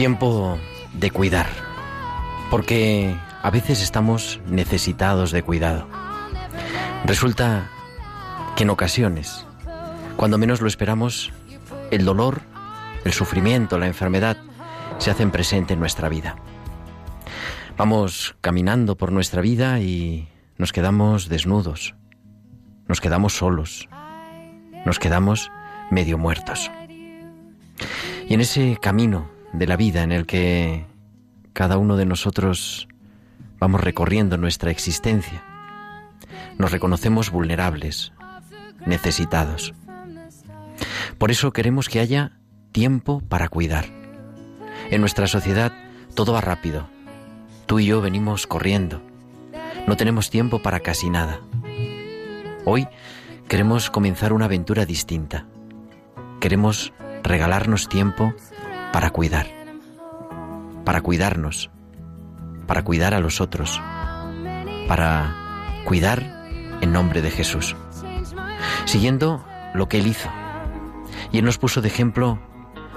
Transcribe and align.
Tiempo 0.00 0.58
de 0.94 1.10
cuidar. 1.10 1.46
Porque 2.50 3.14
a 3.42 3.50
veces 3.50 3.82
estamos 3.82 4.40
necesitados 4.46 5.30
de 5.30 5.42
cuidado. 5.42 5.86
Resulta 7.04 7.70
que 8.56 8.62
en 8.62 8.70
ocasiones, 8.70 9.46
cuando 10.16 10.38
menos 10.38 10.62
lo 10.62 10.68
esperamos, 10.68 11.34
el 11.90 12.06
dolor, 12.06 12.40
el 13.04 13.12
sufrimiento, 13.12 13.76
la 13.76 13.88
enfermedad 13.88 14.38
se 14.96 15.10
hacen 15.10 15.30
presente 15.30 15.74
en 15.74 15.80
nuestra 15.80 16.08
vida. 16.08 16.36
Vamos 17.76 18.36
caminando 18.40 18.96
por 18.96 19.12
nuestra 19.12 19.42
vida 19.42 19.80
y 19.80 20.30
nos 20.56 20.72
quedamos 20.72 21.28
desnudos, 21.28 21.94
nos 22.88 23.02
quedamos 23.02 23.34
solos, 23.34 23.86
nos 24.86 24.98
quedamos 24.98 25.50
medio 25.90 26.16
muertos. 26.16 26.70
Y 28.26 28.32
en 28.32 28.40
ese 28.40 28.78
camino 28.80 29.39
de 29.52 29.66
la 29.66 29.76
vida 29.76 30.02
en 30.02 30.12
el 30.12 30.26
que 30.26 30.86
cada 31.52 31.78
uno 31.78 31.96
de 31.96 32.06
nosotros 32.06 32.88
vamos 33.58 33.80
recorriendo 33.80 34.36
nuestra 34.36 34.70
existencia, 34.70 35.42
nos 36.58 36.72
reconocemos 36.72 37.30
vulnerables, 37.30 38.12
necesitados. 38.86 39.74
Por 41.18 41.30
eso 41.30 41.52
queremos 41.52 41.88
que 41.88 42.00
haya 42.00 42.32
tiempo 42.72 43.20
para 43.28 43.48
cuidar. 43.48 43.86
En 44.90 45.00
nuestra 45.00 45.26
sociedad 45.26 45.72
todo 46.14 46.32
va 46.32 46.40
rápido. 46.40 46.88
Tú 47.66 47.78
y 47.78 47.86
yo 47.86 48.00
venimos 48.00 48.46
corriendo. 48.46 49.02
No 49.86 49.96
tenemos 49.96 50.30
tiempo 50.30 50.60
para 50.62 50.80
casi 50.80 51.10
nada. 51.10 51.40
Hoy 52.64 52.88
queremos 53.48 53.90
comenzar 53.90 54.32
una 54.32 54.46
aventura 54.46 54.86
distinta. 54.86 55.46
Queremos 56.40 56.92
regalarnos 57.22 57.88
tiempo 57.88 58.34
para 58.92 59.10
cuidar, 59.10 59.46
para 60.84 61.00
cuidarnos, 61.00 61.70
para 62.66 62.82
cuidar 62.82 63.14
a 63.14 63.20
los 63.20 63.40
otros, 63.40 63.80
para 64.88 65.34
cuidar 65.84 66.22
en 66.80 66.92
nombre 66.92 67.22
de 67.22 67.30
Jesús, 67.30 67.76
siguiendo 68.84 69.44
lo 69.74 69.88
que 69.88 69.98
Él 69.98 70.06
hizo. 70.06 70.28
Y 71.32 71.38
Él 71.38 71.44
nos 71.44 71.58
puso 71.58 71.80
de 71.80 71.88
ejemplo 71.88 72.38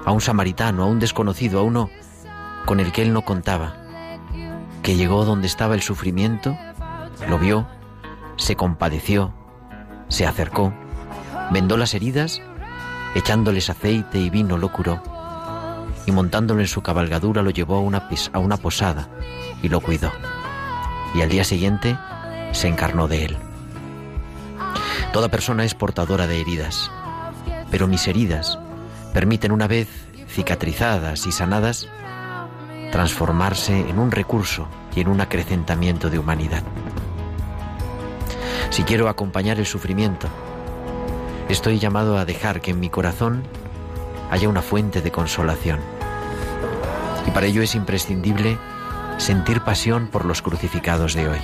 a 0.05 0.11
un 0.11 0.21
samaritano, 0.21 0.83
a 0.83 0.87
un 0.87 0.99
desconocido, 0.99 1.59
a 1.59 1.63
uno 1.63 1.89
con 2.65 2.79
el 2.79 2.91
que 2.91 3.03
Él 3.03 3.13
no 3.13 3.23
contaba, 3.23 3.75
que 4.81 4.95
llegó 4.95 5.25
donde 5.25 5.47
estaba 5.47 5.75
el 5.75 5.81
sufrimiento, 5.81 6.57
lo 7.27 7.37
vio, 7.37 7.67
se 8.37 8.55
compadeció, 8.55 9.33
se 10.07 10.25
acercó, 10.25 10.73
vendó 11.51 11.77
las 11.77 11.93
heridas, 11.93 12.41
echándoles 13.15 13.69
aceite 13.69 14.19
y 14.19 14.29
vino 14.29 14.57
lo 14.57 14.71
curó, 14.71 15.01
y 16.05 16.11
montándolo 16.11 16.61
en 16.61 16.67
su 16.67 16.81
cabalgadura 16.81 17.41
lo 17.41 17.49
llevó 17.49 17.77
a 17.77 18.39
una, 18.39 18.57
posada 18.57 19.07
y 19.61 19.69
lo 19.69 19.79
cuidó. 19.79 20.11
Y 21.15 21.21
al 21.21 21.29
día 21.29 21.43
siguiente 21.43 21.97
se 22.51 22.67
encarnó 22.67 23.07
de 23.07 23.25
él. 23.25 23.37
Toda 25.11 25.29
persona 25.29 25.63
es 25.63 25.75
portadora 25.75 26.27
de 26.27 26.41
heridas, 26.41 26.91
pero 27.69 27.87
mis 27.87 28.07
heridas 28.07 28.57
permiten 29.13 29.51
una 29.51 29.67
vez 29.67 29.87
cicatrizadas 30.27 31.27
y 31.27 31.31
sanadas 31.31 31.87
transformarse 32.91 33.89
en 33.89 33.99
un 33.99 34.11
recurso 34.11 34.67
y 34.95 35.01
en 35.01 35.07
un 35.07 35.21
acrecentamiento 35.21 36.09
de 36.09 36.19
humanidad. 36.19 36.63
Si 38.69 38.83
quiero 38.83 39.07
acompañar 39.07 39.59
el 39.59 39.67
sufrimiento, 39.67 40.27
estoy 41.47 41.77
llamado 41.77 42.17
a 42.17 42.25
dejar 42.25 42.61
que 42.61 42.71
en 42.71 42.79
mi 42.79 42.89
corazón 42.89 43.43
haya 44.31 44.49
una 44.49 44.63
fuente 44.63 45.01
de 45.01 45.11
consolación. 45.11 45.79
Y 47.27 47.31
para 47.31 47.45
ello 47.45 47.61
es 47.61 47.75
imprescindible 47.75 48.57
sentir 49.17 49.61
pasión 49.61 50.07
por 50.07 50.25
los 50.25 50.41
crucificados 50.41 51.13
de 51.13 51.27
hoy. 51.29 51.39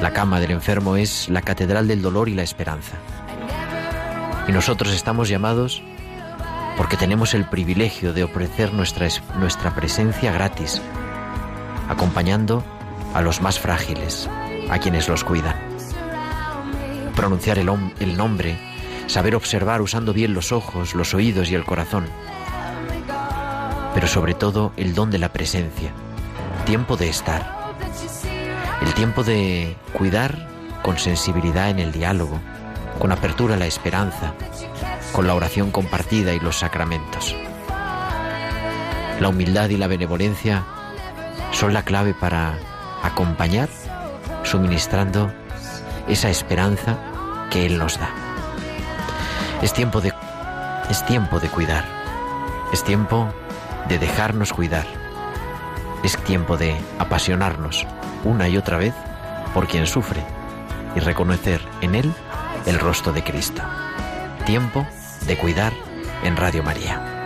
La 0.00 0.12
cama 0.12 0.40
del 0.40 0.50
enfermo 0.50 0.96
es 0.96 1.28
la 1.28 1.42
catedral 1.42 1.88
del 1.88 2.02
dolor 2.02 2.28
y 2.28 2.34
la 2.34 2.42
esperanza. 2.42 2.96
Y 4.46 4.52
nosotros 4.52 4.92
estamos 4.92 5.28
llamados 5.28 5.82
porque 6.76 6.96
tenemos 6.98 7.32
el 7.34 7.46
privilegio 7.46 8.12
de 8.12 8.22
ofrecer 8.24 8.74
nuestra, 8.74 9.06
es- 9.06 9.22
nuestra 9.38 9.74
presencia 9.74 10.30
gratis, 10.32 10.82
acompañando 11.88 12.62
a 13.14 13.22
los 13.22 13.40
más 13.40 13.58
frágiles, 13.58 14.28
a 14.68 14.78
quienes 14.78 15.08
los 15.08 15.24
cuidan. 15.24 15.56
Pronunciar 17.14 17.58
el, 17.58 17.70
el 17.98 18.16
nombre, 18.18 18.58
saber 19.06 19.34
observar 19.34 19.80
usando 19.80 20.12
bien 20.12 20.34
los 20.34 20.52
ojos, 20.52 20.94
los 20.94 21.14
oídos 21.14 21.50
y 21.50 21.54
el 21.54 21.64
corazón, 21.64 22.06
pero 23.96 24.08
sobre 24.08 24.34
todo 24.34 24.74
el 24.76 24.94
don 24.94 25.10
de 25.10 25.16
la 25.18 25.30
presencia, 25.30 25.90
tiempo 26.66 26.98
de 26.98 27.08
estar, 27.08 27.72
el 28.82 28.92
tiempo 28.92 29.24
de 29.24 29.74
cuidar 29.94 30.50
con 30.82 30.98
sensibilidad 30.98 31.70
en 31.70 31.78
el 31.78 31.92
diálogo, 31.92 32.38
con 32.98 33.10
apertura 33.10 33.54
a 33.54 33.58
la 33.58 33.64
esperanza, 33.64 34.34
con 35.12 35.26
la 35.26 35.34
oración 35.34 35.70
compartida 35.70 36.34
y 36.34 36.40
los 36.40 36.56
sacramentos. 36.56 37.34
La 39.18 39.30
humildad 39.30 39.70
y 39.70 39.78
la 39.78 39.86
benevolencia 39.86 40.66
son 41.52 41.72
la 41.72 41.82
clave 41.82 42.12
para 42.12 42.58
acompañar, 43.02 43.70
suministrando 44.42 45.32
esa 46.06 46.28
esperanza 46.28 46.98
que 47.48 47.64
Él 47.64 47.78
nos 47.78 47.98
da. 47.98 48.10
Es 49.62 49.72
tiempo 49.72 50.02
de, 50.02 50.12
es 50.90 51.06
tiempo 51.06 51.40
de 51.40 51.48
cuidar, 51.48 51.86
es 52.74 52.84
tiempo 52.84 53.32
de 53.88 53.98
dejarnos 53.98 54.52
cuidar, 54.52 54.86
es 56.02 56.16
tiempo 56.18 56.56
de 56.56 56.76
apasionarnos 56.98 57.86
una 58.24 58.48
y 58.48 58.56
otra 58.56 58.76
vez 58.78 58.94
por 59.54 59.66
quien 59.66 59.86
sufre 59.86 60.22
y 60.94 61.00
reconocer 61.00 61.60
en 61.80 61.94
Él 61.94 62.12
el 62.66 62.78
rostro 62.78 63.12
de 63.12 63.22
Cristo. 63.22 63.62
Tiempo 64.44 64.86
de 65.26 65.36
cuidar 65.36 65.72
en 66.24 66.36
Radio 66.36 66.62
María. 66.62 67.24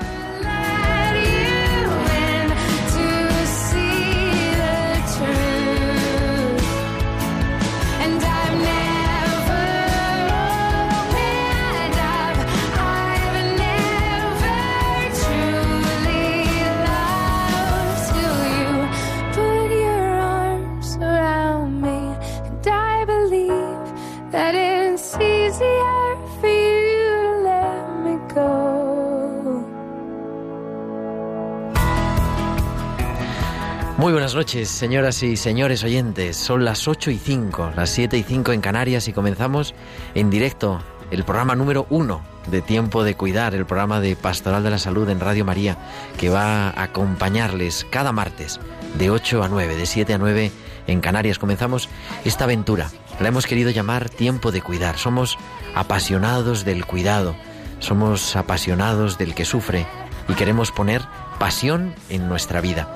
Buenas 34.21 34.35
noches, 34.35 34.69
señoras 34.69 35.23
y 35.23 35.35
señores 35.39 35.83
oyentes. 35.83 36.37
Son 36.37 36.63
las 36.63 36.87
8 36.87 37.11
y 37.11 37.17
5, 37.17 37.73
las 37.75 37.89
7 37.89 38.19
y 38.19 38.23
5 38.23 38.53
en 38.53 38.61
Canarias 38.61 39.09
y 39.09 39.15
comenzamos 39.15 39.75
en 40.15 40.29
directo 40.29 40.83
el 41.11 41.25
programa 41.25 41.55
número 41.55 41.87
uno 41.89 42.21
de 42.51 42.61
Tiempo 42.61 43.03
de 43.03 43.15
Cuidar, 43.15 43.55
el 43.55 43.65
programa 43.65 43.99
de 43.99 44.17
Pastoral 44.17 44.63
de 44.63 44.69
la 44.69 44.77
Salud 44.77 45.09
en 45.09 45.21
Radio 45.21 45.47
María, 45.47 45.79
que 46.19 46.29
va 46.29 46.69
a 46.69 46.83
acompañarles 46.83 47.87
cada 47.89 48.13
martes 48.13 48.61
de 48.99 49.09
8 49.09 49.43
a 49.43 49.49
9, 49.49 49.75
de 49.75 49.87
7 49.87 50.13
a 50.13 50.19
9 50.19 50.53
en 50.87 51.01
Canarias. 51.01 51.39
Comenzamos 51.39 51.89
esta 52.27 52.45
aventura. 52.45 52.91
La 53.21 53.29
hemos 53.29 53.47
querido 53.47 53.71
llamar 53.71 54.11
tiempo 54.11 54.53
de 54.53 54.61
cuidar. 54.61 54.99
Somos 54.99 55.39
apasionados 55.75 56.67
del 56.67 56.85
cuidado. 56.85 57.35
Somos 57.79 58.37
apasionados 58.37 59.17
del 59.17 59.35
que 59.35 59.47
sufre 59.47 59.87
y 60.29 60.35
queremos 60.35 60.73
poner 60.73 61.01
pasión 61.41 61.95
en 62.11 62.29
nuestra 62.29 62.61
vida. 62.61 62.95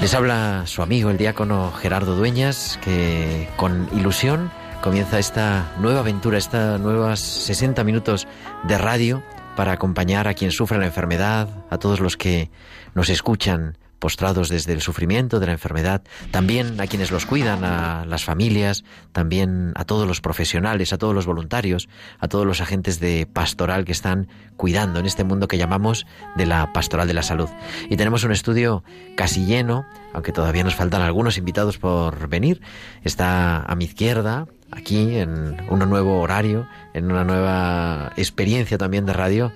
Les 0.00 0.12
habla 0.12 0.64
su 0.66 0.82
amigo 0.82 1.10
el 1.10 1.16
diácono 1.16 1.72
Gerardo 1.72 2.16
Dueñas 2.16 2.78
que 2.82 3.48
con 3.56 3.88
ilusión 3.96 4.50
comienza 4.82 5.18
esta 5.18 5.72
nueva 5.78 6.00
aventura, 6.00 6.36
estas 6.38 6.80
nuevas 6.80 7.20
60 7.20 7.84
minutos 7.84 8.26
de 8.64 8.76
radio 8.76 9.22
para 9.56 9.72
acompañar 9.72 10.28
a 10.28 10.34
quien 10.34 10.50
sufre 10.50 10.78
la 10.78 10.86
enfermedad, 10.86 11.48
a 11.70 11.78
todos 11.78 12.00
los 12.00 12.16
que 12.16 12.50
nos 12.94 13.08
escuchan 13.08 13.78
postrados 13.98 14.48
desde 14.48 14.72
el 14.72 14.80
sufrimiento 14.80 15.40
de 15.40 15.46
la 15.46 15.52
enfermedad, 15.52 16.02
también 16.30 16.80
a 16.80 16.86
quienes 16.86 17.10
los 17.10 17.26
cuidan, 17.26 17.64
a 17.64 18.04
las 18.06 18.24
familias, 18.24 18.84
también 19.12 19.72
a 19.74 19.84
todos 19.84 20.06
los 20.06 20.20
profesionales, 20.20 20.92
a 20.92 20.98
todos 20.98 21.14
los 21.14 21.26
voluntarios, 21.26 21.88
a 22.18 22.28
todos 22.28 22.46
los 22.46 22.60
agentes 22.60 23.00
de 23.00 23.26
pastoral 23.26 23.84
que 23.84 23.92
están 23.92 24.28
cuidando 24.56 25.00
en 25.00 25.06
este 25.06 25.24
mundo 25.24 25.48
que 25.48 25.58
llamamos 25.58 26.06
de 26.36 26.46
la 26.46 26.72
pastoral 26.72 27.08
de 27.08 27.14
la 27.14 27.22
salud. 27.22 27.48
Y 27.90 27.96
tenemos 27.96 28.24
un 28.24 28.32
estudio 28.32 28.84
casi 29.16 29.44
lleno, 29.44 29.84
aunque 30.12 30.32
todavía 30.32 30.64
nos 30.64 30.74
faltan 30.74 31.02
algunos 31.02 31.38
invitados 31.38 31.78
por 31.78 32.28
venir. 32.28 32.60
Está 33.02 33.62
a 33.62 33.74
mi 33.74 33.84
izquierda 33.84 34.46
aquí 34.70 35.16
en 35.16 35.56
un 35.70 35.78
nuevo 35.88 36.20
horario, 36.20 36.68
en 36.94 37.10
una 37.10 37.24
nueva 37.24 38.12
experiencia 38.16 38.78
también 38.78 39.06
de 39.06 39.12
radio, 39.12 39.52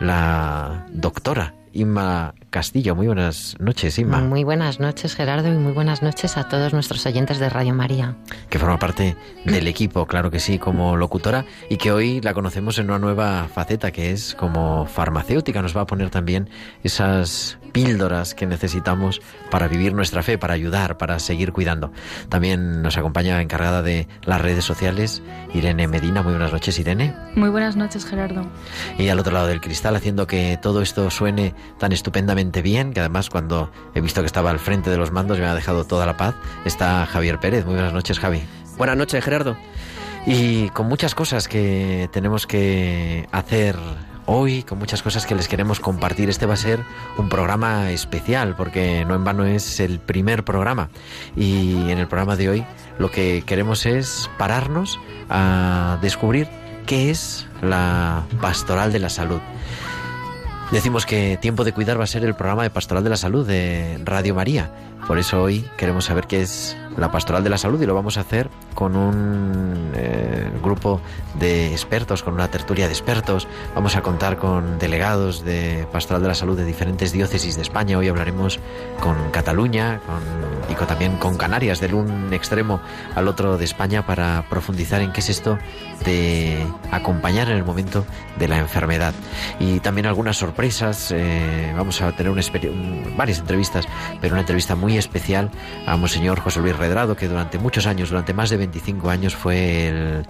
la 0.00 0.86
doctora 0.90 1.54
Inma 1.72 2.34
Castillo. 2.56 2.94
Muy 2.94 3.06
buenas 3.06 3.54
noches, 3.58 3.98
Inma. 3.98 4.22
Muy 4.22 4.42
buenas 4.42 4.80
noches, 4.80 5.14
Gerardo, 5.14 5.52
y 5.52 5.58
muy 5.58 5.72
buenas 5.72 6.02
noches 6.02 6.38
a 6.38 6.48
todos 6.48 6.72
nuestros 6.72 7.04
oyentes 7.04 7.38
de 7.38 7.50
Radio 7.50 7.74
María. 7.74 8.16
Que 8.48 8.58
forma 8.58 8.78
parte 8.78 9.14
del 9.44 9.66
equipo, 9.66 10.06
claro 10.06 10.30
que 10.30 10.40
sí, 10.40 10.58
como 10.58 10.96
locutora, 10.96 11.44
y 11.68 11.76
que 11.76 11.92
hoy 11.92 12.22
la 12.22 12.32
conocemos 12.32 12.78
en 12.78 12.86
una 12.86 12.98
nueva 12.98 13.46
faceta, 13.54 13.90
que 13.90 14.10
es 14.10 14.34
como 14.34 14.86
farmacéutica. 14.86 15.60
Nos 15.60 15.76
va 15.76 15.82
a 15.82 15.86
poner 15.86 16.08
también 16.08 16.48
esas 16.82 17.58
píldoras 17.72 18.34
que 18.34 18.46
necesitamos 18.46 19.20
para 19.50 19.68
vivir 19.68 19.92
nuestra 19.92 20.22
fe, 20.22 20.38
para 20.38 20.54
ayudar, 20.54 20.96
para 20.96 21.18
seguir 21.18 21.52
cuidando. 21.52 21.92
También 22.30 22.80
nos 22.80 22.96
acompaña 22.96 23.42
encargada 23.42 23.82
de 23.82 24.08
las 24.24 24.40
redes 24.40 24.64
sociales 24.64 25.22
Irene 25.52 25.88
Medina. 25.88 26.22
Muy 26.22 26.32
buenas 26.32 26.52
noches, 26.52 26.78
Irene. 26.78 27.14
Muy 27.34 27.50
buenas 27.50 27.76
noches, 27.76 28.06
Gerardo. 28.06 28.46
Y 28.96 29.08
al 29.08 29.18
otro 29.18 29.34
lado 29.34 29.46
del 29.46 29.60
cristal, 29.60 29.94
haciendo 29.94 30.26
que 30.26 30.58
todo 30.62 30.80
esto 30.80 31.10
suene 31.10 31.54
tan 31.78 31.92
estupendamente 31.92 32.45
bien, 32.50 32.92
que 32.92 33.00
además 33.00 33.30
cuando 33.30 33.70
he 33.94 34.00
visto 34.00 34.20
que 34.20 34.26
estaba 34.26 34.50
al 34.50 34.58
frente 34.58 34.90
de 34.90 34.96
los 34.96 35.12
mandos 35.12 35.38
me 35.38 35.46
ha 35.46 35.54
dejado 35.54 35.84
toda 35.84 36.06
la 36.06 36.16
paz, 36.16 36.34
está 36.64 37.06
Javier 37.06 37.38
Pérez. 37.40 37.64
Muy 37.64 37.74
buenas 37.74 37.92
noches, 37.92 38.18
Javi. 38.18 38.42
Buenas 38.76 38.96
noches, 38.96 39.24
Gerardo. 39.24 39.56
Y 40.26 40.70
con 40.70 40.88
muchas 40.88 41.14
cosas 41.14 41.48
que 41.48 42.08
tenemos 42.12 42.46
que 42.46 43.28
hacer 43.30 43.76
hoy, 44.26 44.64
con 44.64 44.78
muchas 44.78 45.02
cosas 45.02 45.24
que 45.24 45.34
les 45.34 45.48
queremos 45.48 45.80
compartir. 45.80 46.28
Este 46.28 46.46
va 46.46 46.54
a 46.54 46.58
ser 46.58 46.80
un 47.16 47.28
programa 47.28 47.90
especial, 47.90 48.54
porque 48.56 49.04
no 49.06 49.14
en 49.14 49.24
vano 49.24 49.44
es 49.44 49.80
el 49.80 50.00
primer 50.00 50.44
programa. 50.44 50.90
Y 51.36 51.90
en 51.90 51.98
el 51.98 52.08
programa 52.08 52.36
de 52.36 52.50
hoy 52.50 52.66
lo 52.98 53.10
que 53.10 53.44
queremos 53.46 53.86
es 53.86 54.28
pararnos 54.36 54.98
a 55.30 55.98
descubrir 56.02 56.48
qué 56.86 57.10
es 57.10 57.46
la 57.62 58.24
pastoral 58.40 58.92
de 58.92 58.98
la 58.98 59.08
salud. 59.08 59.40
Decimos 60.72 61.06
que 61.06 61.38
Tiempo 61.40 61.62
de 61.62 61.72
Cuidar 61.72 61.98
va 61.98 62.04
a 62.04 62.08
ser 62.08 62.24
el 62.24 62.34
programa 62.34 62.64
de 62.64 62.70
Pastoral 62.70 63.04
de 63.04 63.10
la 63.10 63.16
Salud 63.16 63.46
de 63.46 64.00
Radio 64.04 64.34
María. 64.34 64.70
Por 65.06 65.18
eso 65.18 65.40
hoy 65.40 65.64
queremos 65.76 66.06
saber 66.06 66.26
qué 66.26 66.42
es 66.42 66.76
la 66.96 67.12
Pastoral 67.12 67.44
de 67.44 67.50
la 67.50 67.58
Salud 67.58 67.80
y 67.80 67.86
lo 67.86 67.94
vamos 67.94 68.18
a 68.18 68.22
hacer 68.22 68.50
con 68.74 68.96
un 68.96 69.92
eh, 69.94 70.25
grupo 70.60 71.00
de 71.34 71.72
expertos, 71.72 72.22
con 72.22 72.34
una 72.34 72.48
tertulia 72.48 72.86
de 72.86 72.92
expertos. 72.92 73.46
Vamos 73.74 73.96
a 73.96 74.02
contar 74.02 74.36
con 74.36 74.78
delegados 74.78 75.44
de 75.44 75.86
Pastoral 75.92 76.22
de 76.22 76.28
la 76.28 76.34
Salud 76.34 76.56
de 76.56 76.64
diferentes 76.64 77.12
diócesis 77.12 77.56
de 77.56 77.62
España. 77.62 77.98
Hoy 77.98 78.08
hablaremos 78.08 78.58
con 79.00 79.30
Cataluña 79.30 80.00
y 80.70 80.74
con, 80.74 80.86
también 80.86 81.16
con 81.18 81.36
Canarias, 81.36 81.80
del 81.80 81.94
un 81.94 82.32
extremo 82.32 82.80
al 83.14 83.28
otro 83.28 83.58
de 83.58 83.64
España, 83.64 84.06
para 84.06 84.44
profundizar 84.48 85.00
en 85.00 85.12
qué 85.12 85.20
es 85.20 85.28
esto 85.28 85.58
de 86.04 86.66
acompañar 86.90 87.48
en 87.48 87.56
el 87.56 87.64
momento 87.64 88.04
de 88.38 88.48
la 88.48 88.58
enfermedad. 88.58 89.14
Y 89.58 89.80
también 89.80 90.06
algunas 90.06 90.36
sorpresas. 90.36 91.12
Eh, 91.12 91.72
vamos 91.76 92.00
a 92.02 92.12
tener 92.12 92.32
varias 93.16 93.38
entrevistas, 93.38 93.86
pero 94.20 94.34
una 94.34 94.40
entrevista 94.40 94.74
muy 94.74 94.96
especial 94.98 95.50
a 95.86 95.96
Monseñor 95.96 96.40
José 96.40 96.60
Luis 96.60 96.76
Redrado, 96.76 97.16
que 97.16 97.28
durante 97.28 97.58
muchos 97.58 97.86
años, 97.86 98.10
durante 98.10 98.34
más 98.34 98.50
de 98.50 98.56
25 98.56 99.10
años, 99.10 99.34
fue 99.34 99.88
el 99.88 100.26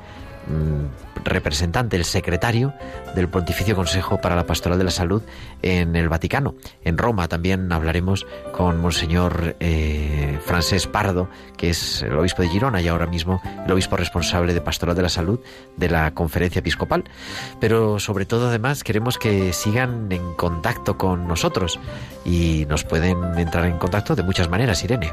representante, 1.24 1.96
el 1.96 2.04
secretario 2.04 2.72
del 3.14 3.28
Pontificio 3.28 3.74
Consejo 3.74 4.20
para 4.20 4.36
la 4.36 4.46
Pastoral 4.46 4.78
de 4.78 4.84
la 4.84 4.90
Salud 4.90 5.22
en 5.62 5.96
el 5.96 6.08
Vaticano. 6.08 6.54
En 6.84 6.98
Roma 6.98 7.28
también 7.28 7.72
hablaremos 7.72 8.26
con 8.52 8.80
Monseñor 8.80 9.56
eh, 9.60 10.38
Francés 10.44 10.86
Pardo, 10.86 11.28
que 11.56 11.70
es 11.70 12.02
el 12.02 12.16
obispo 12.16 12.42
de 12.42 12.48
Girona 12.48 12.80
y 12.80 12.88
ahora 12.88 13.06
mismo 13.06 13.40
el 13.64 13.72
obispo 13.72 13.96
responsable 13.96 14.54
de 14.54 14.60
Pastoral 14.60 14.96
de 14.96 15.02
la 15.02 15.08
Salud 15.08 15.40
de 15.76 15.88
la 15.88 16.12
Conferencia 16.12 16.60
Episcopal. 16.60 17.04
Pero 17.60 17.98
sobre 17.98 18.26
todo 18.26 18.48
además 18.48 18.84
queremos 18.84 19.18
que 19.18 19.52
sigan 19.52 20.10
en 20.10 20.34
contacto 20.34 20.96
con 20.96 21.26
nosotros 21.26 21.78
y 22.24 22.66
nos 22.68 22.84
pueden 22.84 23.38
entrar 23.38 23.66
en 23.66 23.78
contacto 23.78 24.14
de 24.14 24.22
muchas 24.22 24.48
maneras, 24.48 24.82
Irene. 24.84 25.12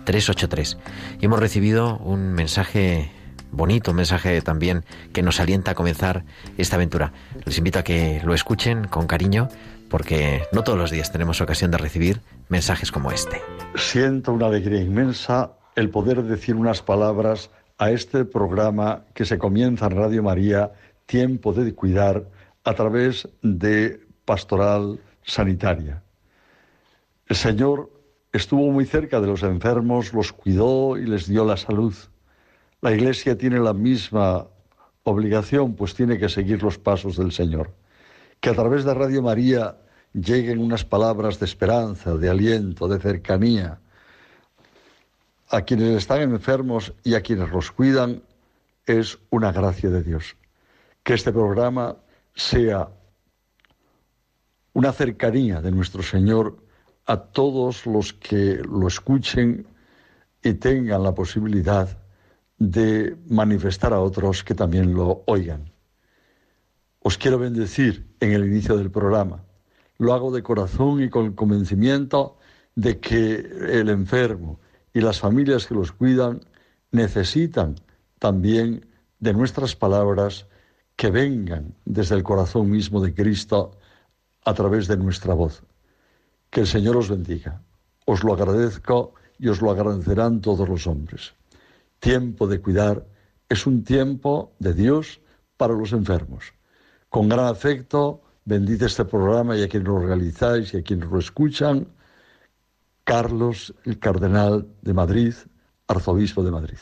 668-594-383. 0.05 0.79
Y 1.21 1.25
hemos 1.25 1.39
recibido 1.39 1.99
un 1.99 2.33
mensaje 2.33 3.13
bonito, 3.53 3.93
un 3.93 3.99
mensaje 3.99 4.43
también 4.43 4.85
que 5.13 5.23
nos 5.23 5.39
alienta 5.39 5.71
a 5.73 5.75
comenzar 5.75 6.25
esta 6.59 6.77
aventura. 6.77 7.13
Les 7.45 7.59
invito 7.59 7.79
a 7.79 7.85
que 7.85 8.21
lo 8.25 8.35
escuchen 8.35 8.85
con 8.85 9.07
cariño 9.07 9.49
porque 9.89 10.43
no 10.53 10.65
todos 10.65 10.79
los 10.79 10.91
días 10.91 11.13
tenemos 11.13 11.43
ocasión 11.43 11.71
de 11.71 11.79
recibir 11.79 12.23
mensajes 12.49 12.91
como 12.91 13.13
este. 13.13 13.41
Siento 13.77 14.33
una 14.33 14.47
alegría 14.47 14.81
inmensa 14.81 15.53
el 15.75 15.91
poder 15.91 16.23
decir 16.23 16.55
unas 16.55 16.83
palabras 16.83 17.51
a 17.79 17.91
este 17.91 18.25
programa 18.25 19.05
que 19.15 19.25
se 19.25 19.39
comienza 19.39 19.87
en 19.87 19.97
Radio 19.97 20.23
María, 20.23 20.73
Tiempo 21.07 21.53
de 21.53 21.75
Cuidar, 21.75 22.25
a 22.65 22.75
través 22.75 23.29
de 23.43 24.07
Pastoral 24.25 25.01
Sanitaria. 25.23 26.03
El 27.27 27.37
Señor 27.37 27.91
estuvo 28.33 28.71
muy 28.71 28.85
cerca 28.87 29.21
de 29.21 29.27
los 29.27 29.43
enfermos, 29.43 30.13
los 30.13 30.33
cuidó 30.33 30.97
y 30.97 31.07
les 31.07 31.27
dio 31.27 31.45
la 31.45 31.57
salud. 31.57 31.95
La 32.81 32.93
Iglesia 32.93 33.37
tiene 33.37 33.59
la 33.59 33.73
misma 33.73 34.47
obligación, 35.05 35.75
pues 35.75 35.95
tiene 35.95 36.19
que 36.19 36.29
seguir 36.29 36.63
los 36.63 36.79
pasos 36.79 37.17
del 37.17 37.33
Señor. 37.33 37.75
Que 38.41 38.51
a 38.51 38.55
través 38.55 38.85
de 38.85 38.95
Radio 38.95 39.23
María 39.23 39.77
lleguen 40.13 40.59
unas 40.59 40.85
palabras 40.85 41.41
de 41.41 41.47
esperanza, 41.47 42.15
de 42.15 42.29
aliento, 42.29 42.87
de 42.87 43.01
cercanía 43.01 43.82
a 45.53 45.63
quienes 45.63 45.91
están 45.99 46.23
enfermos 46.23 46.95
y 47.05 47.15
a 47.15 47.21
quienes 47.21 47.51
los 47.51 47.71
cuidan, 47.71 48.23
es 48.87 49.19
una 49.29 49.53
gracia 49.53 49.91
de 49.91 50.03
Dios. 50.03 50.35
Que 51.03 51.13
este 51.13 51.31
programa 51.31 51.99
sea 52.35 52.89
una 54.73 54.93
cercanía 54.93 55.61
de 55.61 55.71
nuestro 55.71 56.03
Señor 56.03 56.57
a 57.05 57.19
todos 57.19 57.85
los 57.85 58.15
que 58.15 58.63
lo 58.65 58.89
escuchen 58.89 59.67
y 60.43 60.55
tengan 60.55 61.03
la 61.03 61.15
posibilidad 61.15 61.99
de 62.59 63.15
manifestar 63.29 63.93
a 63.93 64.01
otros 64.01 64.43
que 64.43 64.55
también 64.55 64.95
lo 64.95 65.23
oigan. 65.27 65.71
Os 67.01 67.19
quiero 67.19 67.39
bendecir 67.39 68.07
en 68.21 68.33
el 68.33 68.47
inicio 68.47 68.79
del 68.79 68.91
programa. 68.91 69.45
Lo 69.99 70.15
hago 70.15 70.33
de 70.33 70.43
corazón 70.43 71.03
y 71.03 71.11
con 71.11 71.35
convencimiento 71.35 72.39
de 72.75 73.01
que 73.01 73.35
el 73.35 73.91
enfermo 73.91 74.59
y 74.93 75.01
las 75.01 75.21
familias 75.21 75.67
que 75.67 75.75
los 75.75 75.93
cuidan 75.93 76.41
necesitan 76.91 77.77
también 78.19 78.87
de 79.19 79.33
nuestras 79.33 79.75
palabras 79.75 80.47
que 80.97 81.11
vengan 81.11 81.75
desde 81.85 82.15
el 82.15 82.23
corazón 82.23 82.71
mismo 82.71 83.01
de 83.01 83.15
Cristo 83.15 83.79
a 84.45 84.55
través 84.55 84.89
de 84.89 84.97
nuestra 84.97 85.35
voz. 85.35 85.63
Que 86.51 86.61
el 86.61 86.67
Señor 86.67 86.97
os 86.97 87.09
bendiga. 87.09 87.63
Os 88.05 88.25
lo 88.25 88.35
agradezco 88.35 89.15
y 89.39 89.49
os 89.49 89.63
lo 89.63 89.71
agradecerán 89.71 90.41
todos 90.41 90.69
los 90.69 90.87
hombres. 90.87 91.35
Tiempo 91.99 92.47
de 92.47 92.61
cuidar 92.61 93.07
es 93.49 93.67
un 93.67 93.85
tiempo 93.85 94.53
de 94.59 94.75
Dios 94.75 95.21
para 95.57 95.75
los 95.75 95.93
enfermos. 95.93 96.53
Con 97.09 97.29
gran 97.29 97.47
afecto, 97.47 98.23
bendice 98.45 98.87
este 98.87 99.05
programa 99.05 99.57
y 99.57 99.63
a 99.63 99.69
quienes 99.69 99.89
lo 99.89 100.01
realizáis 100.01 100.75
y 100.75 100.79
a 100.79 100.83
quienes 100.83 101.09
lo 101.09 101.19
escuchan, 101.19 101.87
Carlos, 103.05 103.75
el 103.85 103.99
cardenal 103.99 104.69
de 104.83 104.95
Madrid, 104.95 105.35
arzobispo 105.89 106.43
de 106.43 106.51
Madrid. 106.51 106.79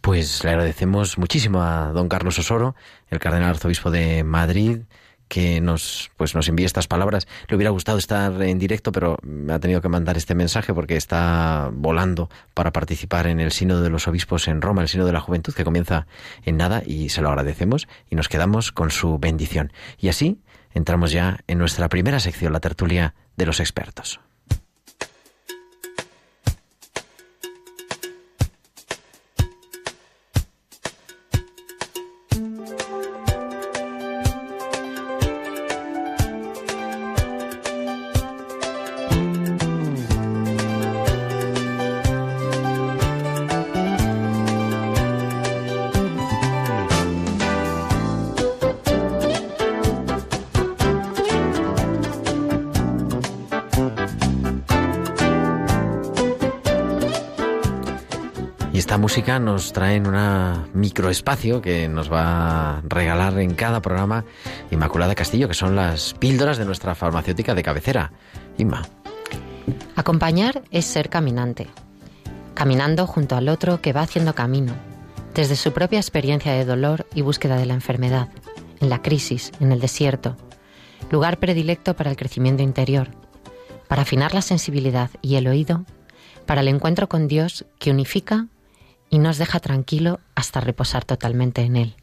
Pues 0.00 0.42
le 0.42 0.50
agradecemos 0.50 1.18
muchísimo 1.18 1.62
a 1.62 1.92
don 1.92 2.08
Carlos 2.08 2.38
Osoro, 2.38 2.74
el 3.08 3.18
cardenal 3.18 3.50
arzobispo 3.50 3.90
de 3.90 4.24
Madrid, 4.24 4.80
que 5.28 5.60
nos, 5.60 6.10
pues 6.16 6.34
nos 6.34 6.48
envíe 6.48 6.64
estas 6.64 6.88
palabras. 6.88 7.26
Le 7.48 7.56
hubiera 7.56 7.70
gustado 7.70 7.96
estar 7.96 8.42
en 8.42 8.58
directo, 8.58 8.92
pero 8.92 9.16
me 9.22 9.52
ha 9.52 9.60
tenido 9.60 9.80
que 9.80 9.88
mandar 9.88 10.16
este 10.16 10.34
mensaje 10.34 10.74
porque 10.74 10.96
está 10.96 11.70
volando 11.72 12.28
para 12.52 12.72
participar 12.72 13.26
en 13.26 13.40
el 13.40 13.52
Sínodo 13.52 13.82
de 13.82 13.90
los 13.90 14.08
Obispos 14.08 14.48
en 14.48 14.60
Roma, 14.60 14.82
el 14.82 14.88
Sínodo 14.88 15.06
de 15.06 15.14
la 15.14 15.20
Juventud, 15.20 15.54
que 15.54 15.64
comienza 15.64 16.06
en 16.44 16.56
nada, 16.56 16.82
y 16.84 17.08
se 17.08 17.22
lo 17.22 17.28
agradecemos 17.28 17.88
y 18.10 18.16
nos 18.16 18.28
quedamos 18.28 18.72
con 18.72 18.90
su 18.90 19.18
bendición. 19.18 19.72
Y 19.98 20.08
así 20.08 20.42
entramos 20.74 21.12
ya 21.12 21.38
en 21.46 21.58
nuestra 21.58 21.88
primera 21.88 22.20
sección, 22.20 22.52
la 22.52 22.60
tertulia 22.60 23.14
de 23.36 23.46
los 23.46 23.60
expertos. 23.60 24.20
Nos 59.62 59.72
traen 59.72 60.08
un 60.08 60.16
microespacio 60.74 61.62
que 61.62 61.86
nos 61.86 62.12
va 62.12 62.78
a 62.78 62.82
regalar 62.82 63.38
en 63.38 63.54
cada 63.54 63.80
programa 63.80 64.24
Inmaculada 64.72 65.14
Castillo, 65.14 65.46
que 65.46 65.54
son 65.54 65.76
las 65.76 66.14
píldoras 66.14 66.58
de 66.58 66.64
nuestra 66.64 66.96
farmacéutica 66.96 67.54
de 67.54 67.62
cabecera. 67.62 68.10
Inma. 68.58 68.82
Acompañar 69.94 70.62
es 70.72 70.84
ser 70.84 71.08
caminante, 71.10 71.68
caminando 72.54 73.06
junto 73.06 73.36
al 73.36 73.48
otro 73.48 73.80
que 73.80 73.92
va 73.92 74.00
haciendo 74.00 74.34
camino, 74.34 74.72
desde 75.32 75.54
su 75.54 75.72
propia 75.72 76.00
experiencia 76.00 76.52
de 76.54 76.64
dolor 76.64 77.06
y 77.14 77.22
búsqueda 77.22 77.56
de 77.56 77.66
la 77.66 77.74
enfermedad, 77.74 78.30
en 78.80 78.90
la 78.90 79.00
crisis, 79.00 79.52
en 79.60 79.70
el 79.70 79.78
desierto, 79.78 80.36
lugar 81.08 81.38
predilecto 81.38 81.94
para 81.94 82.10
el 82.10 82.16
crecimiento 82.16 82.64
interior, 82.64 83.10
para 83.86 84.02
afinar 84.02 84.34
la 84.34 84.42
sensibilidad 84.42 85.10
y 85.20 85.36
el 85.36 85.46
oído, 85.46 85.84
para 86.46 86.62
el 86.62 86.68
encuentro 86.68 87.08
con 87.08 87.28
Dios 87.28 87.64
que 87.78 87.92
unifica 87.92 88.48
y 89.12 89.18
nos 89.18 89.36
deja 89.36 89.60
tranquilo 89.60 90.20
hasta 90.34 90.62
reposar 90.62 91.04
totalmente 91.04 91.60
en 91.60 91.76
Él. 91.76 91.96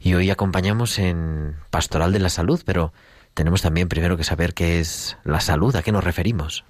Y 0.00 0.14
hoy 0.14 0.30
acompañamos 0.30 1.00
en 1.00 1.56
Pastoral 1.70 2.12
de 2.12 2.20
la 2.20 2.28
Salud, 2.28 2.62
pero 2.64 2.92
tenemos 3.34 3.62
también 3.62 3.88
primero 3.88 4.16
que 4.16 4.22
saber 4.22 4.54
qué 4.54 4.78
es 4.78 5.18
la 5.24 5.40
salud, 5.40 5.74
a 5.74 5.82
qué 5.82 5.90
nos 5.90 6.04
referimos. 6.04 6.64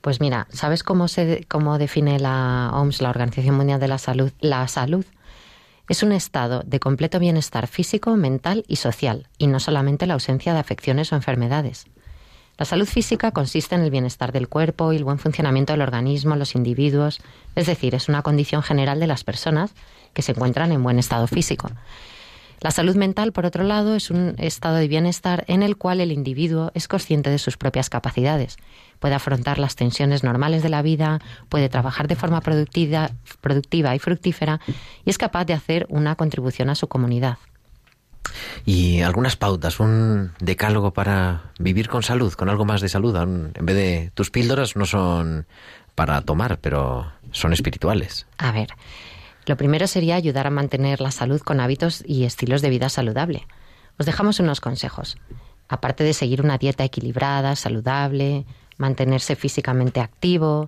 Pues 0.00 0.20
mira, 0.20 0.46
¿sabes 0.50 0.84
cómo, 0.84 1.08
se, 1.08 1.44
cómo 1.48 1.76
define 1.76 2.20
la 2.20 2.70
OMS, 2.72 3.02
la 3.02 3.10
Organización 3.10 3.56
Mundial 3.56 3.80
de 3.80 3.88
la 3.88 3.98
Salud? 3.98 4.30
La 4.38 4.66
salud 4.68 5.04
es 5.88 6.04
un 6.04 6.12
estado 6.12 6.62
de 6.64 6.78
completo 6.78 7.18
bienestar 7.18 7.66
físico, 7.66 8.16
mental 8.16 8.64
y 8.68 8.76
social, 8.76 9.26
y 9.38 9.48
no 9.48 9.58
solamente 9.58 10.06
la 10.06 10.14
ausencia 10.14 10.54
de 10.54 10.60
afecciones 10.60 11.12
o 11.12 11.16
enfermedades. 11.16 11.86
La 12.60 12.66
salud 12.66 12.84
física 12.84 13.30
consiste 13.30 13.74
en 13.74 13.80
el 13.80 13.90
bienestar 13.90 14.32
del 14.32 14.46
cuerpo 14.46 14.92
y 14.92 14.96
el 14.96 15.04
buen 15.04 15.18
funcionamiento 15.18 15.72
del 15.72 15.80
organismo, 15.80 16.36
los 16.36 16.54
individuos, 16.54 17.22
es 17.54 17.64
decir, 17.64 17.94
es 17.94 18.10
una 18.10 18.20
condición 18.20 18.62
general 18.62 19.00
de 19.00 19.06
las 19.06 19.24
personas 19.24 19.72
que 20.12 20.20
se 20.20 20.32
encuentran 20.32 20.70
en 20.70 20.82
buen 20.82 20.98
estado 20.98 21.26
físico. 21.26 21.70
La 22.60 22.70
salud 22.70 22.96
mental, 22.96 23.32
por 23.32 23.46
otro 23.46 23.64
lado, 23.64 23.96
es 23.96 24.10
un 24.10 24.34
estado 24.36 24.76
de 24.76 24.88
bienestar 24.88 25.46
en 25.48 25.62
el 25.62 25.78
cual 25.78 26.02
el 26.02 26.12
individuo 26.12 26.70
es 26.74 26.86
consciente 26.86 27.30
de 27.30 27.38
sus 27.38 27.56
propias 27.56 27.88
capacidades, 27.88 28.58
puede 28.98 29.14
afrontar 29.14 29.58
las 29.58 29.74
tensiones 29.74 30.22
normales 30.22 30.62
de 30.62 30.68
la 30.68 30.82
vida, 30.82 31.18
puede 31.48 31.70
trabajar 31.70 32.08
de 32.08 32.16
forma 32.16 32.42
productiva, 32.42 33.10
productiva 33.40 33.94
y 33.94 33.98
fructífera 33.98 34.60
y 35.06 35.08
es 35.08 35.16
capaz 35.16 35.46
de 35.46 35.54
hacer 35.54 35.86
una 35.88 36.14
contribución 36.14 36.68
a 36.68 36.74
su 36.74 36.88
comunidad. 36.88 37.38
Y 38.64 39.00
algunas 39.00 39.36
pautas, 39.36 39.80
un 39.80 40.32
decálogo 40.40 40.92
para 40.92 41.52
vivir 41.58 41.88
con 41.88 42.02
salud, 42.02 42.32
con 42.34 42.48
algo 42.48 42.64
más 42.64 42.80
de 42.80 42.88
salud. 42.88 43.16
En 43.16 43.52
vez 43.66 43.76
de 43.76 44.10
tus 44.14 44.30
píldoras 44.30 44.76
no 44.76 44.86
son 44.86 45.46
para 45.94 46.20
tomar, 46.22 46.58
pero 46.58 47.10
son 47.32 47.52
espirituales. 47.52 48.26
A 48.38 48.52
ver, 48.52 48.68
lo 49.46 49.56
primero 49.56 49.86
sería 49.86 50.16
ayudar 50.16 50.46
a 50.46 50.50
mantener 50.50 51.00
la 51.00 51.10
salud 51.10 51.40
con 51.40 51.60
hábitos 51.60 52.04
y 52.06 52.24
estilos 52.24 52.62
de 52.62 52.70
vida 52.70 52.88
saludable. 52.88 53.46
Os 53.98 54.06
dejamos 54.06 54.40
unos 54.40 54.60
consejos. 54.60 55.16
Aparte 55.68 56.04
de 56.04 56.14
seguir 56.14 56.42
una 56.42 56.58
dieta 56.58 56.84
equilibrada, 56.84 57.56
saludable, 57.56 58.44
mantenerse 58.76 59.36
físicamente 59.36 60.00
activo, 60.00 60.66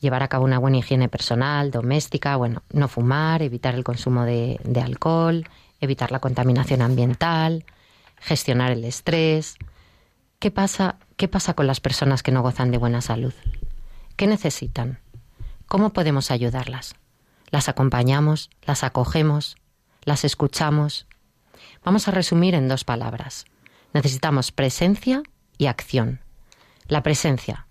llevar 0.00 0.22
a 0.22 0.28
cabo 0.28 0.44
una 0.44 0.58
buena 0.58 0.78
higiene 0.78 1.08
personal, 1.08 1.70
doméstica, 1.70 2.36
bueno, 2.36 2.62
no 2.72 2.88
fumar, 2.88 3.42
evitar 3.42 3.74
el 3.74 3.84
consumo 3.84 4.24
de, 4.24 4.58
de 4.64 4.80
alcohol, 4.80 5.46
evitar 5.80 6.12
la 6.12 6.20
contaminación 6.20 6.82
ambiental, 6.82 7.64
gestionar 8.20 8.72
el 8.72 8.84
estrés. 8.84 9.56
¿Qué 10.38 10.50
pasa, 10.50 10.96
¿Qué 11.16 11.28
pasa 11.28 11.54
con 11.54 11.66
las 11.66 11.80
personas 11.80 12.22
que 12.22 12.32
no 12.32 12.42
gozan 12.42 12.70
de 12.70 12.78
buena 12.78 13.00
salud? 13.00 13.34
¿Qué 14.16 14.26
necesitan? 14.26 15.00
¿Cómo 15.66 15.92
podemos 15.92 16.30
ayudarlas? 16.30 16.94
¿Las 17.50 17.68
acompañamos? 17.68 18.50
¿Las 18.62 18.84
acogemos? 18.84 19.56
¿Las 20.02 20.24
escuchamos? 20.24 21.06
Vamos 21.84 22.08
a 22.08 22.10
resumir 22.10 22.54
en 22.54 22.68
dos 22.68 22.84
palabras. 22.84 23.44
Necesitamos 23.92 24.52
presencia 24.52 25.22
y 25.58 25.66
acción. 25.66 26.20
La 26.88 27.02
presencia. 27.02 27.66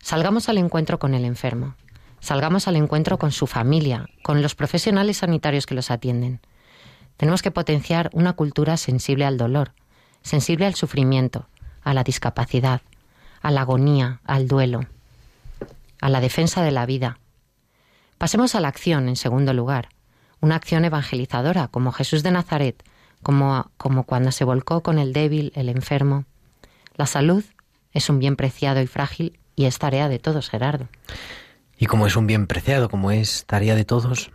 Salgamos 0.00 0.48
al 0.48 0.58
encuentro 0.58 0.98
con 0.98 1.14
el 1.14 1.24
enfermo. 1.24 1.76
Salgamos 2.20 2.68
al 2.68 2.76
encuentro 2.76 3.18
con 3.18 3.32
su 3.32 3.46
familia, 3.46 4.08
con 4.22 4.42
los 4.42 4.54
profesionales 4.54 5.18
sanitarios 5.18 5.66
que 5.66 5.74
los 5.74 5.90
atienden. 5.90 6.40
Tenemos 7.16 7.42
que 7.42 7.50
potenciar 7.50 8.10
una 8.12 8.32
cultura 8.32 8.76
sensible 8.76 9.24
al 9.24 9.38
dolor, 9.38 9.72
sensible 10.22 10.66
al 10.66 10.74
sufrimiento, 10.74 11.46
a 11.82 11.94
la 11.94 12.04
discapacidad, 12.04 12.82
a 13.40 13.50
la 13.50 13.62
agonía, 13.62 14.20
al 14.24 14.48
duelo, 14.48 14.86
a 16.00 16.08
la 16.08 16.20
defensa 16.20 16.62
de 16.62 16.70
la 16.70 16.86
vida. 16.86 17.18
Pasemos 18.18 18.54
a 18.54 18.60
la 18.60 18.68
acción, 18.68 19.08
en 19.08 19.16
segundo 19.16 19.52
lugar, 19.52 19.88
una 20.40 20.56
acción 20.56 20.84
evangelizadora, 20.84 21.68
como 21.68 21.92
Jesús 21.92 22.22
de 22.22 22.32
Nazaret, 22.32 22.82
como, 23.22 23.70
como 23.76 24.04
cuando 24.04 24.32
se 24.32 24.44
volcó 24.44 24.82
con 24.82 24.98
el 24.98 25.12
débil, 25.12 25.52
el 25.54 25.68
enfermo. 25.68 26.24
La 26.94 27.06
salud 27.06 27.44
es 27.92 28.08
un 28.10 28.18
bien 28.18 28.36
preciado 28.36 28.80
y 28.80 28.86
frágil 28.86 29.38
y 29.54 29.66
es 29.66 29.78
tarea 29.78 30.08
de 30.08 30.18
todos, 30.18 30.50
Gerardo. 30.50 30.88
Y 31.78 31.86
como 31.86 32.06
es 32.06 32.16
un 32.16 32.26
bien 32.26 32.46
preciado, 32.46 32.88
como 32.88 33.10
es 33.10 33.44
tarea 33.46 33.74
de 33.74 33.84
todos, 33.84 34.30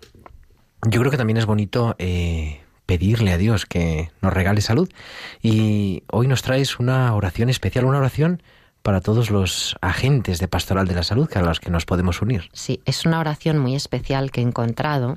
yo 0.85 0.99
creo 0.99 1.11
que 1.11 1.17
también 1.17 1.37
es 1.37 1.45
bonito 1.45 1.95
eh, 1.97 2.61
pedirle 2.87 3.33
a 3.33 3.37
Dios 3.37 3.67
que 3.67 4.09
nos 4.21 4.33
regale 4.33 4.61
salud. 4.61 4.89
Y 5.43 6.01
hoy 6.11 6.27
nos 6.27 6.41
traes 6.41 6.79
una 6.79 7.13
oración 7.13 7.49
especial, 7.49 7.85
una 7.85 7.99
oración 7.99 8.41
para 8.81 9.01
todos 9.01 9.29
los 9.29 9.75
agentes 9.81 10.39
de 10.39 10.47
Pastoral 10.47 10.87
de 10.87 10.95
la 10.95 11.03
Salud 11.03 11.29
a 11.35 11.41
los 11.41 11.59
que 11.59 11.69
nos 11.69 11.85
podemos 11.85 12.21
unir. 12.21 12.49
Sí, 12.53 12.81
es 12.85 13.05
una 13.05 13.19
oración 13.19 13.59
muy 13.59 13.75
especial 13.75 14.31
que 14.31 14.41
he 14.41 14.43
encontrado 14.43 15.13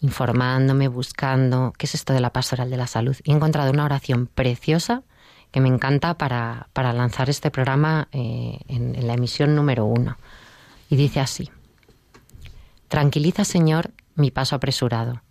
informándome, 0.00 0.88
buscando 0.88 1.72
qué 1.76 1.86
es 1.86 1.94
esto 1.94 2.12
de 2.12 2.20
la 2.20 2.32
Pastoral 2.32 2.70
de 2.70 2.76
la 2.76 2.86
Salud. 2.86 3.16
He 3.24 3.32
encontrado 3.32 3.72
una 3.72 3.84
oración 3.84 4.28
preciosa 4.28 5.02
que 5.50 5.60
me 5.60 5.68
encanta 5.68 6.16
para, 6.16 6.68
para 6.72 6.92
lanzar 6.92 7.28
este 7.28 7.50
programa 7.50 8.08
eh, 8.12 8.58
en 8.68 9.06
la 9.06 9.14
emisión 9.14 9.56
número 9.56 9.84
uno. 9.86 10.16
Y 10.88 10.96
dice 10.96 11.18
así, 11.18 11.50
Tranquiliza, 12.88 13.44
Señor, 13.44 13.90
mi 14.14 14.30
paso 14.30 14.54
apresurado 14.54 15.22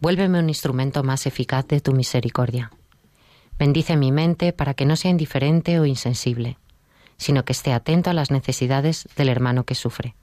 Vuélveme 0.00 0.38
un 0.38 0.48
instrumento 0.48 1.02
más 1.02 1.26
eficaz 1.26 1.66
de 1.66 1.80
tu 1.80 1.92
misericordia. 1.92 2.70
Bendice 3.58 3.96
mi 3.96 4.12
mente 4.12 4.52
para 4.52 4.74
que 4.74 4.86
no 4.86 4.94
sea 4.94 5.10
indiferente 5.10 5.80
o 5.80 5.86
insensible, 5.86 6.56
sino 7.16 7.44
que 7.44 7.52
esté 7.52 7.72
atento 7.72 8.08
a 8.08 8.14
las 8.14 8.30
necesidades 8.30 9.08
del 9.16 9.28
hermano 9.28 9.64
que 9.64 9.74
sufre. 9.74 10.14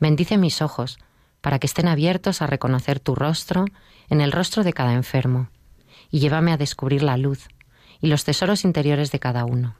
Bendice 0.00 0.38
mis 0.38 0.62
ojos 0.62 0.98
para 1.42 1.58
que 1.58 1.66
estén 1.66 1.88
abiertos 1.88 2.40
a 2.40 2.46
reconocer 2.46 2.98
tu 2.98 3.14
rostro 3.14 3.66
en 4.08 4.22
el 4.22 4.32
rostro 4.32 4.64
de 4.64 4.72
cada 4.72 4.94
enfermo, 4.94 5.50
y 6.10 6.20
llévame 6.20 6.52
a 6.52 6.56
descubrir 6.56 7.02
la 7.02 7.18
luz 7.18 7.48
y 8.00 8.06
los 8.06 8.24
tesoros 8.24 8.64
interiores 8.64 9.12
de 9.12 9.20
cada 9.20 9.44
uno. 9.44 9.76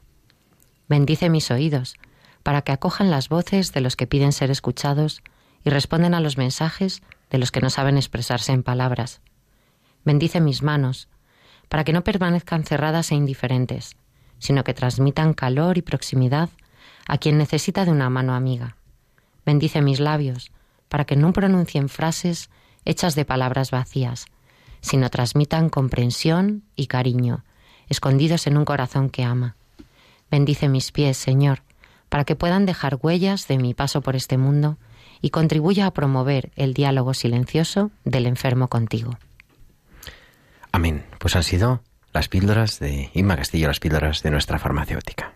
Bendice 0.87 1.29
mis 1.31 1.49
oídos, 1.49 1.95
para 2.43 2.61
que 2.61 2.71
acojan 2.71 3.09
las 3.09 3.29
voces 3.29 3.73
de 3.73 3.81
los 3.81 3.95
que 3.95 4.05
piden 4.05 4.31
ser 4.31 4.51
escuchados 4.51 5.23
y 5.63 5.71
responden 5.71 6.13
a 6.13 6.21
los 6.21 6.37
mensajes 6.37 7.01
de 7.29 7.37
los 7.37 7.51
que 7.51 7.61
no 7.61 7.69
saben 7.69 7.97
expresarse 7.97 8.51
en 8.51 8.63
palabras. 8.63 9.21
Bendice 10.05 10.39
mis 10.39 10.63
manos, 10.63 11.09
para 11.69 11.83
que 11.83 11.93
no 11.93 12.03
permanezcan 12.03 12.63
cerradas 12.63 13.11
e 13.11 13.15
indiferentes, 13.15 13.97
sino 14.39 14.63
que 14.63 14.73
transmitan 14.73 15.33
calor 15.33 15.77
y 15.77 15.81
proximidad 15.81 16.49
a 17.07 17.17
quien 17.17 17.37
necesita 17.37 17.85
de 17.85 17.91
una 17.91 18.09
mano 18.09 18.33
amiga. 18.33 18.77
Bendice 19.45 19.81
mis 19.81 19.99
labios, 19.99 20.51
para 20.89 21.05
que 21.05 21.15
no 21.15 21.33
pronuncien 21.33 21.89
frases 21.89 22.49
hechas 22.85 23.15
de 23.15 23.25
palabras 23.25 23.71
vacías, 23.71 24.27
sino 24.81 25.09
transmitan 25.09 25.69
comprensión 25.69 26.63
y 26.75 26.87
cariño, 26.87 27.43
escondidos 27.89 28.47
en 28.47 28.57
un 28.57 28.65
corazón 28.65 29.09
que 29.09 29.23
ama. 29.23 29.55
Bendice 30.29 30.69
mis 30.69 30.91
pies, 30.91 31.17
Señor, 31.17 31.63
para 32.09 32.23
que 32.23 32.35
puedan 32.35 32.65
dejar 32.65 32.97
huellas 33.01 33.47
de 33.47 33.57
mi 33.57 33.73
paso 33.73 34.01
por 34.01 34.15
este 34.15 34.37
mundo 34.37 34.77
y 35.21 35.29
contribuya 35.29 35.85
a 35.85 35.91
promover 35.91 36.51
el 36.55 36.73
diálogo 36.73 37.13
silencioso 37.13 37.91
del 38.03 38.25
enfermo 38.25 38.67
contigo. 38.67 39.17
Amén. 40.71 41.05
Pues 41.19 41.35
han 41.35 41.43
sido 41.43 41.81
las 42.13 42.27
píldoras 42.27 42.79
de 42.79 43.09
Inma 43.13 43.35
Castillo, 43.35 43.67
las 43.67 43.79
píldoras 43.79 44.23
de 44.23 44.31
nuestra 44.31 44.59
farmacéutica. 44.59 45.33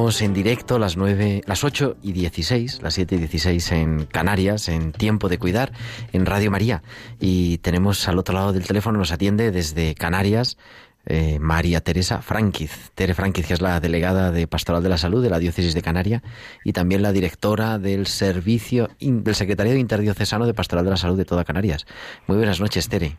Continuamos 0.00 0.22
en 0.22 0.32
directo 0.32 0.78
las 0.78 0.96
nueve, 0.96 1.42
las 1.44 1.62
8 1.62 1.98
y 2.02 2.12
16, 2.12 2.80
las 2.80 2.94
7 2.94 3.16
y 3.16 3.18
16 3.18 3.72
en 3.72 4.06
Canarias, 4.06 4.70
en 4.70 4.92
Tiempo 4.92 5.28
de 5.28 5.36
Cuidar, 5.36 5.72
en 6.14 6.24
Radio 6.24 6.50
María. 6.50 6.82
Y 7.20 7.58
tenemos 7.58 8.08
al 8.08 8.18
otro 8.18 8.34
lado 8.34 8.54
del 8.54 8.66
teléfono, 8.66 8.98
nos 8.98 9.12
atiende 9.12 9.50
desde 9.50 9.94
Canarias 9.94 10.56
eh, 11.04 11.38
María 11.38 11.82
Teresa 11.82 12.22
Franquiz. 12.22 12.90
Tere 12.94 13.12
Franquiz, 13.12 13.46
que 13.46 13.52
es 13.52 13.60
la 13.60 13.78
delegada 13.78 14.30
de 14.30 14.46
Pastoral 14.46 14.82
de 14.82 14.88
la 14.88 14.96
Salud 14.96 15.22
de 15.22 15.28
la 15.28 15.38
Diócesis 15.38 15.74
de 15.74 15.82
Canaria 15.82 16.22
y 16.64 16.72
también 16.72 17.02
la 17.02 17.12
directora 17.12 17.78
del 17.78 18.06
Servicio, 18.06 18.88
del 19.00 19.34
Secretariado 19.34 19.78
Interdiocesano 19.78 20.46
de 20.46 20.54
Pastoral 20.54 20.86
de 20.86 20.92
la 20.92 20.96
Salud 20.96 21.18
de 21.18 21.26
toda 21.26 21.44
Canarias. 21.44 21.84
Muy 22.26 22.38
buenas 22.38 22.58
noches, 22.58 22.88
Tere. 22.88 23.18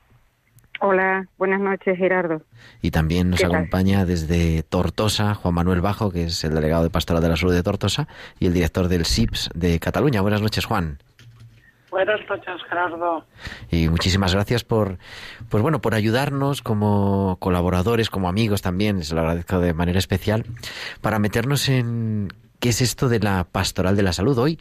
Hola, 0.84 1.28
buenas 1.38 1.62
noches, 1.62 1.96
Gerardo. 1.96 2.42
Y 2.82 2.90
también 2.90 3.30
nos 3.30 3.44
acompaña 3.44 4.04
desde 4.04 4.64
Tortosa 4.64 5.36
Juan 5.36 5.54
Manuel 5.54 5.80
Bajo, 5.80 6.12
que 6.12 6.24
es 6.24 6.44
el 6.44 6.56
delegado 6.56 6.82
de 6.82 6.90
Pastoral 6.90 7.22
de 7.22 7.30
la 7.30 7.38
Salud 7.38 7.54
de 7.54 7.62
Tortosa 7.62 8.08
y 8.40 8.48
el 8.48 8.54
director 8.54 8.88
del 8.88 9.06
SIPS 9.06 9.52
de 9.54 9.80
Cataluña. 9.80 10.22
Buenas 10.22 10.42
noches, 10.42 10.66
Juan. 10.66 10.98
Buenas 11.92 12.20
noches, 12.28 12.56
Gerardo. 12.68 13.28
Y 13.70 13.90
muchísimas 13.90 14.34
gracias 14.34 14.64
por, 14.64 14.98
pues 15.50 15.62
bueno, 15.62 15.82
por 15.82 15.94
ayudarnos 15.94 16.64
como 16.64 17.38
colaboradores, 17.40 18.10
como 18.10 18.28
amigos 18.28 18.64
también, 18.64 19.04
se 19.04 19.14
lo 19.14 19.22
agradezco 19.22 19.60
de 19.60 19.76
manera 19.76 20.00
especial, 20.00 20.46
para 21.02 21.20
meternos 21.20 21.70
en 21.70 22.34
qué 22.60 22.70
es 22.70 22.82
esto 22.82 23.08
de 23.08 23.20
la 23.20 23.44
pastoral 23.44 23.96
de 23.96 24.02
la 24.02 24.14
salud. 24.14 24.36
Hoy 24.40 24.60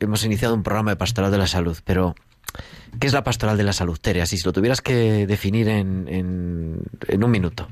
hemos 0.00 0.24
iniciado 0.24 0.56
un 0.56 0.64
programa 0.64 0.90
de 0.90 0.96
pastoral 0.96 1.30
de 1.30 1.38
la 1.38 1.46
salud, 1.46 1.78
pero 1.84 2.16
¿Qué 3.00 3.06
es 3.06 3.12
la 3.12 3.22
pastoral 3.22 3.56
de 3.56 3.64
la 3.64 3.72
salud, 3.72 3.98
Tere? 4.00 4.24
si 4.26 4.36
lo 4.44 4.52
tuvieras 4.52 4.80
que 4.80 5.26
definir 5.26 5.68
en, 5.68 6.08
en, 6.08 7.24
un 7.24 7.30
minuto. 7.30 7.68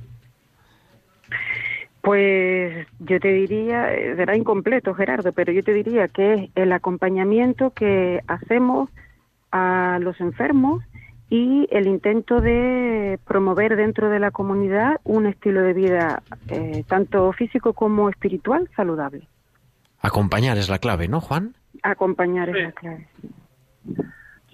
Pues 2.00 2.86
yo 3.00 3.18
te 3.18 3.32
diría, 3.32 3.88
será 4.14 4.36
incompleto 4.36 4.94
Gerardo, 4.94 5.32
pero 5.32 5.52
yo 5.52 5.62
te 5.64 5.72
diría 5.72 6.06
que 6.06 6.34
es 6.34 6.50
el 6.54 6.72
acompañamiento 6.72 7.70
que 7.70 8.20
hacemos 8.28 8.88
a 9.50 9.98
los 10.00 10.20
enfermos 10.20 10.84
y 11.28 11.66
el 11.72 11.88
intento 11.88 12.40
de 12.40 13.18
promover 13.26 13.74
dentro 13.74 14.08
de 14.08 14.20
la 14.20 14.30
comunidad 14.30 15.00
un 15.02 15.26
estilo 15.26 15.62
de 15.62 15.72
vida 15.72 16.22
eh, 16.48 16.84
tanto 16.86 17.32
físico 17.32 17.72
como 17.72 18.08
espiritual 18.08 18.70
saludable. 18.76 19.26
Acompañar 20.00 20.56
es 20.58 20.68
la 20.68 20.78
clave, 20.78 21.08
¿no, 21.08 21.20
Juan? 21.20 21.56
Acompañar 21.82 22.50
es 22.50 22.62
la 22.62 22.72
clave. 22.72 23.08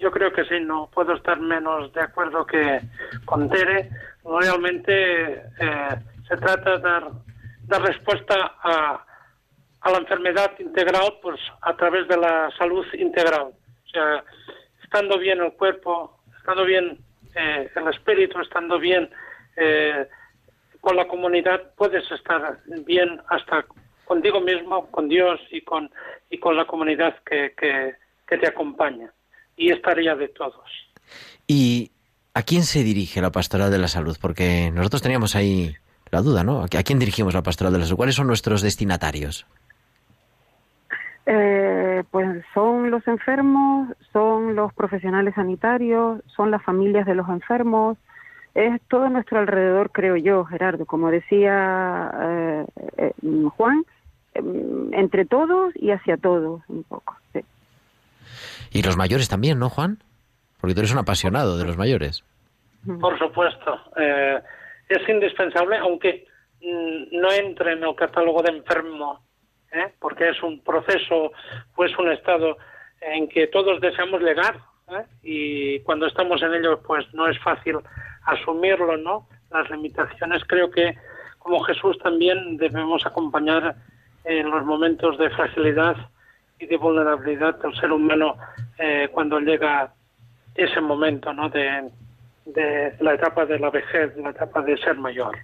Yo 0.03 0.11
creo 0.11 0.33
que 0.33 0.43
sí, 0.43 0.59
no 0.59 0.89
puedo 0.93 1.13
estar 1.13 1.39
menos 1.39 1.93
de 1.93 2.01
acuerdo 2.01 2.45
que 2.45 2.81
con 3.23 3.49
Tere. 3.49 3.89
Realmente 4.25 5.33
eh, 5.33 5.95
se 6.27 6.35
trata 6.35 6.71
de 6.71 6.79
dar, 6.79 7.11
dar 7.67 7.81
respuesta 7.83 8.55
a, 8.61 9.05
la 9.85 9.97
enfermedad 9.97 10.51
integral 10.59 11.19
pues 11.21 11.39
a 11.61 11.73
través 11.77 12.05
de 12.09 12.17
la 12.17 12.51
salud 12.57 12.85
integral. 12.95 13.53
O 13.53 13.89
sea, 13.89 14.25
estando 14.83 15.17
bien 15.17 15.39
el 15.39 15.53
cuerpo, 15.53 16.19
estando 16.37 16.65
bien 16.65 16.97
eh, 17.35 17.71
el 17.73 17.87
espíritu, 17.87 18.41
estando 18.41 18.79
bien 18.79 19.09
eh, 19.55 20.05
con 20.81 20.97
la 20.97 21.07
comunidad, 21.07 21.61
puedes 21.77 22.11
estar 22.11 22.59
bien 22.85 23.21
hasta 23.29 23.65
contigo 24.03 24.41
mismo, 24.41 24.91
con 24.91 25.07
Dios 25.07 25.39
y 25.49 25.61
con, 25.61 25.89
y 26.29 26.39
con 26.39 26.57
la 26.57 26.65
comunidad 26.65 27.15
que, 27.23 27.53
que 27.55 28.37
te 28.37 28.47
acompaña 28.49 29.09
y 29.57 29.71
es 29.71 29.81
tarea 29.81 30.15
de 30.15 30.27
todos. 30.29 30.63
¿Y 31.47 31.91
a 32.33 32.43
quién 32.43 32.63
se 32.63 32.83
dirige 32.83 33.21
la 33.21 33.31
pastoral 33.31 33.71
de 33.71 33.77
la 33.77 33.87
salud? 33.87 34.17
Porque 34.19 34.71
nosotros 34.73 35.01
teníamos 35.01 35.35
ahí 35.35 35.75
la 36.11 36.21
duda, 36.21 36.43
¿no? 36.43 36.63
¿A 36.63 36.67
quién 36.67 36.99
dirigimos 36.99 37.33
la 37.33 37.43
pastoral 37.43 37.73
de 37.73 37.79
la 37.79 37.85
salud? 37.85 37.97
¿Cuáles 37.97 38.15
son 38.15 38.27
nuestros 38.27 38.61
destinatarios? 38.61 39.45
Eh, 41.25 42.03
pues 42.11 42.43
son 42.53 42.91
los 42.91 43.07
enfermos, 43.07 43.89
son 44.11 44.55
los 44.55 44.73
profesionales 44.73 45.35
sanitarios, 45.35 46.21
son 46.35 46.51
las 46.51 46.61
familias 46.63 47.05
de 47.05 47.15
los 47.15 47.29
enfermos, 47.29 47.97
es 48.55 48.81
todo 48.89 49.09
nuestro 49.09 49.39
alrededor, 49.39 49.91
creo 49.91 50.17
yo, 50.17 50.43
Gerardo, 50.45 50.85
como 50.85 51.09
decía 51.09 52.11
eh, 52.21 52.65
eh, 52.97 53.13
Juan, 53.55 53.85
em, 54.33 54.93
entre 54.93 55.25
todos 55.25 55.73
y 55.75 55.91
hacia 55.91 56.17
todos, 56.17 56.61
un 56.67 56.83
poco. 56.83 57.15
Sí. 57.31 57.39
Y 58.73 58.81
los 58.81 58.97
mayores 58.97 59.29
también, 59.29 59.59
¿no, 59.59 59.69
Juan? 59.69 60.03
Porque 60.59 60.73
tú 60.73 60.81
eres 60.81 60.91
un 60.91 60.99
apasionado 60.99 61.57
de 61.57 61.65
los 61.65 61.77
mayores. 61.77 62.25
Por 62.99 63.17
supuesto. 63.19 63.79
Eh, 63.97 64.41
es 64.89 65.07
indispensable, 65.07 65.77
aunque 65.77 66.25
mm, 66.61 67.17
no 67.19 67.31
entre 67.31 67.73
en 67.73 67.83
el 67.83 67.95
catálogo 67.95 68.41
de 68.41 68.51
enfermo, 68.51 69.23
¿eh? 69.71 69.93
porque 69.99 70.29
es 70.29 70.41
un 70.41 70.61
proceso, 70.61 71.31
pues 71.75 71.97
un 71.97 72.11
estado 72.11 72.57
en 73.01 73.29
que 73.29 73.47
todos 73.47 73.79
deseamos 73.79 74.21
llegar, 74.21 74.57
¿eh? 74.89 75.05
y 75.21 75.79
cuando 75.81 76.07
estamos 76.07 76.41
en 76.41 76.55
ello, 76.55 76.81
pues 76.81 77.05
no 77.13 77.27
es 77.27 77.39
fácil 77.39 77.77
asumirlo, 78.25 78.97
¿no? 78.97 79.27
Las 79.51 79.69
limitaciones, 79.69 80.43
creo 80.47 80.71
que 80.71 80.97
como 81.37 81.59
Jesús 81.61 81.97
también 81.99 82.57
debemos 82.57 83.05
acompañar 83.05 83.75
en 84.23 84.49
los 84.49 84.65
momentos 84.65 85.17
de 85.17 85.29
fragilidad 85.29 85.97
y 86.63 86.67
de 86.67 86.77
vulnerabilidad 86.77 87.59
del 87.59 87.75
ser 87.75 87.91
humano 87.91 88.37
eh, 88.77 89.09
cuando 89.11 89.39
llega 89.39 89.93
ese 90.55 90.81
momento 90.81 91.33
¿no? 91.33 91.49
de, 91.49 91.89
de 92.45 92.95
la 92.99 93.13
etapa 93.13 93.45
de 93.45 93.59
la 93.59 93.69
vejez, 93.69 94.15
la 94.17 94.29
etapa 94.29 94.61
de 94.61 94.77
ser 94.77 94.95
mayor. 94.95 95.37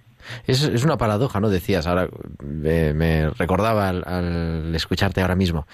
Es, 0.46 0.62
es 0.62 0.84
una 0.84 0.96
paradoja, 0.96 1.40
¿no? 1.40 1.48
Decías, 1.48 1.86
ahora 1.86 2.08
me 2.42 3.30
recordaba 3.30 3.88
al, 3.88 4.74
escucharte 4.74 5.22
ahora 5.22 5.34
mismo. 5.34 5.66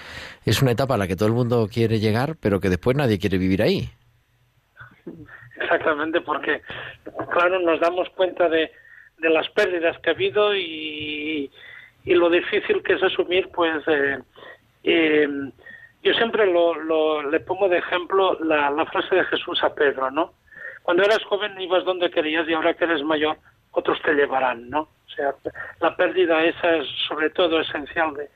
Es 0.45 0.63
una 0.63 0.71
etapa 0.71 0.95
a 0.95 0.99
la 0.99 1.09
que 1.09 1.17
todo 1.17 1.29
el 1.29 1.35
mundo 1.35 1.69
quiere 1.73 1.99
llegar, 1.99 2.37
pero 2.41 2.61
que 2.61 2.69
después 2.69 2.97
nadie 2.97 3.19
quiere 3.19 3.39
vivir 3.39 3.63
ahí. 3.63 3.91
Exactamente, 5.61 6.21
porque, 6.21 6.63
claro, 7.33 7.59
nos 7.61 7.81
damos 7.81 8.09
cuenta 8.11 8.49
de, 8.49 8.71
de 9.19 9.31
las 9.31 9.49
pérdidas 9.51 9.99
que 9.99 10.11
ha 10.11 10.13
habido 10.13 10.55
y, 10.55 11.51
y 12.05 12.15
lo 12.15 12.31
difícil 12.31 12.83
que 12.85 12.95
es 12.95 13.03
asumir, 13.03 13.49
pues, 13.53 13.83
eh, 13.89 14.19
eh, 14.87 15.29
yo 16.03 16.13
siempre 16.15 16.47
lo, 16.47 17.29
le 17.29 17.41
pongo 17.41 17.69
de 17.69 17.79
ejemplo 17.79 18.39
la, 18.45 18.87
frase 18.87 19.17
de 19.17 19.25
Jesús 19.25 19.63
a 19.65 19.75
Pedro, 19.75 20.11
¿no? 20.11 20.33
Cuando 20.83 21.03
eras 21.03 21.23
joven 21.25 21.61
ibas 21.61 21.85
donde 21.85 22.11
querías 22.11 22.49
y 22.49 22.55
ahora 22.55 22.75
que 22.75 22.85
eres 22.85 23.03
mayor, 23.03 23.37
otros 23.73 24.01
te 24.03 24.15
llevarán, 24.15 24.71
¿no? 24.71 24.83
O 24.83 25.11
sea, 25.15 25.35
la 25.81 25.97
pérdida 25.97 26.45
esa 26.45 26.77
es 26.77 26.87
sobre 27.09 27.31
todo 27.31 27.61
esencial 27.61 28.15
de, 28.15 28.31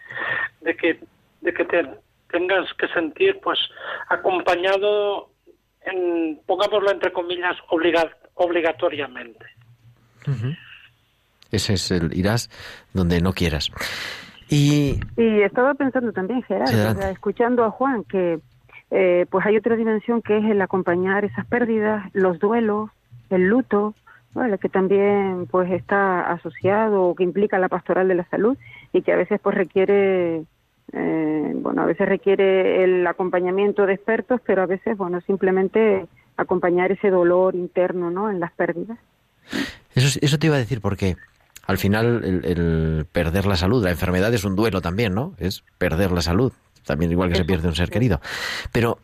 de 0.63 0.77
que, 0.77 0.99
de 1.41 1.55
que 1.55 1.65
te 1.65 1.89
tengas 2.31 2.73
que 2.75 2.89
sentir, 2.89 3.39
pues, 3.41 3.59
acompañado, 4.09 5.31
en, 5.83 6.41
pongámoslo 6.47 6.91
entre 6.91 7.13
comillas, 7.13 7.57
obligatoriamente. 8.35 9.47
Ese 11.53 11.75
es 11.75 11.91
el 11.93 12.17
irás 12.17 12.51
donde 12.93 13.21
no 13.21 13.33
quieras. 13.33 13.71
Y, 14.51 15.01
Y 15.17 15.43
estaba 15.43 15.75
pensando 15.75 16.13
también, 16.13 16.43
Gerardo, 16.43 16.91
o 16.91 16.95
sea, 16.95 17.11
escuchando 17.11 17.65
a 17.65 17.71
Juan, 17.71 18.05
que 18.05 18.41
eh, 18.91 19.27
pues 19.31 19.47
hay 19.47 19.57
otra 19.57 19.77
dimensión 19.77 20.21
que 20.21 20.39
es 20.39 20.45
el 20.45 20.61
acompañar 20.61 21.25
esas 21.25 21.47
pérdidas, 21.47 22.11
los 22.13 22.41
duelos, 22.41 22.91
el 23.31 23.49
luto, 23.49 23.95
¿vale? 24.35 24.59
que 24.59 24.69
también 24.69 25.47
pues 25.51 25.71
está 25.71 26.33
asociado 26.33 27.05
o 27.05 27.15
que 27.15 27.23
implica 27.23 27.59
la 27.59 27.69
pastoral 27.69 28.09
de 28.09 28.17
la 28.17 28.29
salud 28.29 28.57
y 28.93 29.03
que 29.03 29.13
a 29.13 29.17
veces 29.17 29.41
pues 29.41 29.57
requiere 29.57 30.45
eh, 30.93 31.53
bueno 31.55 31.83
a 31.83 31.87
veces 31.87 32.09
requiere 32.09 32.83
el 32.83 33.07
acompañamiento 33.07 33.87
de 33.87 33.95
expertos 33.95 34.41
pero 34.45 34.63
a 34.63 34.67
veces 34.67 34.97
bueno 34.97 35.21
simplemente 35.21 36.07
acompañar 36.37 36.91
ese 36.91 37.11
dolor 37.11 37.55
interno 37.55 38.11
no 38.11 38.31
en 38.31 38.41
las 38.41 38.53
pérdidas. 38.53 38.99
Eso, 39.95 40.19
eso 40.21 40.39
te 40.39 40.47
iba 40.47 40.57
a 40.57 40.61
decir 40.61 40.81
porque 40.81 41.17
al 41.67 41.79
final 41.79 42.25
el, 42.25 42.45
el 42.45 43.07
perder 43.11 43.47
la 43.47 43.57
salud, 43.57 43.83
la 43.85 43.91
enfermedad 43.91 44.33
es 44.35 44.45
un 44.45 44.57
duelo 44.57 44.81
también, 44.81 45.15
¿no? 45.15 45.35
Es 45.39 45.63
perder 45.79 46.13
la 46.13 46.23
salud, 46.23 46.53
también 46.85 47.13
igual 47.13 47.31
que 47.31 47.37
se 47.37 47.45
pierde 47.45 47.69
un 47.69 47.75
ser 47.75 47.91
querido. 47.91 48.21
Pero 48.73 48.99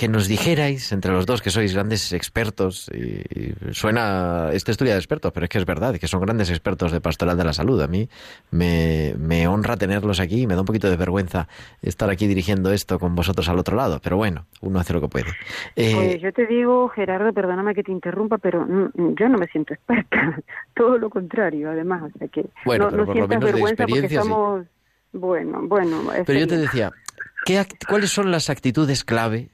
que 0.00 0.08
nos 0.08 0.28
dijerais 0.28 0.92
entre 0.92 1.12
los 1.12 1.26
dos 1.26 1.42
que 1.42 1.50
sois 1.50 1.74
grandes 1.74 2.14
expertos, 2.14 2.88
y, 2.94 3.20
y 3.38 3.54
suena 3.72 4.48
esta 4.50 4.70
historia 4.70 4.94
de 4.94 4.98
expertos, 4.98 5.30
pero 5.30 5.44
es 5.44 5.50
que 5.50 5.58
es 5.58 5.66
verdad, 5.66 5.98
que 6.00 6.08
son 6.08 6.22
grandes 6.22 6.48
expertos 6.48 6.90
de 6.90 7.02
pastoral 7.02 7.36
de 7.36 7.44
la 7.44 7.52
salud. 7.52 7.78
A 7.82 7.86
mí 7.86 8.08
me, 8.50 9.14
me 9.18 9.46
honra 9.46 9.76
tenerlos 9.76 10.18
aquí 10.18 10.40
y 10.40 10.46
me 10.46 10.54
da 10.54 10.60
un 10.60 10.66
poquito 10.66 10.88
de 10.88 10.96
vergüenza 10.96 11.48
estar 11.82 12.08
aquí 12.08 12.26
dirigiendo 12.26 12.72
esto 12.72 12.98
con 12.98 13.14
vosotros 13.14 13.46
al 13.50 13.58
otro 13.58 13.76
lado, 13.76 14.00
pero 14.02 14.16
bueno, 14.16 14.46
uno 14.62 14.80
hace 14.80 14.94
lo 14.94 15.02
que 15.02 15.08
puede. 15.08 15.26
Eh, 15.76 15.92
Pues 15.94 16.22
yo 16.22 16.32
te 16.32 16.46
digo, 16.46 16.88
Gerardo, 16.88 17.34
perdóname 17.34 17.74
que 17.74 17.82
te 17.82 17.92
interrumpa, 17.92 18.38
pero 18.38 18.66
yo 18.96 19.28
no 19.28 19.36
me 19.36 19.48
siento 19.48 19.74
experta, 19.74 20.40
todo 20.74 20.96
lo 20.96 21.10
contrario, 21.10 21.68
además, 21.70 22.04
o 22.14 22.18
sea 22.18 22.28
que 22.28 22.46
Bueno, 22.64 22.86
no, 22.86 22.90
pero 22.90 23.02
no 23.02 23.06
por 23.06 23.16
lo 23.16 23.26
sientas 23.28 23.28
menos 23.28 23.44
de 23.44 23.52
vergüenza 23.52 23.86
porque 23.86 24.08
sí. 24.08 24.14
estamos, 24.14 24.66
bueno, 25.12 25.60
bueno. 25.68 26.10
Pero 26.24 26.38
yo 26.40 26.46
te 26.46 26.56
decía, 26.56 26.90
¿qué 27.44 27.60
act- 27.60 27.86
¿cuáles 27.86 28.08
son 28.10 28.30
las 28.30 28.48
actitudes 28.48 29.04
clave 29.04 29.50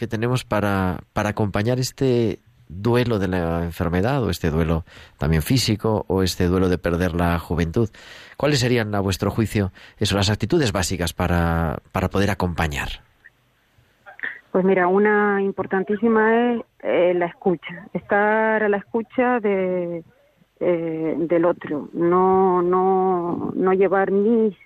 que 0.00 0.08
tenemos 0.08 0.44
para, 0.44 1.00
para 1.12 1.28
acompañar 1.28 1.78
este 1.78 2.40
duelo 2.68 3.18
de 3.18 3.28
la 3.28 3.64
enfermedad 3.64 4.22
o 4.24 4.30
este 4.30 4.50
duelo 4.50 4.84
también 5.18 5.42
físico 5.42 6.04
o 6.08 6.22
este 6.22 6.46
duelo 6.46 6.68
de 6.68 6.78
perder 6.78 7.14
la 7.14 7.38
juventud? 7.38 7.90
¿Cuáles 8.36 8.60
serían, 8.60 8.94
a 8.94 9.00
vuestro 9.00 9.30
juicio, 9.30 9.72
eso, 9.98 10.16
las 10.16 10.30
actitudes 10.30 10.72
básicas 10.72 11.12
para, 11.12 11.80
para 11.92 12.08
poder 12.08 12.30
acompañar? 12.30 12.88
Pues 14.50 14.64
mira, 14.64 14.88
una 14.88 15.40
importantísima 15.42 16.52
es 16.52 16.62
eh, 16.82 17.14
la 17.14 17.26
escucha, 17.26 17.86
estar 17.92 18.62
a 18.64 18.68
la 18.68 18.78
escucha 18.78 19.38
de 19.38 20.02
eh, 20.58 21.14
del 21.16 21.44
otro, 21.44 21.88
no 21.92 22.60
no 22.60 23.52
no 23.54 23.72
llevar 23.72 24.10
mis 24.10 24.56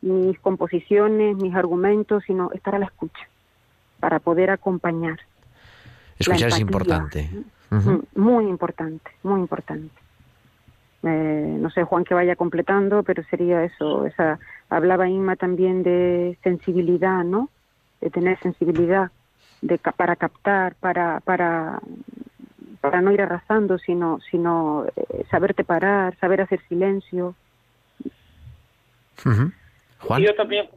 mis 0.00 0.38
composiciones, 0.40 1.36
mis 1.36 1.54
argumentos, 1.54 2.24
sino 2.26 2.50
estar 2.52 2.74
a 2.74 2.78
la 2.78 2.86
escucha 2.86 3.28
para 4.00 4.18
poder 4.18 4.50
acompañar. 4.50 5.18
Escuchar 6.18 6.48
es 6.48 6.60
importante. 6.60 7.30
Mm, 7.70 7.98
Muy 8.14 8.46
importante, 8.46 9.10
muy 9.22 9.40
importante. 9.40 9.94
Eh, 11.04 11.56
no 11.60 11.70
sé, 11.70 11.84
Juan, 11.84 12.04
que 12.04 12.14
vaya 12.14 12.34
completando, 12.34 13.02
pero 13.02 13.22
sería 13.24 13.62
eso. 13.62 14.06
Esa, 14.06 14.38
hablaba 14.68 15.08
Inma 15.08 15.36
también 15.36 15.82
de 15.82 16.36
sensibilidad, 16.42 17.22
¿no? 17.24 17.50
De 18.00 18.10
tener 18.10 18.38
sensibilidad 18.40 19.10
de, 19.60 19.78
para 19.78 20.16
captar, 20.16 20.74
para, 20.76 21.20
para, 21.20 21.80
para 22.80 23.00
no 23.00 23.12
ir 23.12 23.22
arrasando, 23.22 23.78
sino, 23.78 24.18
sino 24.30 24.86
eh, 24.96 25.24
saberte 25.30 25.62
parar, 25.64 26.16
saber 26.18 26.40
hacer 26.40 26.60
silencio. 26.68 27.34
Juan. 30.00 30.22
Yo 30.22 30.34
también, 30.34 30.68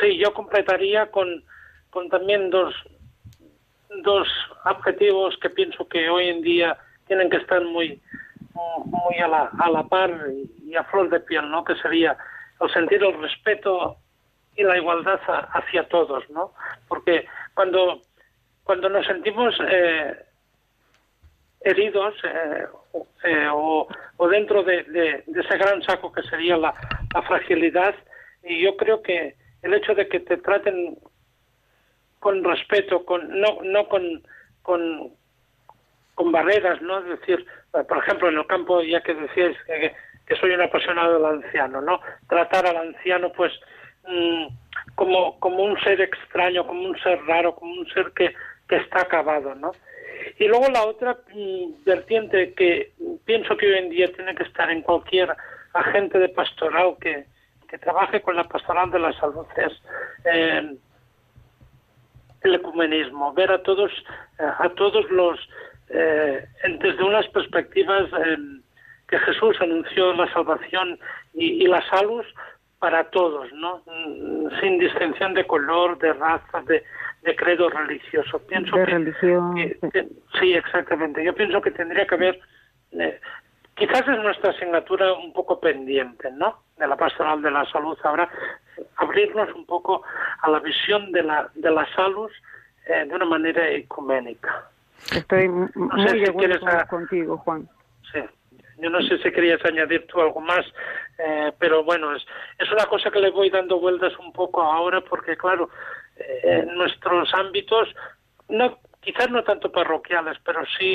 sí, 0.00 0.18
yo 0.18 0.34
completaría 0.34 1.10
con, 1.10 1.42
con 1.94 2.08
también 2.10 2.50
dos, 2.50 2.74
dos 4.02 4.26
objetivos 4.64 5.36
que 5.40 5.48
pienso 5.48 5.86
que 5.88 6.10
hoy 6.10 6.28
en 6.28 6.42
día 6.42 6.76
tienen 7.06 7.30
que 7.30 7.36
estar 7.36 7.62
muy, 7.62 8.00
muy 8.86 9.16
a 9.18 9.28
la, 9.28 9.50
a 9.60 9.70
la 9.70 9.84
par 9.84 10.10
y, 10.66 10.74
a 10.74 10.82
flor 10.84 11.08
de 11.08 11.20
piel, 11.20 11.48
¿no? 11.50 11.62
Que 11.64 11.76
sería 11.76 12.16
el 12.60 12.68
sentir 12.72 13.02
el 13.04 13.16
respeto 13.22 13.96
y 14.56 14.64
la 14.64 14.76
igualdad 14.76 15.20
hacia 15.52 15.86
todos, 15.88 16.28
¿no? 16.30 16.52
Porque 16.88 17.26
cuando, 17.54 18.00
cuando 18.64 18.88
nos 18.88 19.06
sentimos 19.06 19.54
eh, 19.68 20.16
heridos 21.60 22.14
eh, 22.24 22.66
o- 22.92 23.06
eh, 23.22 23.48
o, 23.52 24.28
dentro 24.28 24.64
de, 24.64 24.82
de- 24.84 25.22
de 25.26 25.40
ese 25.40 25.56
gran 25.58 25.80
saco 25.82 26.10
que 26.12 26.22
sería 26.24 26.56
la, 26.56 26.74
la 27.14 27.22
fragilidad, 27.22 27.94
y 28.42 28.62
yo 28.64 28.76
creo 28.76 29.00
que 29.00 29.36
el 29.62 29.74
hecho 29.74 29.94
de 29.94 30.08
que 30.08 30.18
te 30.20 30.36
traten 30.38 30.98
con 32.24 32.42
respeto, 32.42 33.04
con 33.04 33.38
no, 33.38 33.58
no 33.62 33.86
con, 33.86 34.02
con, 34.62 35.10
con 36.14 36.32
barreras, 36.32 36.80
¿no? 36.80 37.02
Decir, 37.02 37.44
por 37.70 37.98
ejemplo, 37.98 38.30
en 38.30 38.38
el 38.38 38.46
campo, 38.46 38.80
ya 38.80 39.02
que 39.02 39.12
decíais 39.12 39.54
que, 39.66 39.92
que 40.26 40.36
soy 40.36 40.52
un 40.52 40.62
apasionado 40.62 41.12
del 41.12 41.26
anciano, 41.26 41.82
¿no? 41.82 42.00
Tratar 42.26 42.66
al 42.66 42.78
anciano, 42.78 43.30
pues, 43.30 43.52
mm, 44.08 44.46
como, 44.94 45.38
como 45.38 45.64
un 45.64 45.78
ser 45.80 46.00
extraño, 46.00 46.66
como 46.66 46.88
un 46.88 46.98
ser 47.00 47.20
raro, 47.26 47.54
como 47.56 47.74
un 47.74 47.86
ser 47.90 48.10
que, 48.16 48.34
que 48.70 48.76
está 48.76 49.02
acabado, 49.02 49.54
¿no? 49.54 49.72
Y 50.38 50.48
luego 50.48 50.70
la 50.70 50.84
otra 50.86 51.18
mm, 51.30 51.84
vertiente 51.84 52.54
que 52.54 52.92
pienso 53.26 53.54
que 53.58 53.66
hoy 53.66 53.78
en 53.80 53.90
día 53.90 54.10
tiene 54.14 54.34
que 54.34 54.44
estar 54.44 54.70
en 54.70 54.80
cualquier 54.80 55.28
agente 55.74 56.18
de 56.18 56.30
pastoral 56.30 56.96
que, 57.02 57.26
que 57.68 57.76
trabaje 57.76 58.22
con 58.22 58.34
la 58.34 58.44
pastoral 58.44 58.90
de 58.90 58.98
la 58.98 59.12
salud 59.12 59.44
es 59.58 59.72
eh, 60.24 60.74
el 62.44 62.54
ecumenismo, 62.54 63.32
ver 63.32 63.50
a 63.50 63.62
todos, 63.62 63.90
eh, 64.38 64.42
a 64.58 64.68
todos 64.70 65.10
los, 65.10 65.38
eh, 65.88 66.44
desde 66.80 67.02
unas 67.02 67.26
perspectivas 67.28 68.04
eh, 68.24 68.36
que 69.08 69.18
Jesús 69.18 69.56
anunció 69.60 70.12
la 70.12 70.30
salvación 70.32 70.98
y, 71.32 71.64
y 71.64 71.66
la 71.66 71.82
salud 71.88 72.24
para 72.78 73.04
todos, 73.10 73.50
¿no? 73.54 73.82
Mm, 73.86 74.60
Sin 74.60 74.78
distinción 74.78 75.32
de 75.34 75.46
color, 75.46 75.98
de 75.98 76.12
raza, 76.12 76.60
de, 76.66 76.84
de 77.22 77.36
credo 77.36 77.70
religioso. 77.70 78.38
Pienso 78.46 78.76
De 78.76 78.84
que, 78.84 78.90
religión, 78.92 79.54
que- 79.54 79.78
sí. 79.80 79.90
que- 79.90 80.08
sí, 80.38 80.54
exactamente. 80.54 81.24
Yo 81.24 81.34
pienso 81.34 81.62
que 81.62 81.70
tendría 81.70 82.06
que 82.06 82.14
haber, 82.14 82.38
eh, 82.92 83.20
quizás 83.74 84.02
es 84.08 84.18
nuestra 84.18 84.50
asignatura 84.50 85.12
un 85.12 85.32
poco 85.32 85.60
pendiente, 85.60 86.30
¿no? 86.32 86.60
De 86.78 86.86
la 86.86 86.96
pastoral 86.96 87.42
de 87.42 87.50
la 87.50 87.64
salud 87.70 87.98
ahora, 88.02 88.28
abrirnos 88.96 89.52
un 89.54 89.66
poco 89.66 90.02
a 90.42 90.50
la 90.50 90.60
visión 90.60 91.12
de 91.12 91.22
la, 91.22 91.48
de 91.54 91.70
la 91.70 91.86
salud 91.94 92.30
eh, 92.86 93.04
de 93.06 93.14
una 93.14 93.24
manera 93.24 93.68
ecuménica. 93.70 94.68
Estoy 95.14 95.48
muy 95.48 95.68
sé 96.02 96.10
si 96.10 96.20
de 96.20 96.30
acuerdo 96.30 96.58
quieres 96.60 96.88
contigo, 96.88 97.36
Juan. 97.38 97.68
Sí. 98.12 98.20
Yo 98.78 98.90
no 98.90 99.00
sé 99.02 99.18
si 99.18 99.30
querías 99.30 99.64
añadir 99.64 100.06
tú 100.06 100.20
algo 100.20 100.40
más, 100.40 100.66
eh, 101.18 101.52
pero 101.58 101.84
bueno, 101.84 102.14
es, 102.14 102.26
es 102.58 102.70
una 102.72 102.84
cosa 102.86 103.10
que 103.10 103.20
le 103.20 103.30
voy 103.30 103.50
dando 103.50 103.78
vueltas 103.78 104.12
un 104.18 104.32
poco 104.32 104.62
ahora 104.62 105.00
porque, 105.00 105.36
claro, 105.36 105.70
eh, 106.16 106.64
en 106.66 106.74
nuestros 106.76 107.32
ámbitos, 107.34 107.88
no 108.48 108.78
quizás 109.04 109.30
no 109.30 109.42
tanto 109.44 109.70
parroquiales, 109.70 110.36
pero 110.44 110.60
sí 110.78 110.94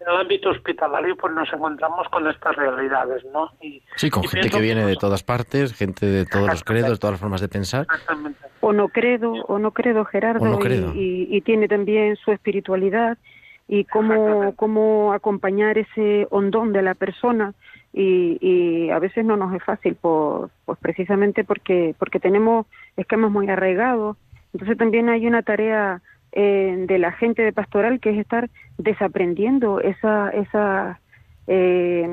en 0.00 0.08
el 0.08 0.16
ámbito 0.20 0.50
hospitalario, 0.50 1.16
pues 1.16 1.34
nos 1.34 1.52
encontramos 1.52 2.08
con 2.08 2.26
estas 2.28 2.54
realidades, 2.56 3.24
¿no? 3.32 3.50
Y, 3.60 3.82
Sí, 3.96 4.10
con 4.10 4.24
y 4.24 4.28
gente 4.28 4.50
que 4.50 4.60
viene 4.60 4.80
de 4.82 4.86
pues, 4.94 4.98
todas 4.98 5.22
partes, 5.22 5.74
gente 5.74 6.06
de 6.06 6.24
todos 6.24 6.48
los 6.48 6.64
credos, 6.64 6.98
todas 7.00 7.14
las 7.14 7.20
formas 7.20 7.40
de 7.40 7.48
pensar. 7.48 7.82
Exactamente. 7.82 8.38
o 8.60 8.72
no 8.72 8.88
credo, 8.88 9.32
o 9.32 9.58
no 9.58 9.72
credo 9.72 10.04
Gerardo, 10.04 10.44
no 10.44 10.56
y- 10.58 10.62
credo. 10.62 10.92
Y, 10.94 11.28
y 11.30 11.40
tiene 11.42 11.68
también 11.68 12.16
su 12.16 12.32
espiritualidad 12.32 13.18
y 13.66 13.84
cómo, 13.84 14.54
cómo 14.56 15.12
acompañar 15.12 15.76
ese 15.78 16.26
hondón 16.30 16.72
de 16.72 16.82
la 16.82 16.94
persona 16.94 17.52
y, 17.92 18.38
y 18.40 18.90
a 18.90 18.98
veces 18.98 19.24
no 19.24 19.36
nos 19.36 19.54
es 19.54 19.62
fácil, 19.62 19.94
por, 19.94 20.50
pues 20.64 20.78
precisamente 20.78 21.44
porque, 21.44 21.94
porque 21.98 22.20
tenemos 22.20 22.66
esquemas 22.96 23.30
muy 23.30 23.48
arraigados. 23.50 24.16
Entonces 24.54 24.78
también 24.78 25.08
hay 25.10 25.26
una 25.26 25.42
tarea 25.42 26.00
eh, 26.32 26.84
de 26.86 26.98
la 26.98 27.12
gente 27.12 27.42
de 27.42 27.52
pastoral 27.52 28.00
que 28.00 28.10
es 28.10 28.18
estar 28.18 28.50
desaprendiendo 28.76 29.80
esa, 29.80 30.30
esa 30.30 31.00
eh, 31.46 32.06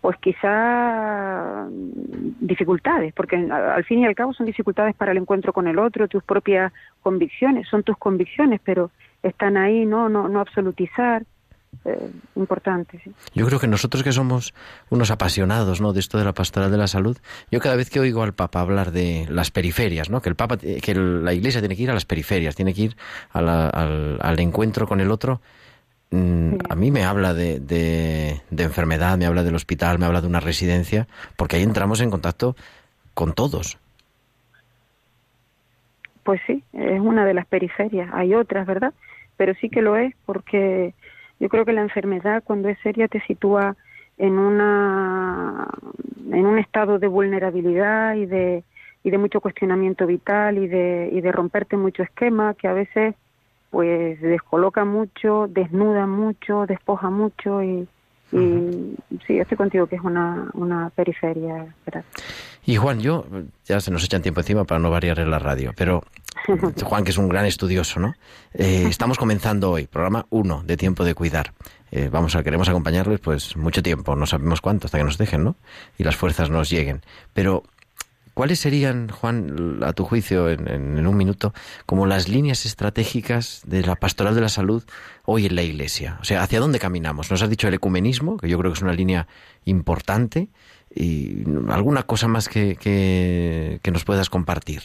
pues 0.00 0.16
quizá 0.18 1.66
dificultades, 2.40 3.12
porque 3.12 3.36
al 3.36 3.84
fin 3.84 4.00
y 4.00 4.06
al 4.06 4.14
cabo 4.14 4.32
son 4.32 4.46
dificultades 4.46 4.96
para 4.96 5.12
el 5.12 5.18
encuentro 5.18 5.52
con 5.52 5.68
el 5.68 5.78
otro, 5.78 6.08
tus 6.08 6.24
propias 6.24 6.72
convicciones, 7.02 7.68
son 7.68 7.82
tus 7.82 7.98
convicciones, 7.98 8.60
pero 8.64 8.90
están 9.22 9.58
ahí, 9.58 9.84
no, 9.84 10.08
no, 10.08 10.28
no 10.28 10.40
absolutizar, 10.40 11.24
eh, 11.84 12.10
importante, 12.36 13.00
sí. 13.04 13.12
Yo 13.34 13.46
creo 13.46 13.58
que 13.60 13.66
nosotros 13.68 14.02
que 14.02 14.12
somos 14.12 14.54
unos 14.90 15.10
apasionados, 15.10 15.80
¿no? 15.80 15.92
De 15.92 16.00
esto 16.00 16.18
de 16.18 16.24
la 16.24 16.32
pastoral 16.34 16.70
de 16.70 16.78
la 16.78 16.86
salud, 16.88 17.16
yo 17.50 17.60
cada 17.60 17.76
vez 17.76 17.90
que 17.90 18.00
oigo 18.00 18.22
al 18.22 18.34
Papa 18.34 18.60
hablar 18.60 18.90
de 18.92 19.26
las 19.30 19.50
periferias, 19.50 20.10
¿no? 20.10 20.20
Que 20.20 20.28
el 20.28 20.34
Papa, 20.36 20.56
que 20.58 20.94
la 20.94 21.32
Iglesia 21.32 21.60
tiene 21.60 21.76
que 21.76 21.82
ir 21.82 21.90
a 21.90 21.94
las 21.94 22.04
periferias, 22.04 22.54
tiene 22.56 22.74
que 22.74 22.82
ir 22.82 22.96
a 23.32 23.40
la- 23.40 23.68
al, 23.68 24.18
al 24.20 24.40
encuentro 24.40 24.86
con 24.86 25.00
el 25.00 25.10
otro. 25.10 25.40
mm, 26.10 26.50
Sí. 26.52 26.58
A 26.70 26.74
mí 26.74 26.90
me 26.90 27.04
habla 27.04 27.34
de, 27.34 27.60
de, 27.60 28.40
de 28.50 28.62
enfermedad, 28.64 29.18
me 29.18 29.26
habla 29.26 29.42
del 29.42 29.54
hospital, 29.54 29.98
me 29.98 30.06
habla 30.06 30.20
de 30.22 30.26
una 30.26 30.40
residencia, 30.40 31.06
porque 31.36 31.56
ahí 31.56 31.62
entramos 31.62 32.00
en 32.00 32.10
contacto 32.10 32.56
con 33.14 33.32
todos. 33.34 33.78
pues 36.24 36.40
sí, 36.46 36.62
es 36.74 37.00
una 37.00 37.24
de 37.24 37.32
las 37.34 37.46
periferias. 37.46 38.10
Hay 38.12 38.34
otras, 38.34 38.66
¿verdad? 38.66 38.92
Pero 39.38 39.54
sí 39.60 39.70
que 39.70 39.80
lo 39.80 39.96
es 39.96 40.14
porque 40.26 40.92
yo 41.40 41.48
creo 41.48 41.64
que 41.64 41.72
la 41.72 41.82
enfermedad 41.82 42.42
cuando 42.44 42.68
es 42.68 42.78
seria 42.80 43.08
te 43.08 43.20
sitúa 43.22 43.76
en 44.16 44.38
una 44.38 45.68
en 46.32 46.46
un 46.46 46.58
estado 46.58 46.98
de 46.98 47.06
vulnerabilidad 47.06 48.14
y 48.14 48.26
de 48.26 48.64
y 49.04 49.10
de 49.10 49.18
mucho 49.18 49.40
cuestionamiento 49.40 50.06
vital 50.06 50.58
y 50.58 50.66
de 50.66 51.10
y 51.12 51.20
de 51.20 51.32
romperte 51.32 51.76
mucho 51.76 52.02
esquema 52.02 52.54
que 52.54 52.68
a 52.68 52.72
veces 52.72 53.14
pues 53.70 54.20
descoloca 54.20 54.84
mucho, 54.84 55.46
desnuda 55.48 56.06
mucho, 56.06 56.66
despoja 56.66 57.10
mucho 57.10 57.62
y, 57.62 57.86
y 58.32 58.94
sí, 59.26 59.38
estoy 59.38 59.56
contigo 59.56 59.86
que 59.86 59.96
es 59.96 60.02
una, 60.02 60.50
una 60.54 60.90
periferia. 60.90 61.74
Y 62.64 62.76
Juan, 62.76 63.00
yo, 63.00 63.24
ya 63.64 63.80
se 63.80 63.90
nos 63.90 64.04
echan 64.04 64.22
tiempo 64.22 64.40
encima 64.40 64.64
para 64.64 64.78
no 64.78 64.90
variar 64.90 65.18
en 65.18 65.30
la 65.30 65.38
radio, 65.38 65.72
pero 65.76 66.02
Juan, 66.84 67.04
que 67.04 67.10
es 67.10 67.18
un 67.18 67.28
gran 67.28 67.46
estudioso, 67.46 68.00
¿no? 68.00 68.14
Eh, 68.54 68.86
estamos 68.88 69.18
comenzando 69.18 69.70
hoy, 69.70 69.86
programa 69.86 70.26
1 70.30 70.62
de 70.66 70.76
Tiempo 70.76 71.04
de 71.04 71.14
Cuidar. 71.14 71.52
Eh, 71.90 72.10
vamos 72.12 72.36
a, 72.36 72.42
queremos 72.42 72.68
acompañarles 72.68 73.20
pues 73.20 73.56
mucho 73.56 73.82
tiempo, 73.82 74.14
no 74.14 74.26
sabemos 74.26 74.60
cuánto, 74.60 74.86
hasta 74.86 74.98
que 74.98 75.04
nos 75.04 75.18
dejen, 75.18 75.44
¿no? 75.44 75.56
Y 75.96 76.04
las 76.04 76.16
fuerzas 76.16 76.50
nos 76.50 76.68
lleguen. 76.68 77.02
Pero 77.32 77.62
¿Cuáles 78.38 78.60
serían, 78.60 79.08
Juan, 79.08 79.80
a 79.82 79.92
tu 79.94 80.04
juicio, 80.04 80.48
en, 80.48 81.04
un 81.04 81.16
minuto, 81.16 81.52
como 81.86 82.06
las 82.06 82.28
líneas 82.28 82.66
estratégicas 82.66 83.62
de 83.66 83.82
la 83.82 83.96
pastoral 83.96 84.36
de 84.36 84.40
la 84.40 84.48
salud 84.48 84.84
hoy 85.24 85.46
en 85.46 85.56
la 85.56 85.62
Iglesia? 85.62 86.18
O 86.20 86.24
sea, 86.24 86.44
¿hacia 86.44 86.60
dónde 86.60 86.78
caminamos? 86.78 87.32
Nos 87.32 87.42
has 87.42 87.50
dicho 87.50 87.66
el 87.66 87.74
ecumenismo, 87.74 88.36
que 88.36 88.48
yo 88.48 88.56
creo 88.56 88.70
que 88.70 88.76
es 88.76 88.82
una 88.82 88.92
línea 88.92 89.26
importante, 89.64 90.46
y 90.94 91.42
alguna 91.68 92.04
cosa 92.04 92.28
más 92.28 92.48
que, 92.48 92.76
que, 92.76 93.90
nos 93.90 94.04
puedas 94.04 94.30
compartir. 94.30 94.82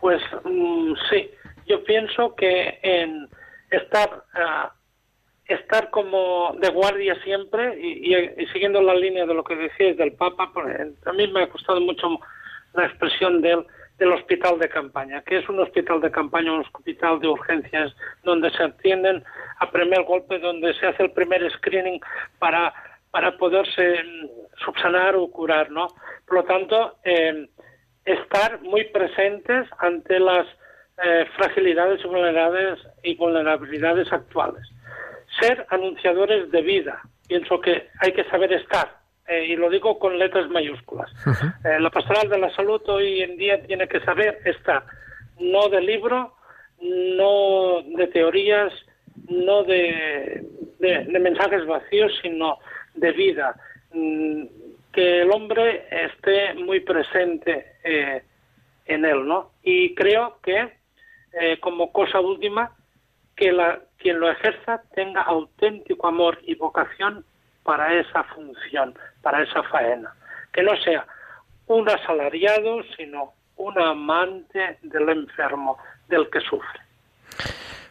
Pues 0.00 0.20
mm, 0.44 0.92
sí, 1.08 1.30
yo 1.66 1.82
pienso 1.84 2.34
que 2.34 2.78
en 2.82 3.26
estar 3.70 4.26
ah, 4.34 4.70
estar 5.54 5.90
como 5.90 6.56
de 6.60 6.68
guardia 6.68 7.14
siempre 7.22 7.78
y, 7.80 8.14
siguiendo 8.52 8.80
la 8.82 8.94
línea 8.94 9.26
de 9.26 9.34
lo 9.34 9.44
que 9.44 9.56
decías 9.56 9.96
del 9.96 10.12
Papa, 10.12 10.52
a 10.54 11.12
mí 11.12 11.26
me 11.28 11.42
ha 11.42 11.48
costado 11.48 11.80
mucho 11.80 12.20
la 12.74 12.86
expresión 12.86 13.40
del, 13.40 13.66
del 13.98 14.12
hospital 14.12 14.58
de 14.58 14.68
campaña, 14.68 15.22
que 15.22 15.38
es 15.38 15.48
un 15.48 15.60
hospital 15.60 16.00
de 16.00 16.10
campaña, 16.10 16.52
un 16.52 16.60
hospital 16.60 17.20
de 17.20 17.28
urgencias 17.28 17.94
donde 18.22 18.50
se 18.50 18.62
atienden 18.62 19.24
a 19.58 19.70
primer 19.70 20.04
golpe, 20.04 20.38
donde 20.38 20.72
se 20.74 20.86
hace 20.86 21.04
el 21.04 21.10
primer 21.12 21.50
screening 21.52 22.00
para, 22.38 22.72
para 23.10 23.36
poderse 23.36 24.04
mm, 24.04 24.28
subsanar 24.64 25.16
o 25.16 25.30
curar, 25.30 25.70
¿no? 25.70 25.88
Por 26.26 26.36
lo 26.36 26.44
tanto, 26.44 26.96
eh, 27.04 27.48
estar 28.04 28.62
muy 28.62 28.84
presentes 28.84 29.68
ante 29.78 30.20
las 30.20 30.46
eh, 31.02 31.26
fragilidades 31.36 32.00
y 32.04 32.06
vulnerabilidades, 32.06 32.78
y 33.02 33.14
vulnerabilidades 33.16 34.12
actuales 34.12 34.62
ser 35.40 35.66
anunciadores 35.70 36.50
de 36.50 36.62
vida. 36.62 37.02
Pienso 37.26 37.60
que 37.60 37.88
hay 38.00 38.12
que 38.12 38.24
saber 38.24 38.52
estar, 38.52 39.00
eh, 39.28 39.46
y 39.46 39.56
lo 39.56 39.70
digo 39.70 39.98
con 39.98 40.18
letras 40.18 40.48
mayúsculas. 40.50 41.10
Eh, 41.64 41.78
la 41.78 41.90
pastoral 41.90 42.28
de 42.28 42.38
la 42.38 42.54
salud 42.54 42.80
hoy 42.88 43.20
en 43.22 43.36
día 43.36 43.62
tiene 43.62 43.86
que 43.86 44.00
saber 44.00 44.38
estar, 44.44 44.82
no 45.38 45.68
de 45.68 45.80
libro, 45.80 46.34
no 46.80 47.82
de 47.82 48.06
teorías, 48.08 48.72
no 49.28 49.62
de, 49.64 50.42
mensajes 51.20 51.66
vacíos, 51.66 52.12
sino 52.22 52.58
de 52.94 53.12
vida. 53.12 53.54
Mm, 53.92 54.44
que 54.92 55.22
el 55.22 55.30
hombre 55.30 55.84
esté 55.90 56.54
muy 56.54 56.80
presente 56.80 57.74
eh, 57.84 58.22
en 58.86 59.04
él, 59.04 59.26
¿no? 59.26 59.52
Y 59.62 59.94
creo 59.94 60.38
que, 60.42 60.80
como 61.60 61.92
cosa 61.92 62.18
última, 62.18 62.74
que 63.36 63.52
la, 63.52 63.80
quien 64.00 64.18
lo 64.18 64.30
ejerza 64.30 64.82
tenga 64.94 65.22
auténtico 65.22 66.08
amor 66.08 66.38
y 66.42 66.54
vocación 66.54 67.24
para 67.62 67.94
esa 67.94 68.24
función, 68.24 68.94
para 69.22 69.42
esa 69.42 69.62
faena. 69.64 70.12
Que 70.52 70.62
no 70.62 70.76
sea 70.82 71.06
un 71.66 71.88
asalariado, 71.88 72.82
sino 72.96 73.32
un 73.56 73.78
amante 73.80 74.78
del 74.82 75.08
enfermo, 75.10 75.78
del 76.08 76.28
que 76.30 76.40
sufre. 76.40 76.80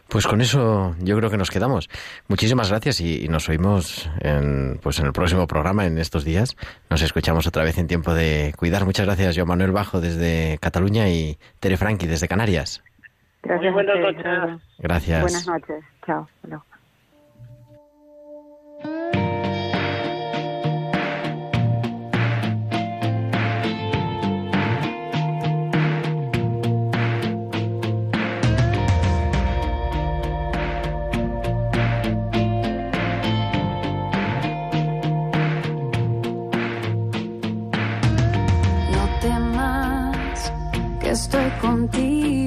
Pues 0.08 0.26
con 0.26 0.40
eso 0.40 0.96
yo 0.98 1.16
creo 1.16 1.30
que 1.30 1.36
nos 1.36 1.50
quedamos. 1.50 1.88
Muchísimas 2.26 2.68
gracias 2.68 3.00
y, 3.00 3.28
nos 3.28 3.48
oímos 3.48 4.10
en, 4.20 4.80
pues 4.82 4.98
en 4.98 5.06
el 5.06 5.12
próximo 5.12 5.46
programa 5.46 5.86
en 5.86 5.98
estos 5.98 6.24
días. 6.24 6.56
Nos 6.90 7.00
escuchamos 7.02 7.46
otra 7.46 7.62
vez 7.62 7.78
en 7.78 7.86
tiempo 7.86 8.12
de 8.12 8.52
cuidar. 8.56 8.84
Muchas 8.84 9.06
gracias, 9.06 9.36
Joan 9.36 9.46
Manuel 9.46 9.70
Bajo 9.70 10.00
desde 10.00 10.58
Cataluña 10.60 11.08
y 11.08 11.38
Tere 11.60 11.76
Franqui 11.76 12.08
desde 12.08 12.26
Canarias. 12.26 12.82
Gracias. 13.42 13.72
buenas 13.72 13.98
noches. 13.98 14.62
Gracias. 14.78 15.22
Buenas 15.22 15.46
noches. 15.46 15.84
Chao. 16.06 16.28
No 16.50 16.64
temas 39.20 40.52
que 41.00 41.10
estoy 41.10 41.50
contigo 41.60 42.39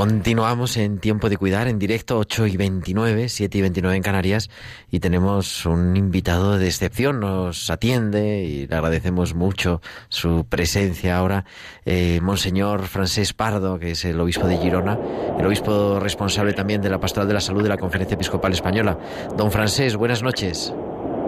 continuamos 0.00 0.78
en 0.78 0.98
Tiempo 0.98 1.28
de 1.28 1.36
Cuidar, 1.36 1.68
en 1.68 1.78
directo 1.78 2.16
8 2.16 2.46
y 2.46 2.56
29, 2.56 3.28
7 3.28 3.58
y 3.58 3.60
29 3.60 3.96
en 3.98 4.02
Canarias, 4.02 4.48
y 4.90 4.98
tenemos 4.98 5.66
un 5.66 5.94
invitado 5.94 6.56
de 6.56 6.64
excepción, 6.64 7.20
nos 7.20 7.68
atiende 7.68 8.42
y 8.44 8.66
le 8.66 8.74
agradecemos 8.74 9.34
mucho 9.34 9.82
su 10.08 10.46
presencia 10.48 11.18
ahora, 11.18 11.44
eh, 11.84 12.18
Monseñor 12.22 12.84
Francés 12.84 13.34
Pardo, 13.34 13.78
que 13.78 13.90
es 13.90 14.06
el 14.06 14.18
obispo 14.18 14.46
de 14.46 14.56
Girona, 14.56 14.98
el 15.38 15.44
obispo 15.44 16.00
responsable 16.00 16.54
también 16.54 16.80
de 16.80 16.88
la 16.88 16.98
Pastoral 16.98 17.28
de 17.28 17.34
la 17.34 17.40
Salud 17.40 17.62
de 17.62 17.68
la 17.68 17.76
Conferencia 17.76 18.14
Episcopal 18.14 18.52
Española. 18.52 18.96
Don 19.36 19.50
Francés, 19.50 19.96
buenas 19.96 20.22
noches. 20.22 20.74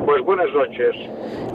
Pues 0.07 0.25
buenas 0.25 0.49
noches. 0.53 0.97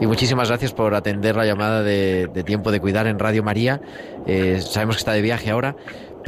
Y 0.00 0.06
muchísimas 0.06 0.48
gracias 0.48 0.72
por 0.72 0.94
atender 0.94 1.34
la 1.34 1.44
llamada 1.44 1.82
de, 1.82 2.28
de 2.32 2.44
Tiempo 2.44 2.70
de 2.70 2.80
Cuidar 2.80 3.08
en 3.08 3.18
Radio 3.18 3.42
María. 3.42 3.80
Eh, 4.26 4.60
sabemos 4.60 4.96
que 4.96 5.00
está 5.00 5.12
de 5.12 5.20
viaje 5.20 5.50
ahora, 5.50 5.76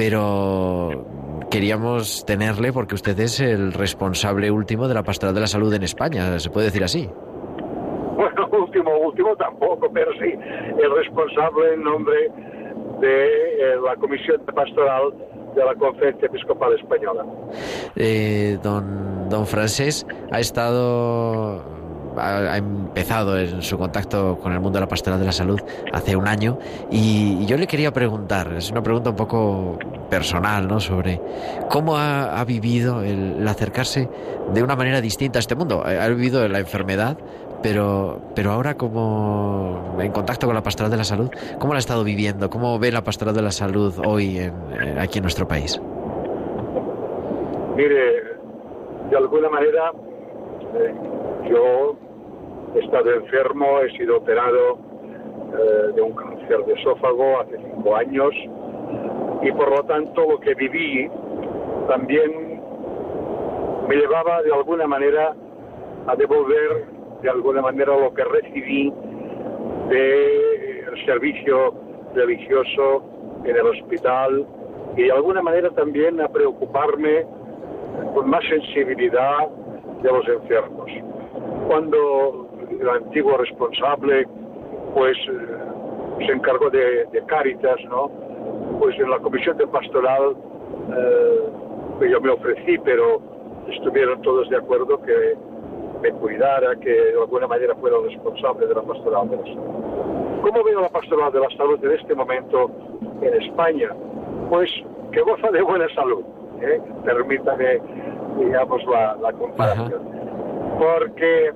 pero 0.01 1.05
queríamos 1.51 2.25
tenerle 2.25 2.73
porque 2.73 2.95
usted 2.95 3.21
es 3.21 3.39
el 3.39 3.75
responsable 3.75 4.51
último 4.51 4.89
de 4.89 4.95
la 4.95 5.03
pastoral 5.03 5.35
de 5.35 5.43
la 5.43 5.47
salud 5.47 5.75
en 5.75 5.83
España, 5.83 6.39
¿se 6.39 6.49
puede 6.49 6.69
decir 6.69 6.83
así? 6.83 7.07
Bueno, 8.17 8.49
último, 8.65 8.99
último 8.99 9.37
tampoco, 9.37 9.91
pero 9.93 10.11
sí, 10.15 10.33
el 10.83 10.97
responsable 10.97 11.75
en 11.75 11.83
nombre 11.83 12.17
de 13.03 13.27
eh, 13.27 13.77
la 13.85 13.95
Comisión 13.97 14.41
de 14.47 14.53
Pastoral 14.55 15.13
de 15.55 15.65
la 15.67 15.75
Conferencia 15.75 16.29
Episcopal 16.29 16.73
Española. 16.77 17.27
Eh, 17.95 18.57
don, 18.63 19.29
don 19.29 19.47
Francés 19.47 20.07
ha 20.33 20.41
estado 20.41 21.63
ha, 22.17 22.57
empezado 22.57 23.39
en 23.39 23.63
su 23.63 23.79
contacto 23.79 24.39
con 24.39 24.53
el 24.53 24.61
mundo 24.61 24.77
de 24.77 24.81
la 24.81 24.89
pastoral 24.89 25.21
de 25.21 25.27
la 25.27 25.33
salud 25.33 25.61
hace 25.93 26.17
un 26.17 26.29
año 26.29 26.59
y, 26.91 27.47
yo 27.47 27.57
le 27.57 27.67
quería 27.67 27.93
preguntar, 27.93 28.53
es 28.57 28.71
una 28.71 28.83
pregunta 28.83 29.11
un 29.11 29.17
poco 29.17 29.79
personal, 30.09 30.69
¿no? 30.69 30.79
Sobre 30.79 31.21
cómo 31.69 31.97
ha, 31.97 32.45
vivido 32.45 33.03
el, 33.03 33.47
acercarse 33.49 34.09
de 34.53 34.63
una 34.63 34.77
manera 34.77 35.01
distinta 35.01 35.39
a 35.39 35.41
este 35.41 35.55
mundo. 35.55 35.83
Ha, 35.85 36.09
vivido 36.09 36.47
la 36.49 36.59
enfermedad, 36.61 37.19
pero, 37.63 38.21
pero 38.35 38.53
ahora 38.53 38.75
como 38.77 39.97
en 39.99 40.13
contacto 40.13 40.47
con 40.47 40.55
la 40.55 40.63
pastoral 40.63 40.91
de 40.91 40.97
la 40.97 41.05
salud, 41.05 41.31
¿cómo 41.59 41.73
la 41.73 41.79
ha 41.79 41.81
estado 41.81 42.05
viviendo? 42.05 42.51
¿Cómo 42.51 42.79
ve 42.79 42.93
la 42.93 43.03
pastoral 43.03 43.35
de 43.35 43.43
la 43.43 43.51
salud 43.51 43.95
hoy 44.05 44.39
en, 44.39 44.99
aquí 44.99 45.19
en 45.19 45.23
nuestro 45.23 45.49
país? 45.49 45.81
Mire, 47.77 48.23
de 49.11 49.17
alguna 49.17 49.49
manera 49.49 49.93
eh, 50.75 50.95
yo 51.51 51.97
he 52.75 52.79
estado 52.81 53.13
enfermo, 53.13 53.81
he 53.81 53.91
sido 53.97 54.19
operado 54.19 54.79
eh, 55.53 55.93
de 55.95 56.03
un 56.03 56.13
cáncer 56.13 56.65
de 56.65 56.75
esófago 56.75 57.41
hace 57.41 57.57
cinco 57.57 57.97
años 57.97 58.33
y 59.43 59.53
por 59.53 59.71
lo 59.71 59.83
tanto 59.85 60.31
lo 60.31 60.39
que 60.41 60.55
viví 60.55 61.11
también 61.89 62.61
me 63.89 63.97
llevaba 63.97 64.43
de 64.43 64.53
alguna 64.53 64.87
manera 64.87 65.35
a 66.07 66.17
devolver 66.17 66.87
de 67.23 67.31
alguna 67.31 67.63
manera 67.63 67.97
lo 67.97 68.15
que 68.15 68.25
recibí 68.25 68.93
del 69.89 71.05
servicio 71.05 71.75
religioso 72.15 73.03
en 73.45 73.57
el 73.57 73.67
hospital 73.67 74.47
y 74.97 75.05
de 75.05 75.13
alguna 75.13 75.43
manera 75.43 75.71
también 75.71 76.21
a 76.21 76.29
preocuparme 76.29 77.27
con 78.15 78.31
más 78.31 78.45
sensibilidad 78.49 79.49
de 80.03 80.13
los 80.13 80.29
enfermos 80.29 80.91
cuando 81.71 82.49
el 82.69 82.89
antiguo 82.89 83.37
responsable 83.37 84.27
pues 84.93 85.17
eh, 85.29 86.27
se 86.27 86.33
encargó 86.33 86.69
de, 86.69 87.07
de, 87.13 87.25
Cáritas, 87.27 87.79
¿no? 87.89 88.11
Pues 88.81 88.99
en 88.99 89.09
la 89.09 89.21
comisión 89.21 89.57
de 89.57 89.69
pastoral 89.69 90.35
eh, 90.97 92.09
yo 92.11 92.21
me 92.21 92.31
ofrecí, 92.31 92.77
pero 92.79 93.21
estuvieron 93.69 94.21
todos 94.23 94.51
de 94.51 94.57
acuerdo 94.57 95.01
que 95.03 95.37
me 96.03 96.11
cuidara, 96.13 96.75
que 96.77 96.91
de 96.91 97.21
alguna 97.21 97.47
manera 97.47 97.75
fuera 97.77 97.99
el 97.99 98.05
responsable 98.07 98.67
de 98.67 98.75
la 98.75 98.83
pastoral 98.83 99.31
de 99.31 99.37
la 99.37 99.43
salud. 99.45 100.43
¿Cómo 100.43 100.65
veo 100.65 100.81
la 100.81 100.89
pastoral 100.89 101.33
de 101.33 101.39
la 101.39 101.51
salud 101.57 101.85
en 101.85 101.93
este 101.93 102.15
momento 102.17 102.69
en 103.23 103.43
España? 103.43 103.91
Pues 104.49 104.71
que 105.13 105.21
goza 105.21 105.51
de 105.53 105.63
buena 105.63 105.87
salud, 105.95 106.25
¿eh? 106.63 106.81
permítame, 107.05 107.81
digamos, 108.45 108.85
la, 108.87 109.17
la 109.21 109.33
comparación 109.33 110.21
porque 110.81 111.53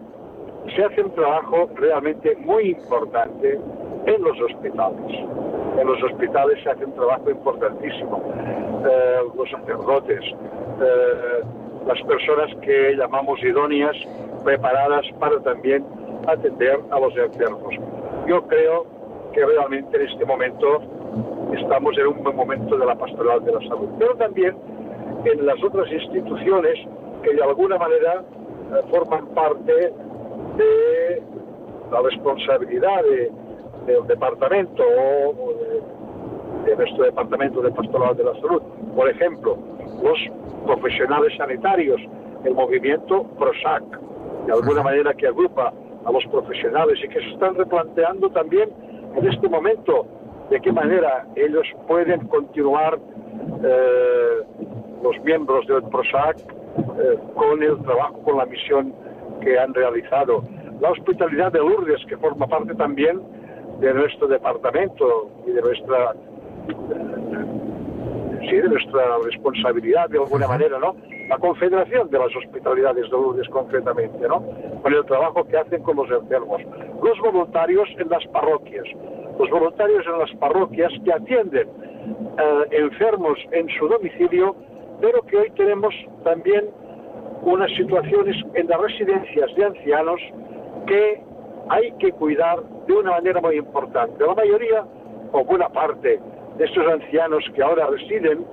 se 0.76 0.84
hace 0.84 1.02
un 1.02 1.10
trabajo 1.12 1.70
realmente 1.76 2.36
muy 2.36 2.72
importante 2.72 3.58
en 4.06 4.22
los 4.22 4.38
hospitales. 4.38 5.16
En 5.78 5.86
los 5.86 6.02
hospitales 6.02 6.62
se 6.62 6.70
hace 6.70 6.84
un 6.84 6.92
trabajo 6.92 7.30
importantísimo. 7.30 8.22
Eh, 8.86 9.20
los 9.34 9.50
sacerdotes, 9.50 10.20
eh, 10.22 11.40
las 11.86 12.02
personas 12.02 12.54
que 12.60 12.94
llamamos 12.96 13.42
idóneas, 13.42 13.96
preparadas 14.44 15.06
para 15.18 15.40
también 15.40 15.86
atender 16.26 16.78
a 16.90 17.00
los 17.00 17.16
enfermos. 17.16 17.74
Yo 18.26 18.42
creo 18.46 18.86
que 19.32 19.44
realmente 19.44 19.96
en 19.96 20.08
este 20.08 20.24
momento 20.26 20.82
estamos 21.56 21.96
en 21.96 22.08
un 22.08 22.22
buen 22.22 22.36
momento 22.36 22.76
de 22.76 22.84
la 22.84 22.94
pastoral 22.94 23.42
de 23.42 23.52
la 23.52 23.60
salud, 23.60 23.88
pero 23.98 24.14
también 24.16 24.54
en 25.24 25.46
las 25.46 25.62
otras 25.62 25.90
instituciones 25.90 26.78
que 27.22 27.34
de 27.34 27.42
alguna 27.42 27.78
manera 27.78 28.22
eh, 28.22 28.80
forman 28.90 29.26
parte 29.28 29.72
de 29.72 31.22
la 31.90 32.00
responsabilidad 32.02 33.02
del 33.86 34.06
departamento 34.06 34.82
o 34.82 35.54
de, 36.64 36.76
nuestro 36.76 37.04
departamento 37.04 37.60
de 37.60 37.70
pastoral 37.70 38.16
de 38.16 38.24
la 38.24 38.34
salud. 38.40 38.62
Por 38.96 39.08
ejemplo, 39.08 39.56
los 40.02 40.18
profesionales 40.64 41.36
sanitarios, 41.36 42.00
el 42.44 42.54
movimiento 42.54 43.24
PROSAC, 43.38 43.82
de 44.46 44.52
alguna 44.52 44.82
manera 44.82 45.14
que 45.14 45.26
agrupa 45.26 45.72
a 46.04 46.12
los 46.12 46.24
profesionales 46.26 46.98
y 47.02 47.08
que 47.08 47.20
se 47.20 47.30
están 47.30 47.54
replanteando 47.54 48.30
también 48.30 48.70
en 49.16 49.26
este 49.26 49.48
momento 49.48 50.06
de 50.50 50.60
qué 50.60 50.72
manera 50.72 51.26
ellos 51.36 51.66
pueden 51.86 52.26
continuar 52.28 52.98
eh, 53.62 54.42
los 55.04 55.22
miembros 55.22 55.66
del 55.66 55.82
PROSAC 55.82 56.38
eh, 56.38 57.18
con 57.34 57.62
el 57.62 57.78
trabajo, 57.82 58.22
con 58.22 58.38
la 58.38 58.46
misión 58.46 58.92
que 59.42 59.58
han 59.58 59.74
realizado. 59.74 60.42
La 60.80 60.90
hospitalidad 60.90 61.52
de 61.52 61.58
Lourdes, 61.58 62.04
que 62.08 62.16
forma 62.16 62.46
parte 62.46 62.74
también 62.74 63.20
de 63.80 63.92
nuestro 63.92 64.26
departamento 64.26 65.30
y 65.46 65.52
de 65.52 65.60
nuestra 65.60 66.14
eh, 66.68 66.74
sí, 68.48 68.56
de 68.56 68.68
nuestra 68.68 69.18
responsabilidad 69.24 70.08
de 70.08 70.18
alguna 70.18 70.48
manera, 70.48 70.78
¿no? 70.78 70.96
La 71.28 71.38
Confederación 71.38 72.10
de 72.10 72.18
las 72.18 72.34
Hospitalidades 72.36 73.04
de 73.04 73.10
Lourdes 73.10 73.48
concretamente, 73.48 74.26
¿no? 74.26 74.42
Con 74.82 74.92
el 74.92 75.04
trabajo 75.04 75.44
que 75.44 75.58
hacen 75.58 75.82
con 75.82 75.96
los 75.96 76.10
enfermos. 76.10 76.62
Los 77.02 77.18
voluntarios 77.20 77.88
en 77.98 78.08
las 78.08 78.26
parroquias, 78.28 78.86
los 79.38 79.50
voluntarios 79.50 80.04
en 80.06 80.18
las 80.18 80.30
parroquias 80.38 80.92
que 81.04 81.12
atienden 81.12 81.68
eh, 81.68 82.64
enfermos 82.70 83.38
en 83.52 83.68
su 83.78 83.86
domicilio 83.88 84.56
pero 85.00 85.22
que 85.22 85.36
hoy 85.36 85.50
tenemos 85.50 85.94
también 86.22 86.70
unas 87.42 87.70
situaciones 87.72 88.36
en 88.54 88.68
las 88.68 88.80
residencias 88.80 89.54
de 89.54 89.64
ancianos 89.64 90.20
que 90.86 91.22
hay 91.68 91.92
que 91.98 92.12
cuidar 92.12 92.62
de 92.86 92.92
una 92.92 93.12
manera 93.12 93.40
muy 93.40 93.56
importante. 93.56 94.24
La 94.24 94.34
mayoría 94.34 94.84
o 95.32 95.44
buena 95.44 95.68
parte 95.68 96.20
de 96.56 96.64
estos 96.64 96.86
ancianos 96.86 97.44
que 97.54 97.62
ahora 97.62 97.86
residen 97.86 98.46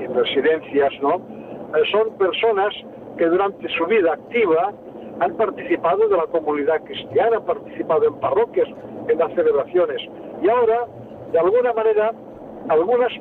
en 0.00 0.14
residencias, 0.14 0.92
¿no? 1.00 1.16
Eh, 1.76 1.82
son 1.90 2.16
personas 2.18 2.74
que 3.16 3.26
durante 3.26 3.68
su 3.68 3.86
vida 3.86 4.14
activa 4.14 4.72
han 5.20 5.36
participado 5.36 6.08
de 6.08 6.16
la 6.16 6.26
comunidad 6.26 6.82
cristiana, 6.84 7.36
han 7.36 7.44
participado 7.44 8.06
en 8.06 8.14
parroquias, 8.14 8.68
en 9.08 9.18
las 9.18 9.32
celebraciones. 9.34 10.00
Y 10.42 10.48
ahora, 10.48 10.86
de 11.32 11.38
alguna 11.38 11.72
manera, 11.72 12.12
algunas 12.68 13.12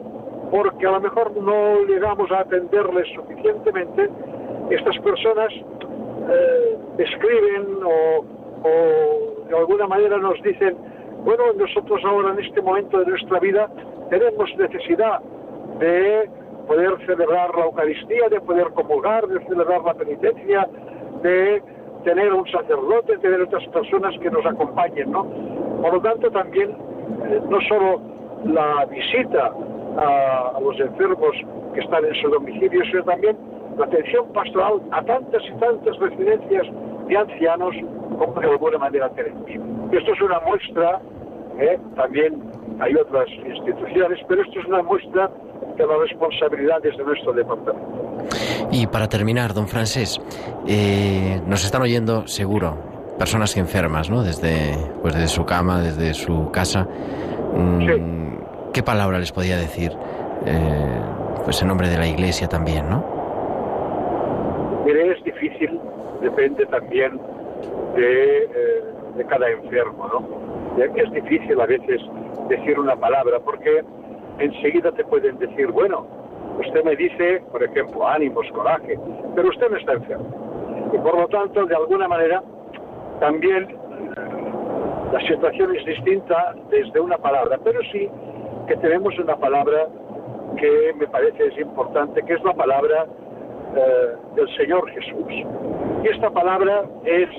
porque 0.53 0.85
a 0.85 0.91
lo 0.91 1.01
mejor 1.01 1.35
no 1.35 1.81
llegamos 1.87 2.31
a 2.31 2.41
atenderles 2.41 3.07
suficientemente, 3.15 4.07
estas 4.69 4.95
personas 4.99 5.51
eh, 5.51 6.77
escriben 6.99 7.79
o, 7.83 8.23
de 9.49 9.57
alguna 9.57 9.87
manera 9.87 10.19
nos 10.19 10.39
dicen, 10.43 10.77
bueno, 11.25 11.53
nosotros 11.57 11.99
ahora 12.06 12.33
en 12.33 12.45
este 12.45 12.62
momento 12.62 12.99
de 12.99 13.08
nuestra 13.08 13.39
vida 13.39 13.67
tenemos 14.12 14.56
necesidad 14.56 15.21
de 15.79 16.29
poder 16.67 17.04
celebrar 17.08 17.49
la 17.58 17.65
Eucaristía, 17.65 18.29
de 18.29 18.39
poder 18.41 18.67
comulgar, 18.75 19.27
de 19.27 19.43
celebrar 19.47 19.81
la 19.81 19.95
penitencia, 19.95 20.69
de 21.23 21.63
tener 22.04 22.31
un 22.31 22.47
sacerdote, 22.51 23.17
tener 23.17 23.41
otras 23.41 23.67
personas 23.69 24.13
que 24.19 24.29
nos 24.29 24.45
acompañen, 24.45 25.12
¿no? 25.12 25.23
Por 25.81 25.95
lo 25.95 26.01
tanto, 26.01 26.29
también 26.29 26.77
eh, 27.25 27.41
no 27.49 27.60
solo 27.62 28.01
la 28.45 28.85
visita 28.85 29.51
a, 29.98 30.60
los 30.62 30.79
enfermos 30.79 31.35
que 31.73 31.79
están 31.81 32.06
en 32.06 32.15
su 32.15 32.29
domicilio, 32.29 32.83
sino 32.85 33.04
también 33.04 33.37
la 33.77 33.85
atención 33.85 34.25
pastoral 34.33 34.81
a 34.91 35.04
tantas 35.04 35.41
y 35.44 35.60
tantas 35.60 35.98
residencias 35.98 36.67
de 37.08 37.17
ancianos 37.17 37.75
como 38.17 38.39
de 38.39 38.50
alguna 38.50 38.77
manera 38.77 39.10
tenemos. 39.10 39.48
Esto 39.91 40.13
es 40.13 40.21
una 40.21 40.39
muestra, 40.41 41.02
¿eh? 41.60 41.79
también 41.96 42.41
hay 42.79 42.96
otras 42.96 43.27
instituciones, 43.46 44.19
pero 44.27 44.41
esto 44.41 44.60
es 44.60 44.65
una 44.65 44.83
muestra 44.83 45.29
de 45.77 45.87
las 45.87 46.00
responsabilidades 46.00 46.98
de 46.98 47.04
nuestro 47.04 47.33
departamento. 47.33 48.04
Y 48.71 48.87
para 48.87 49.08
terminar, 49.08 49.54
don 49.54 49.67
Francés, 49.67 50.19
eh, 50.67 51.41
nos 51.48 51.65
están 51.65 51.81
oyendo 51.81 52.27
seguro 52.27 52.77
personas 53.17 53.56
enfermas, 53.58 54.10
¿no? 54.10 54.23
Desde, 54.23 54.75
pues 55.02 55.13
desde 55.13 55.27
su 55.27 55.46
cama, 55.46 55.81
desde 55.81 56.13
su 56.13 56.50
casa. 56.52 56.87
Mm, 57.54 58.42
¿Qué 58.74 58.82
palabra 58.82 59.19
les 59.19 59.32
podía 59.32 59.56
decir? 59.56 59.92
Eh, 60.48 61.02
pues 61.46 61.62
en 61.62 61.67
nombre 61.67 61.90
de 61.90 61.98
la 62.00 62.08
Iglesia 62.08 62.48
también, 62.48 62.90
¿no? 62.90 63.06
Mire, 64.84 65.12
es 65.12 65.24
difícil, 65.24 65.80
depende 66.21 66.65
también 66.65 67.19
de, 67.96 68.44
eh, 68.46 68.84
de 69.15 69.26
cada 69.26 69.48
enfermo, 69.52 70.08
¿no? 70.08 70.84
Es 70.96 71.12
difícil 71.12 71.62
a 71.62 71.67
veces 71.67 72.02
decir 72.50 72.80
una 72.80 72.96
palabra 72.96 73.40
porque 73.42 73.84
enseguida 74.40 74.92
te 74.92 75.06
pueden 75.06 75.38
decir, 75.38 75.67
bueno, 75.71 76.08
usted 76.58 76.84
me 76.84 76.96
dice, 76.96 77.44
por 77.52 77.62
ejemplo, 77.62 78.08
ánimos, 78.08 78.48
coraje, 78.54 78.98
pero 79.36 79.50
usted 79.50 79.69
no 79.69 79.78
está 79.78 79.94
enfermo. 79.94 80.90
Y 80.92 80.98
por 80.98 81.15
lo 81.15 81.28
tanto, 81.28 81.67
de 81.67 81.76
alguna 81.76 82.08
manera, 82.08 82.42
también 83.19 83.67
la 85.13 85.21
situación 85.28 85.76
es 85.76 85.86
distinta 85.86 86.56
desde 86.71 87.00
una 87.00 87.19
palabra, 87.19 87.60
pero 87.63 87.80
sí 87.92 88.10
que 88.67 88.75
tenemos 88.77 89.17
una 89.19 89.35
palabra 89.35 89.87
que 90.57 90.93
me 90.97 91.07
parece 91.07 91.47
es 91.47 91.57
importante, 91.57 92.21
que 92.23 92.33
es 92.33 92.43
la 92.43 92.53
palabra 92.53 93.05
eh, 93.75 94.15
del 94.35 94.55
Señor 94.55 94.89
Jesús. 94.91 95.25
Y 96.03 96.07
esta 96.07 96.29
palabra 96.29 96.83
es, 97.05 97.29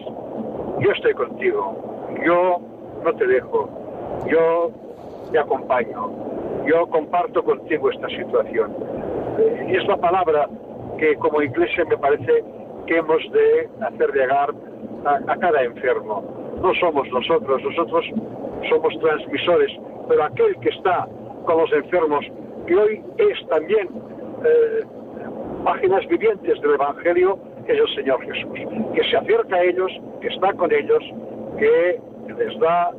yo 0.81 0.91
estoy 0.91 1.15
contigo, 1.15 2.09
yo 2.25 2.61
no 3.05 3.13
te 3.15 3.27
dejo, 3.27 3.69
yo 4.27 4.71
te 5.31 5.39
acompaño, 5.39 6.11
yo 6.67 6.87
comparto 6.89 7.43
contigo 7.43 7.91
esta 7.91 8.09
situación. 8.09 8.75
Eh, 9.39 9.67
y 9.71 9.77
es 9.77 9.87
la 9.87 9.97
palabra 9.97 10.49
que 10.99 11.17
como 11.17 11.43
iglesia 11.43 11.85
me 11.85 11.97
parece 11.97 12.45
que 12.87 12.97
hemos 12.97 13.23
de 13.33 13.69
hacer 13.87 14.13
llegar 14.13 14.55
a, 15.05 15.37
cada 15.37 15.63
enfermo. 15.63 16.23
No 16.63 16.73
somos 16.75 17.09
nosotros, 17.11 17.63
nosotros 17.63 18.05
somos 18.69 18.93
transmisores, 19.01 19.71
pero 20.09 20.25
aquel 20.25 20.57
que 20.61 20.69
está 20.71 21.09
con 21.45 21.59
los 21.59 21.73
enfermos, 21.73 22.25
que 22.67 22.77
hoy 22.77 23.03
es 23.19 23.49
también 23.49 23.89
eh, 24.45 24.85
páginas 25.65 26.07
vivientes 26.09 26.61
del 26.61 26.75
Evangelio, 26.75 27.39
es 27.67 27.79
el 27.79 27.95
Señor 27.95 28.21
Jesús, 28.23 28.59
que 28.95 29.05
se 29.11 29.17
acerca 29.17 29.57
a 29.57 29.63
ellos, 29.63 29.91
que 30.21 30.29
está 30.29 30.53
con 30.53 30.73
ellos, 30.73 31.03
que 31.59 32.01
les 32.37 32.59
da 32.61 32.91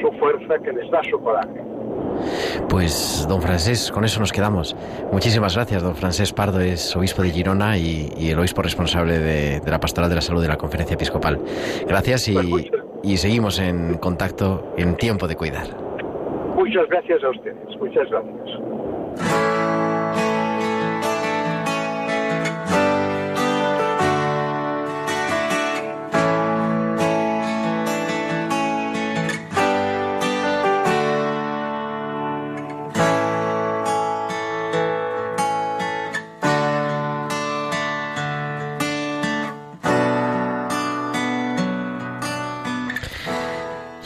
su 0.00 0.12
fuerza, 0.18 0.58
que 0.58 0.72
les 0.72 0.90
da 0.90 1.02
su 1.10 1.20
coraje. 1.20 1.60
Pues, 2.68 3.26
don 3.28 3.42
Francés, 3.42 3.90
con 3.90 4.04
eso 4.04 4.20
nos 4.20 4.32
quedamos. 4.32 4.76
Muchísimas 5.12 5.54
gracias, 5.54 5.82
don 5.82 5.94
Francés 5.94 6.32
Pardo 6.32 6.60
es 6.60 6.94
obispo 6.96 7.22
de 7.22 7.30
Girona 7.30 7.76
y, 7.76 8.30
el 8.30 8.38
obispo 8.38 8.62
responsable 8.62 9.18
de, 9.18 9.60
la 9.66 9.80
Pastoral 9.80 10.08
de 10.08 10.16
la 10.16 10.22
Salud 10.22 10.42
de 10.42 10.48
la 10.48 10.56
Conferencia 10.56 10.94
Episcopal. 10.94 11.40
Gracias 11.86 12.28
y, 12.28 12.34
pues 12.34 12.70
y 13.04 13.18
seguimos 13.18 13.60
en 13.60 13.98
contacto 13.98 14.72
en 14.76 14.96
tiempo 14.96 15.28
de 15.28 15.36
cuidar. 15.36 15.66
Muchas 16.56 16.88
gracias 16.88 17.22
a 17.22 17.30
ustedes, 17.30 17.78
muchas 17.78 18.08
gracias. 18.10 19.83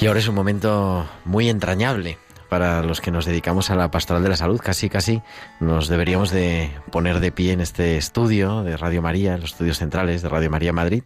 Y 0.01 0.07
ahora 0.07 0.21
es 0.21 0.29
un 0.29 0.37
momento 0.37 1.09
muy 1.25 1.49
entrañable 1.49 2.19
para 2.49 2.83
los 2.83 3.01
que 3.01 3.11
nos 3.11 3.27
dedicamos 3.27 3.71
a 3.71 3.75
la 3.75 3.91
pastoral 3.91 4.23
de 4.23 4.29
la 4.29 4.37
salud. 4.37 4.61
Casi, 4.63 4.89
casi 4.89 5.23
nos 5.59 5.89
deberíamos 5.89 6.31
de 6.31 6.71
poner 6.93 7.19
de 7.19 7.33
pie 7.33 7.53
en 7.53 7.61
este 7.61 7.97
estudio 7.97 8.63
de 8.63 8.77
Radio 8.77 9.03
María, 9.03 9.37
los 9.37 9.53
estudios 9.53 9.79
centrales 9.79 10.23
de 10.23 10.29
Radio 10.29 10.51
María 10.51 10.73
Madrid, 10.73 11.03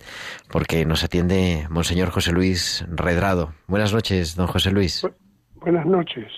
porque 0.50 0.84
nos 0.84 1.04
atiende 1.04 1.66
Monseñor 1.70 2.10
José 2.10 2.32
Luis 2.32 2.84
Redrado. 2.86 3.54
Buenas 3.66 3.94
noches, 3.94 4.36
don 4.36 4.46
José 4.46 4.70
Luis. 4.70 5.02
Buenas 5.62 5.86
noches. 5.86 6.30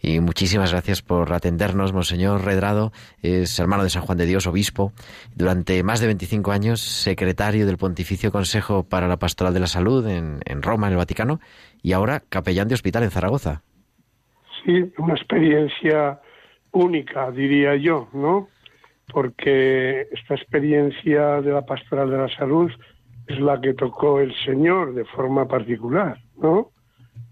Y 0.00 0.20
muchísimas 0.20 0.72
gracias 0.72 1.02
por 1.02 1.32
atendernos. 1.32 1.92
Monseñor 1.92 2.44
Redrado 2.44 2.92
es 3.22 3.58
hermano 3.58 3.84
de 3.84 3.90
San 3.90 4.02
Juan 4.02 4.18
de 4.18 4.26
Dios, 4.26 4.46
obispo. 4.46 4.92
Durante 5.34 5.82
más 5.82 6.00
de 6.00 6.06
25 6.06 6.52
años, 6.52 6.80
secretario 6.80 7.66
del 7.66 7.78
Pontificio 7.78 8.32
Consejo 8.32 8.84
para 8.84 9.08
la 9.08 9.18
Pastoral 9.18 9.54
de 9.54 9.60
la 9.60 9.66
Salud 9.66 10.06
en, 10.06 10.40
en 10.44 10.62
Roma, 10.62 10.86
en 10.86 10.92
el 10.92 10.98
Vaticano, 10.98 11.40
y 11.82 11.92
ahora 11.92 12.22
capellán 12.28 12.68
de 12.68 12.74
hospital 12.74 13.04
en 13.04 13.10
Zaragoza. 13.10 13.62
Sí, 14.64 14.92
una 14.98 15.14
experiencia 15.14 16.20
única, 16.72 17.30
diría 17.30 17.76
yo, 17.76 18.08
¿no? 18.12 18.48
Porque 19.12 20.08
esta 20.12 20.34
experiencia 20.34 21.40
de 21.40 21.52
la 21.52 21.62
pastoral 21.62 22.10
de 22.10 22.16
la 22.16 22.28
salud 22.36 22.70
es 23.26 23.38
la 23.38 23.60
que 23.60 23.74
tocó 23.74 24.20
el 24.20 24.34
Señor 24.44 24.94
de 24.94 25.04
forma 25.04 25.46
particular, 25.46 26.18
¿no? 26.36 26.70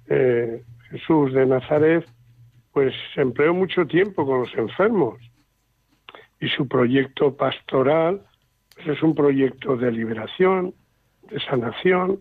Eh, 0.09 0.63
Jesús 0.93 1.33
de 1.33 1.47
Nazaret, 1.47 2.07
pues 2.73 2.95
empleó 3.17 3.55
mucho 3.55 3.87
tiempo 3.87 4.27
con 4.27 4.41
los 4.41 4.55
enfermos 4.55 5.19
y 6.39 6.49
su 6.49 6.69
proyecto 6.69 7.35
pastoral 7.35 8.21
pues, 8.75 8.89
es 8.89 9.03
un 9.03 9.15
proyecto 9.15 9.77
de 9.77 9.91
liberación, 9.91 10.75
de 11.31 11.41
sanación, 11.41 12.21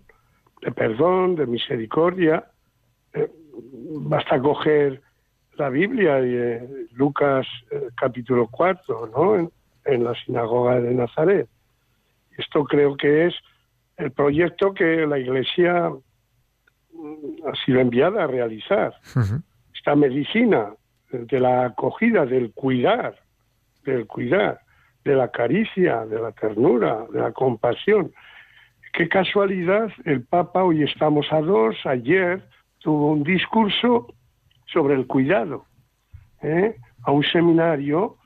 de 0.61 0.71
perdón, 0.71 1.35
de 1.35 1.47
misericordia. 1.47 2.45
Eh, 3.13 3.29
basta 3.93 4.39
coger 4.39 5.01
la 5.57 5.69
Biblia 5.69 6.19
y 6.21 6.33
eh, 6.33 6.69
Lucas 6.93 7.45
eh, 7.71 7.89
capítulo 7.95 8.47
4, 8.47 9.11
¿no? 9.13 9.35
En, 9.83 10.03
la 10.03 10.13
sinagoga 10.23 10.79
de 10.79 10.93
Nazaret. 10.93 11.49
Esto 12.37 12.63
creo 12.63 12.95
que 12.95 13.25
es 13.25 13.35
el 13.97 14.11
proyecto 14.11 14.73
que 14.73 15.05
la 15.07 15.17
Iglesia 15.19 15.91
ha 17.45 17.65
sido 17.65 17.79
enviada 17.79 18.23
a 18.23 18.27
realizar. 18.27 18.93
Esta 19.73 19.95
medicina 19.95 20.73
de 21.11 21.39
la 21.39 21.65
acogida, 21.65 22.25
del 22.25 22.51
cuidar, 22.53 23.15
del 23.83 24.07
cuidar, 24.07 24.59
de 25.03 25.15
la 25.15 25.29
caricia, 25.29 26.05
de 26.05 26.21
la 26.21 26.31
ternura, 26.31 27.05
de 27.11 27.19
la 27.19 27.31
compasión, 27.31 28.11
Qué 28.93 29.07
casualidad, 29.07 29.89
el 30.03 30.23
Papa, 30.23 30.65
hoy 30.65 30.83
estamos 30.83 31.25
a 31.31 31.39
dos, 31.39 31.77
ayer 31.85 32.43
tuvo 32.79 33.13
un 33.13 33.23
discurso 33.23 34.13
sobre 34.65 34.95
el 34.95 35.07
cuidado, 35.07 35.65
¿eh? 36.41 36.75
a 37.03 37.11
un 37.11 37.23
seminario 37.23 38.17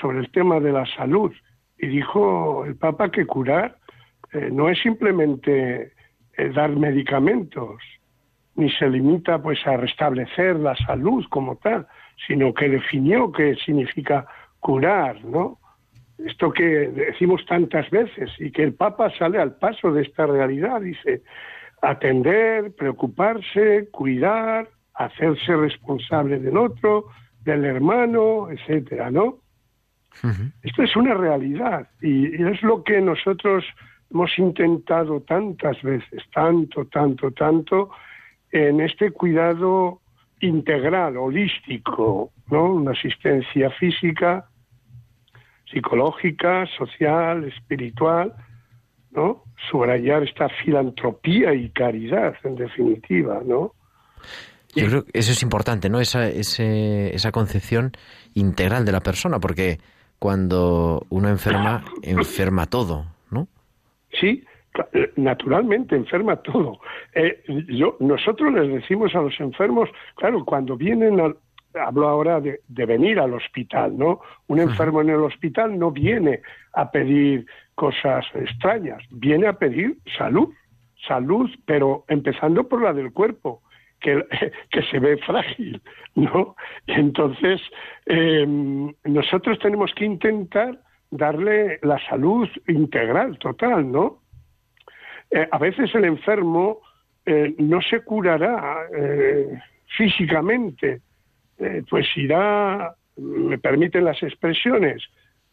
sobre 0.00 0.20
el 0.20 0.30
tema 0.30 0.60
de 0.60 0.70
la 0.70 0.86
salud. 0.94 1.32
Y 1.78 1.88
dijo 1.88 2.64
el 2.64 2.76
Papa 2.76 3.10
que 3.10 3.26
curar 3.26 3.76
eh, 4.32 4.50
no 4.52 4.68
es 4.68 4.78
simplemente 4.80 5.92
eh, 6.36 6.48
dar 6.54 6.70
medicamentos, 6.70 7.82
ni 8.56 8.70
se 8.70 8.88
limita 8.88 9.42
pues 9.42 9.66
a 9.66 9.76
restablecer 9.76 10.56
la 10.56 10.76
salud 10.76 11.24
como 11.30 11.56
tal, 11.56 11.86
sino 12.26 12.54
que 12.54 12.68
definió 12.68 13.32
qué 13.32 13.56
significa 13.56 14.26
curar, 14.60 15.24
¿no? 15.24 15.58
esto 16.18 16.52
que 16.52 16.64
decimos 16.64 17.44
tantas 17.46 17.90
veces 17.90 18.30
y 18.38 18.50
que 18.50 18.62
el 18.62 18.74
Papa 18.74 19.10
sale 19.18 19.38
al 19.38 19.56
paso 19.56 19.92
de 19.92 20.02
esta 20.02 20.26
realidad, 20.26 20.80
dice, 20.80 21.22
atender, 21.82 22.74
preocuparse, 22.74 23.88
cuidar, 23.90 24.68
hacerse 24.94 25.56
responsable 25.56 26.38
del 26.38 26.56
otro, 26.56 27.06
del 27.44 27.64
hermano, 27.64 28.48
etcétera, 28.50 29.10
¿no? 29.10 29.38
Esto 30.62 30.84
es 30.84 30.94
una 30.94 31.12
realidad 31.14 31.88
y, 32.00 32.40
es 32.40 32.62
lo 32.62 32.84
que 32.84 33.00
nosotros 33.00 33.64
hemos 34.12 34.38
intentado 34.38 35.20
tantas 35.22 35.82
veces, 35.82 36.22
tanto, 36.32 36.84
tanto, 36.86 37.32
tanto, 37.32 37.90
en 38.54 38.80
este 38.80 39.10
cuidado 39.10 40.00
integral, 40.38 41.16
holístico, 41.16 42.30
¿no? 42.50 42.74
Una 42.74 42.92
asistencia 42.92 43.68
física, 43.70 44.48
psicológica, 45.68 46.64
social, 46.78 47.44
espiritual, 47.44 48.32
¿no? 49.10 49.42
Subrayar 49.68 50.22
esta 50.22 50.48
filantropía 50.48 51.52
y 51.52 51.68
caridad, 51.70 52.36
en 52.44 52.54
definitiva, 52.54 53.42
¿no? 53.44 53.72
Yo 54.76 54.86
creo 54.86 55.04
que 55.04 55.18
eso 55.18 55.32
es 55.32 55.42
importante, 55.42 55.90
¿no? 55.90 56.00
Esa, 56.00 56.28
esa 56.28 57.32
concepción 57.32 57.90
integral 58.34 58.84
de 58.84 58.92
la 58.92 59.00
persona, 59.00 59.40
porque 59.40 59.78
cuando 60.20 61.04
uno 61.10 61.28
enferma, 61.28 61.84
enferma 62.02 62.66
todo, 62.66 63.06
¿no? 63.32 63.48
Sí, 64.20 64.44
naturalmente 65.16 65.96
enferma 65.96 66.36
todo. 66.36 66.80
Eh, 67.14 67.42
yo, 67.68 67.96
nosotros 68.00 68.52
les 68.52 68.68
decimos 68.68 69.14
a 69.14 69.22
los 69.22 69.38
enfermos, 69.40 69.88
claro, 70.16 70.44
cuando 70.44 70.76
vienen 70.76 71.20
al, 71.20 71.36
hablo 71.74 72.08
ahora 72.08 72.40
de, 72.40 72.60
venir 72.68 73.18
al 73.18 73.34
hospital, 73.34 73.96
¿no? 73.96 74.20
Un 74.46 74.60
enfermo 74.60 75.00
en 75.00 75.10
el 75.10 75.22
hospital 75.22 75.78
no 75.78 75.90
viene 75.90 76.40
a 76.72 76.90
pedir 76.90 77.46
cosas 77.74 78.24
extrañas, 78.34 79.02
viene 79.10 79.46
a 79.46 79.54
pedir 79.54 79.98
salud, 80.16 80.48
salud, 81.06 81.50
pero 81.66 82.04
empezando 82.08 82.68
por 82.68 82.82
la 82.82 82.92
del 82.92 83.12
cuerpo, 83.12 83.62
que, 84.00 84.24
que 84.70 84.82
se 84.82 84.98
ve 84.98 85.16
frágil, 85.18 85.80
¿no? 86.14 86.56
entonces, 86.86 87.60
em, 88.06 88.92
nosotros 89.04 89.58
tenemos 89.58 89.92
que 89.94 90.04
intentar 90.04 90.78
darle 91.10 91.78
la 91.82 91.98
salud 92.08 92.48
integral, 92.66 93.38
total, 93.38 93.90
¿no? 93.90 94.23
Eh, 95.34 95.48
a 95.50 95.58
veces 95.58 95.92
el 95.96 96.04
enfermo 96.04 96.78
eh, 97.26 97.56
no 97.58 97.82
se 97.82 98.04
curará 98.04 98.86
eh, 98.96 99.60
físicamente, 99.96 101.00
pues 101.88 102.06
irá, 102.16 102.94
me 103.16 103.58
permiten 103.58 104.04
las 104.04 104.20
expresiones, 104.22 105.02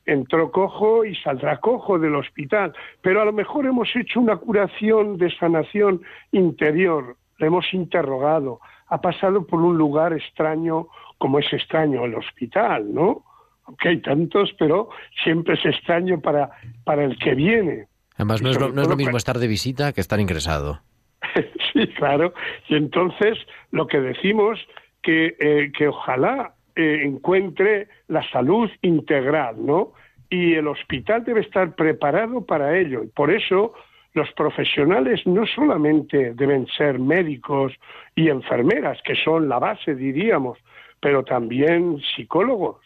entró 0.05 0.51
cojo 0.51 1.05
y 1.05 1.15
saldrá 1.15 1.57
cojo 1.57 1.99
del 1.99 2.15
hospital, 2.15 2.73
pero 3.01 3.21
a 3.21 3.25
lo 3.25 3.34
mejor 3.34 3.67
hemos 3.67 3.95
hecho 3.95 4.19
una 4.19 4.36
curación 4.38 5.17
de 5.17 5.32
sanación 5.38 6.01
interior, 6.32 7.17
le 7.38 7.47
hemos 7.47 7.71
interrogado, 7.73 8.59
ha 8.88 8.99
pasado 8.99 9.45
por 9.45 9.61
un 9.61 9.77
lugar 9.77 10.13
extraño 10.13 10.88
como 11.19 11.38
es 11.38 11.53
extraño 11.53 12.05
el 12.05 12.15
hospital, 12.15 12.93
¿no? 12.93 13.23
Aunque 13.65 13.89
hay 13.89 14.01
tantos, 14.01 14.53
pero 14.57 14.89
siempre 15.23 15.53
es 15.53 15.65
extraño 15.65 16.19
para, 16.19 16.49
para 16.84 17.03
el 17.03 17.17
que 17.19 17.36
viene. 17.36 17.90
Además, 18.16 18.41
no 18.41 18.49
es, 18.49 18.59
lo, 18.59 18.72
no 18.72 18.82
es 18.82 18.88
lo 18.88 18.95
mismo 18.95 19.18
estar 19.18 19.39
de 19.39 19.47
visita 19.47 19.93
que 19.93 20.01
estar 20.01 20.20
ingresado. 20.20 20.82
sí, 21.74 21.88
claro. 21.97 22.34
Y 22.68 22.76
entonces 22.76 23.38
lo 23.72 23.88
que 23.88 23.99
decimos 23.99 24.59
que, 25.01 25.36
eh, 25.39 25.72
que 25.78 25.88
ojalá 25.88 26.53
eh, 26.76 27.01
encuentre 27.03 27.88
la 28.07 28.28
salud 28.30 28.70
integral, 28.82 29.55
¿no? 29.66 29.93
Y 30.30 30.53
el 30.53 30.68
hospital 30.68 31.24
debe 31.26 31.41
estar 31.41 31.76
preparado 31.76 32.45
para 32.45 32.78
ello. 32.78 33.03
Y 33.03 33.07
por 33.07 33.32
eso 33.32 33.74
los 34.14 34.32
profesionales 34.34 35.26
no 35.26 35.45
solamente 35.45 36.34
deben 36.34 36.68
ser 36.68 36.99
médicos 36.99 37.74
y 38.16 38.30
enfermeras, 38.30 38.99
que 39.03 39.16
son 39.16 39.49
la 39.49 39.59
base, 39.59 39.95
diríamos, 39.95 40.59
pero 40.99 41.24
también 41.24 41.97
psicólogos 42.16 42.78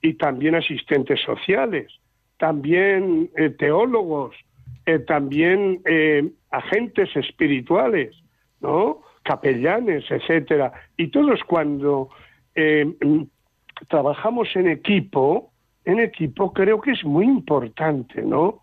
y 0.00 0.14
también 0.14 0.54
asistentes 0.54 1.20
sociales, 1.20 1.92
también 2.38 3.30
eh, 3.36 3.50
teólogos, 3.50 4.34
eh, 4.86 4.98
también 5.00 5.80
eh, 5.84 6.30
agentes 6.50 7.14
espirituales, 7.16 8.16
¿no? 8.60 9.02
capellanes, 9.22 10.04
etcétera. 10.10 10.72
Y 10.96 11.08
todos 11.08 11.44
cuando 11.44 12.08
trabajamos 13.88 14.48
en 14.56 14.68
equipo, 14.68 15.52
en 15.84 16.00
equipo 16.00 16.52
creo 16.52 16.80
que 16.80 16.92
es 16.92 17.04
muy 17.04 17.26
importante, 17.26 18.22
¿no? 18.22 18.62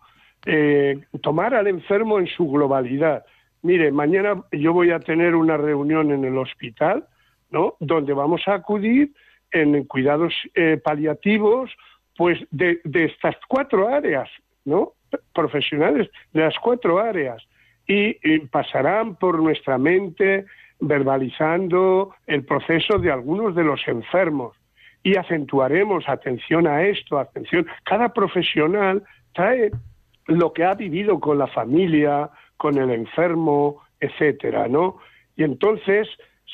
tomar 1.22 1.54
al 1.54 1.66
enfermo 1.66 2.18
en 2.18 2.26
su 2.26 2.48
globalidad. 2.50 3.24
Mire, 3.62 3.90
mañana 3.90 4.42
yo 4.52 4.72
voy 4.72 4.90
a 4.90 5.00
tener 5.00 5.34
una 5.34 5.56
reunión 5.56 6.10
en 6.10 6.24
el 6.24 6.36
hospital 6.36 7.06
¿no? 7.50 7.76
Donde 7.80 8.12
vamos 8.12 8.42
a 8.46 8.54
acudir 8.54 9.12
en 9.52 9.84
cuidados 9.84 10.34
eh, 10.54 10.80
paliativos, 10.82 11.70
pues 12.16 12.38
de, 12.50 12.80
estas 12.92 13.36
cuatro 13.48 13.88
áreas, 13.88 14.28
¿no? 14.64 14.92
Profesionales 15.34 16.10
de 16.32 16.42
las 16.42 16.58
cuatro 16.58 16.98
áreas. 16.98 17.42
Y, 17.86 18.14
pasarán 18.50 19.14
por 19.14 19.40
nuestra 19.40 19.78
mente 19.78 20.44
verbalizando 20.80 22.14
el 22.26 22.44
proceso 22.44 22.98
de 22.98 23.12
algunos 23.12 23.54
de 23.54 23.64
los 23.64 23.86
enfermos. 23.86 24.56
Y 25.02 25.16
acentuaremos 25.16 26.08
atención 26.08 26.66
a 26.66 26.82
esto, 26.82 27.18
atención. 27.18 27.66
Cada 27.84 28.12
profesional 28.12 29.04
trae 29.34 29.70
lo 30.26 30.52
que 30.52 30.64
ha 30.64 30.74
vivido 30.74 31.20
con 31.20 31.38
la 31.38 31.46
familia, 31.46 32.28
con 32.56 32.76
el 32.76 32.90
enfermo, 32.90 33.82
etcétera, 34.00 34.66
¿no? 34.66 34.96
Y 35.36 35.44
entonces 35.44 36.08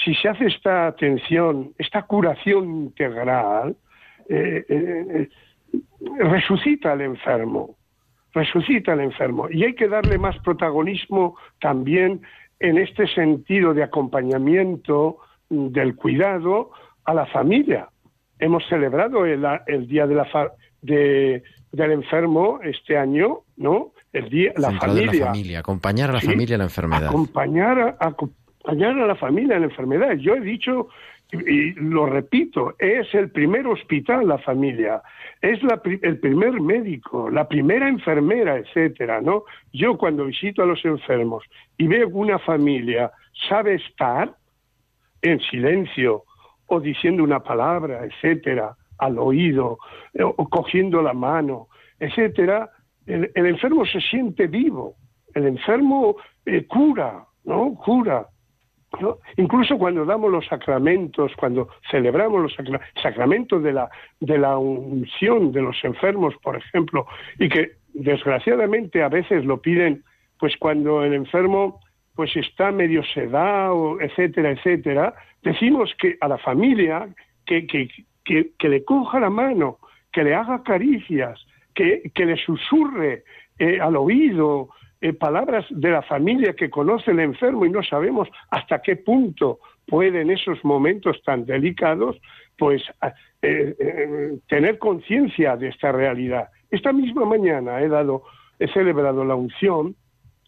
si 0.04 0.14
se 0.14 0.28
hace 0.28 0.46
esta 0.46 0.86
atención, 0.86 1.72
esta 1.78 2.02
curación 2.02 2.64
integral, 2.64 3.76
eh, 4.28 4.64
eh, 4.68 5.04
eh, 5.14 5.28
resucita 6.18 6.92
al 6.92 7.02
enfermo, 7.02 7.76
resucita 8.32 8.92
al 8.92 9.00
enfermo. 9.00 9.48
Y 9.50 9.64
hay 9.64 9.74
que 9.74 9.88
darle 9.88 10.18
más 10.18 10.38
protagonismo 10.38 11.36
también 11.60 12.22
en 12.60 12.78
este 12.78 13.06
sentido 13.08 13.74
de 13.74 13.82
acompañamiento 13.82 15.18
del 15.48 15.96
cuidado 15.96 16.70
a 17.04 17.14
la 17.14 17.26
familia. 17.26 17.88
Hemos 18.38 18.64
celebrado 18.68 19.26
el, 19.26 19.42
Día 19.86 20.06
de 20.06 20.14
la 20.14 20.52
del 20.80 21.90
Enfermo 21.90 22.60
este 22.62 22.96
año, 22.98 23.40
¿no? 23.56 23.92
El 24.12 24.28
día, 24.28 24.52
la 24.56 24.72
familia. 24.72 25.12
la 25.20 25.26
familia, 25.26 25.58
acompañar 25.60 26.10
a 26.10 26.12
la 26.14 26.20
familia 26.20 26.54
en 26.54 26.58
la 26.58 26.64
enfermedad. 26.64 27.06
Acompañar 27.06 27.96
a, 27.98 28.14
Ayudar 28.64 29.00
a 29.00 29.06
la 29.06 29.16
familia 29.16 29.56
en 29.56 29.62
la 29.62 29.68
enfermedad. 29.68 30.12
Yo 30.14 30.34
he 30.34 30.40
dicho, 30.40 30.88
y 31.32 31.72
lo 31.72 32.04
repito, 32.06 32.74
es 32.78 33.12
el 33.14 33.30
primer 33.30 33.66
hospital 33.66 34.28
la 34.28 34.38
familia, 34.38 35.02
es 35.40 35.60
el 36.02 36.18
primer 36.18 36.60
médico, 36.60 37.30
la 37.30 37.48
primera 37.48 37.88
enfermera, 37.88 38.58
etcétera, 38.58 39.22
¿no? 39.22 39.44
Yo 39.72 39.96
cuando 39.96 40.26
visito 40.26 40.62
a 40.62 40.66
los 40.66 40.84
enfermos 40.84 41.42
y 41.78 41.86
veo 41.86 42.08
que 42.08 42.14
una 42.14 42.38
familia 42.38 43.10
sabe 43.48 43.76
estar 43.76 44.34
en 45.22 45.40
silencio 45.40 46.24
o 46.66 46.80
diciendo 46.80 47.24
una 47.24 47.40
palabra, 47.40 48.04
etcétera, 48.04 48.76
al 48.98 49.18
oído, 49.18 49.78
eh, 50.12 50.22
o 50.22 50.48
cogiendo 50.48 51.00
la 51.00 51.14
mano, 51.14 51.68
etcétera, 51.98 52.70
el, 53.06 53.30
enfermo 53.34 53.86
se 53.86 54.00
siente 54.00 54.46
vivo, 54.46 54.96
el 55.34 55.46
enfermo 55.46 56.16
eh, 56.44 56.66
cura, 56.66 57.24
¿no? 57.44 57.74
Cura. 57.74 58.28
Incluso 59.36 59.78
cuando 59.78 60.04
damos 60.04 60.30
los 60.30 60.46
sacramentos, 60.46 61.32
cuando 61.36 61.68
celebramos 61.90 62.42
los 62.42 62.56
sacramentos 63.02 63.62
de 63.62 63.72
la, 63.72 63.90
de 64.20 64.38
la 64.38 64.58
unción 64.58 65.52
de 65.52 65.62
los 65.62 65.82
enfermos, 65.84 66.34
por 66.42 66.56
ejemplo, 66.56 67.06
y 67.38 67.48
que 67.48 67.72
desgraciadamente 67.94 69.02
a 69.02 69.08
veces 69.08 69.44
lo 69.44 69.60
piden, 69.60 70.02
pues 70.38 70.56
cuando 70.58 71.04
el 71.04 71.14
enfermo 71.14 71.80
pues 72.14 72.36
está 72.36 72.70
medio 72.70 73.02
sedado, 73.04 74.00
etcétera, 74.00 74.50
etcétera, 74.50 75.14
decimos 75.42 75.94
que 75.98 76.18
a 76.20 76.28
la 76.28 76.38
familia 76.38 77.08
que, 77.46 77.66
que, 77.66 77.88
que, 78.24 78.68
le 78.68 78.84
coja 78.84 79.18
la 79.18 79.30
mano, 79.30 79.78
que 80.12 80.22
le 80.22 80.34
haga 80.34 80.62
caricias, 80.62 81.44
que, 81.74 82.10
que 82.14 82.26
le 82.26 82.36
susurre 82.36 83.24
eh, 83.58 83.80
al 83.80 83.96
oído, 83.96 84.68
eh, 85.02 85.12
palabras 85.14 85.66
de 85.68 85.90
la 85.90 86.02
familia 86.02 86.54
que 86.54 86.70
conoce 86.70 87.10
el 87.10 87.18
enfermo 87.18 87.66
y 87.66 87.70
no 87.70 87.82
sabemos 87.82 88.28
hasta 88.50 88.80
qué 88.80 88.94
punto 88.94 89.58
puede 89.84 90.20
en 90.20 90.30
esos 90.30 90.64
momentos 90.64 91.20
tan 91.24 91.44
delicados, 91.44 92.20
pues 92.56 92.82
eh, 93.42 93.74
eh, 93.80 94.38
tener 94.46 94.78
conciencia 94.78 95.56
de 95.56 95.70
esta 95.70 95.90
realidad. 95.90 96.50
Esta 96.70 96.92
misma 96.92 97.24
mañana 97.24 97.80
he 97.80 97.88
dado, 97.88 98.22
he 98.60 98.68
celebrado 98.68 99.24
la 99.24 99.34
unción 99.34 99.96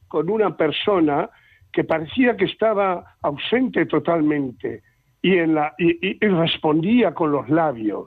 con 0.07 0.31
una 0.31 0.57
persona 0.57 1.31
que 1.73 1.83
parecía 1.83 2.37
que 2.37 2.45
estaba 2.45 3.17
ausente 3.23 3.87
totalmente 3.87 4.83
y, 5.21 5.37
en 5.37 5.57
la, 5.57 5.75
y 5.79 6.17
respondía 6.25 7.13
con 7.13 7.33
los 7.33 7.49
labios, 7.49 8.07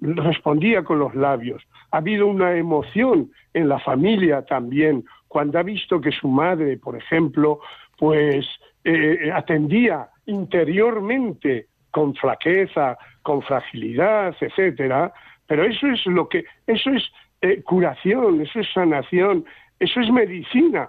respondía 0.00 0.84
con 0.84 1.00
los 1.00 1.14
labios. 1.14 1.62
Ha 1.90 1.98
habido 1.98 2.26
una 2.26 2.56
emoción 2.56 3.30
en 3.52 3.68
la 3.68 3.78
familia 3.78 4.42
también, 4.42 5.04
cuando 5.36 5.58
ha 5.58 5.62
visto 5.62 6.00
que 6.00 6.12
su 6.12 6.28
madre, 6.28 6.78
por 6.78 6.96
ejemplo, 6.96 7.60
pues 7.98 8.46
eh, 8.84 9.30
atendía 9.30 10.08
interiormente 10.24 11.66
con 11.90 12.14
flaqueza, 12.14 12.96
con 13.20 13.42
fragilidad, 13.42 14.34
etcétera, 14.40 15.12
pero 15.46 15.64
eso 15.64 15.88
es 15.88 16.06
lo 16.06 16.26
que, 16.26 16.46
eso 16.66 16.88
es 16.88 17.04
eh, 17.42 17.62
curación, 17.62 18.40
eso 18.40 18.60
es 18.60 18.72
sanación, 18.72 19.44
eso 19.78 20.00
es 20.00 20.10
medicina. 20.10 20.88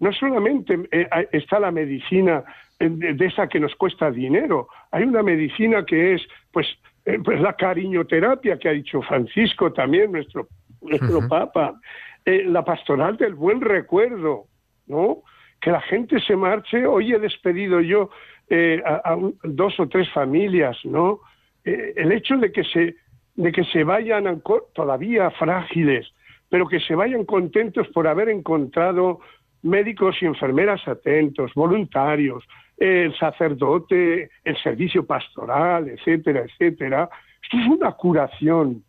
No 0.00 0.10
solamente 0.14 0.88
eh, 0.90 1.06
está 1.32 1.60
la 1.60 1.70
medicina 1.70 2.44
de, 2.78 3.26
esa 3.26 3.46
que 3.46 3.60
nos 3.60 3.74
cuesta 3.74 4.10
dinero, 4.10 4.68
hay 4.90 5.02
una 5.02 5.22
medicina 5.22 5.84
que 5.84 6.14
es, 6.14 6.22
pues, 6.50 6.66
pues 7.04 7.38
la 7.42 7.52
cariñoterapia 7.52 8.58
que 8.58 8.70
ha 8.70 8.72
dicho 8.72 9.02
Francisco 9.02 9.70
también, 9.70 10.12
nuestro, 10.12 10.48
nuestro 10.80 11.28
Papa, 11.28 11.78
eh, 12.24 12.44
la 12.44 12.64
pastoral 12.64 13.16
del 13.16 13.34
buen 13.34 13.60
recuerdo, 13.60 14.46
¿no? 14.86 15.22
Que 15.60 15.70
la 15.70 15.80
gente 15.80 16.20
se 16.20 16.36
marche. 16.36 16.86
Hoy 16.86 17.12
he 17.12 17.18
despedido 17.18 17.80
yo 17.80 18.10
eh, 18.48 18.82
a, 18.84 19.16
dos 19.44 19.78
o 19.80 19.88
tres 19.88 20.10
familias, 20.10 20.76
¿no? 20.84 21.20
Eh, 21.64 21.94
el 21.96 22.12
hecho 22.12 22.36
de 22.36 22.52
que 22.52 22.64
se 22.64 22.96
de 23.34 23.50
que 23.50 23.64
se 23.64 23.82
vayan 23.82 24.42
todavía 24.74 25.30
frágiles, 25.30 26.06
pero 26.50 26.68
que 26.68 26.80
se 26.80 26.94
vayan 26.94 27.24
contentos 27.24 27.88
por 27.88 28.06
haber 28.06 28.28
encontrado 28.28 29.20
médicos 29.62 30.16
y 30.20 30.26
enfermeras 30.26 30.86
atentos, 30.86 31.54
voluntarios, 31.54 32.44
el 32.76 33.16
sacerdote, 33.16 34.28
el 34.44 34.56
servicio 34.62 35.06
pastoral, 35.06 35.88
etcétera, 35.88 36.42
etcétera. 36.42 37.08
Esto 37.42 37.56
es 37.56 37.66
una 37.68 37.92
curación, 37.92 38.84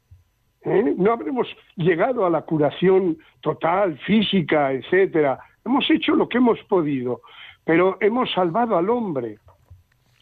¿eh? 0.65 0.93
No 0.97 1.13
habremos 1.13 1.47
llegado 1.75 2.25
a 2.25 2.29
la 2.29 2.41
curación 2.41 3.17
total, 3.41 3.99
física, 3.99 4.71
etcétera. 4.71 5.39
Hemos 5.65 5.89
hecho 5.89 6.15
lo 6.15 6.27
que 6.27 6.37
hemos 6.37 6.59
podido, 6.67 7.21
pero 7.63 7.97
hemos 8.01 8.31
salvado 8.31 8.77
al 8.77 8.89
hombre. 8.89 9.37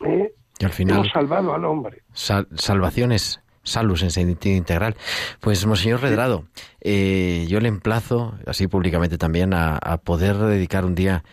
¿eh? 0.05 0.33
Y 0.59 0.65
al 0.65 0.71
final, 0.71 0.97
hemos 0.97 1.11
salvado 1.11 1.53
al 1.53 1.65
hombre. 1.65 2.03
salvaciones 2.13 3.41
salus 3.63 4.03
en 4.03 4.11
sentido 4.11 4.55
integral. 4.55 4.95
Pues, 5.39 5.65
Monseñor 5.65 6.01
Redrado, 6.01 6.45
eh, 6.81 7.45
yo 7.47 7.59
le 7.59 7.67
emplazo, 7.67 8.35
así 8.47 8.67
públicamente 8.67 9.17
también, 9.17 9.53
a, 9.53 9.79
poder 10.03 10.37
dedicar 10.37 10.85
un 10.85 10.95
día 10.95 11.23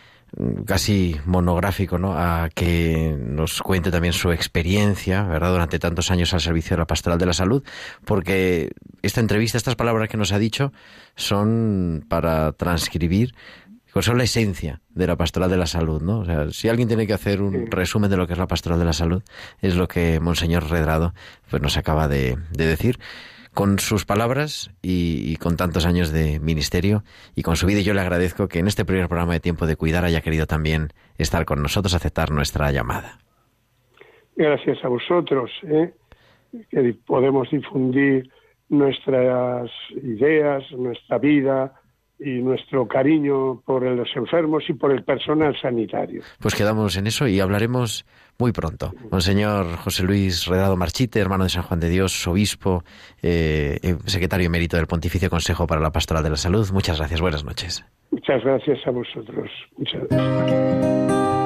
casi 0.65 1.19
monográfico, 1.25 1.97
¿no? 1.97 2.13
A 2.13 2.49
que 2.53 3.15
nos 3.19 3.61
cuente 3.61 3.91
también 3.91 4.13
su 4.13 4.31
experiencia, 4.31 5.23
¿verdad? 5.23 5.51
Durante 5.51 5.79
tantos 5.79 6.11
años 6.11 6.33
al 6.33 6.41
servicio 6.41 6.75
de 6.75 6.79
la 6.79 6.87
pastoral 6.87 7.19
de 7.19 7.25
la 7.25 7.33
salud, 7.33 7.63
porque 8.05 8.71
esta 9.01 9.21
entrevista, 9.21 9.57
estas 9.57 9.75
palabras 9.75 10.09
que 10.09 10.17
nos 10.17 10.31
ha 10.31 10.39
dicho, 10.39 10.71
son 11.15 12.05
para 12.07 12.51
transcribir 12.53 13.33
son 14.01 14.17
la 14.17 14.23
esencia 14.23 14.81
de 14.89 15.07
la 15.07 15.15
pastoral 15.15 15.49
de 15.49 15.57
la 15.57 15.65
salud, 15.65 16.01
¿no? 16.01 16.19
O 16.19 16.25
sea, 16.25 16.51
si 16.51 16.69
alguien 16.69 16.87
tiene 16.87 17.07
que 17.07 17.13
hacer 17.13 17.41
un 17.41 17.69
resumen 17.69 18.09
de 18.09 18.17
lo 18.17 18.27
que 18.27 18.33
es 18.33 18.39
la 18.39 18.47
pastoral 18.47 18.79
de 18.79 18.85
la 18.85 18.93
salud, 18.93 19.23
es 19.61 19.75
lo 19.75 19.87
que 19.87 20.19
Monseñor 20.19 20.69
Redrado 20.69 21.13
pues, 21.49 21.61
nos 21.61 21.77
acaba 21.77 22.07
de, 22.07 22.37
decir 22.51 22.99
con 23.59 23.77
sus 23.77 24.05
palabras 24.05 24.73
y, 24.81 25.35
con 25.35 25.57
tantos 25.57 25.85
años 25.85 26.13
de 26.13 26.39
ministerio 26.39 27.03
y 27.35 27.41
con 27.41 27.57
su 27.57 27.67
vida. 27.67 27.81
Y 27.81 27.83
yo 27.83 27.93
le 27.93 27.99
agradezco 27.99 28.47
que 28.47 28.59
en 28.59 28.67
este 28.67 28.85
primer 28.85 29.09
programa 29.09 29.33
de 29.33 29.41
Tiempo 29.41 29.67
de 29.67 29.75
Cuidar 29.75 30.05
haya 30.05 30.21
querido 30.21 30.45
también 30.45 30.93
estar 31.17 31.43
con 31.43 31.61
nosotros, 31.61 31.93
aceptar 31.93 32.31
nuestra 32.31 32.71
llamada. 32.71 33.19
Gracias 34.37 34.77
a 34.85 34.87
vosotros, 34.87 35.51
¿eh? 35.63 35.91
que 36.69 36.95
podemos 37.05 37.51
difundir 37.51 38.31
nuestras 38.69 39.69
ideas, 40.03 40.63
nuestra 40.71 41.17
vida, 41.17 41.73
y 42.19 42.41
nuestro 42.41 42.87
cariño 42.87 43.61
por 43.65 43.83
los 43.83 44.09
enfermos 44.15 44.63
y 44.67 44.73
por 44.73 44.91
el 44.91 45.03
personal 45.03 45.55
sanitario. 45.59 46.21
Pues 46.39 46.55
quedamos 46.55 46.97
en 46.97 47.07
eso 47.07 47.27
y 47.27 47.39
hablaremos 47.39 48.05
muy 48.37 48.51
pronto. 48.51 48.93
Monseñor 49.11 49.77
José 49.77 50.03
Luis 50.03 50.45
Redado 50.47 50.75
Marchite, 50.77 51.19
hermano 51.19 51.43
de 51.45 51.49
San 51.49 51.63
Juan 51.63 51.79
de 51.79 51.89
Dios, 51.89 52.27
obispo, 52.27 52.83
eh, 53.21 53.79
eh, 53.81 53.95
secretario 54.05 54.47
emérito 54.47 54.77
del 54.77 54.87
Pontificio 54.87 55.29
Consejo 55.29 55.67
para 55.67 55.81
la 55.81 55.91
Pastoral 55.91 56.23
de 56.23 56.29
la 56.29 56.37
Salud. 56.37 56.67
Muchas 56.71 56.97
gracias, 56.97 57.21
buenas 57.21 57.43
noches. 57.43 57.85
Muchas 58.11 58.43
gracias 58.43 58.79
a 58.85 58.91
vosotros. 58.91 59.49
Muchas 59.77 60.07
gracias. 60.09 61.38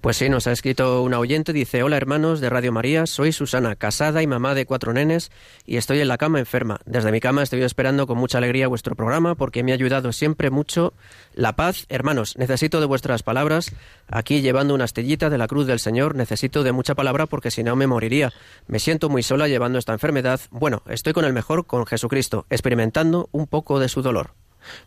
Pues 0.00 0.16
sí, 0.16 0.30
nos 0.30 0.46
ha 0.46 0.52
escrito 0.52 1.02
un 1.02 1.12
oyente, 1.12 1.52
dice, 1.52 1.82
hola 1.82 1.98
hermanos 1.98 2.40
de 2.40 2.48
Radio 2.48 2.72
María, 2.72 3.04
soy 3.04 3.32
Susana, 3.32 3.76
casada 3.76 4.22
y 4.22 4.26
mamá 4.26 4.54
de 4.54 4.64
cuatro 4.64 4.94
nenes 4.94 5.30
y 5.66 5.76
estoy 5.76 6.00
en 6.00 6.08
la 6.08 6.16
cama 6.16 6.38
enferma. 6.38 6.80
Desde 6.86 7.12
mi 7.12 7.20
cama 7.20 7.42
estoy 7.42 7.62
esperando 7.64 8.06
con 8.06 8.16
mucha 8.16 8.38
alegría 8.38 8.66
vuestro 8.66 8.96
programa 8.96 9.34
porque 9.34 9.62
me 9.62 9.72
ha 9.72 9.74
ayudado 9.74 10.12
siempre 10.12 10.48
mucho 10.48 10.94
la 11.34 11.54
paz. 11.54 11.84
Hermanos, 11.90 12.38
necesito 12.38 12.80
de 12.80 12.86
vuestras 12.86 13.22
palabras. 13.22 13.72
Aquí 14.08 14.40
llevando 14.40 14.74
una 14.74 14.84
astillita 14.84 15.28
de 15.28 15.36
la 15.36 15.48
cruz 15.48 15.66
del 15.66 15.80
Señor, 15.80 16.14
necesito 16.14 16.62
de 16.62 16.72
mucha 16.72 16.94
palabra 16.94 17.26
porque 17.26 17.50
si 17.50 17.62
no 17.62 17.76
me 17.76 17.86
moriría. 17.86 18.32
Me 18.68 18.78
siento 18.78 19.10
muy 19.10 19.22
sola 19.22 19.48
llevando 19.48 19.78
esta 19.78 19.92
enfermedad. 19.92 20.40
Bueno, 20.50 20.82
estoy 20.88 21.12
con 21.12 21.26
el 21.26 21.34
mejor, 21.34 21.66
con 21.66 21.84
Jesucristo, 21.84 22.46
experimentando 22.48 23.28
un 23.32 23.46
poco 23.46 23.78
de 23.78 23.90
su 23.90 24.00
dolor. 24.00 24.32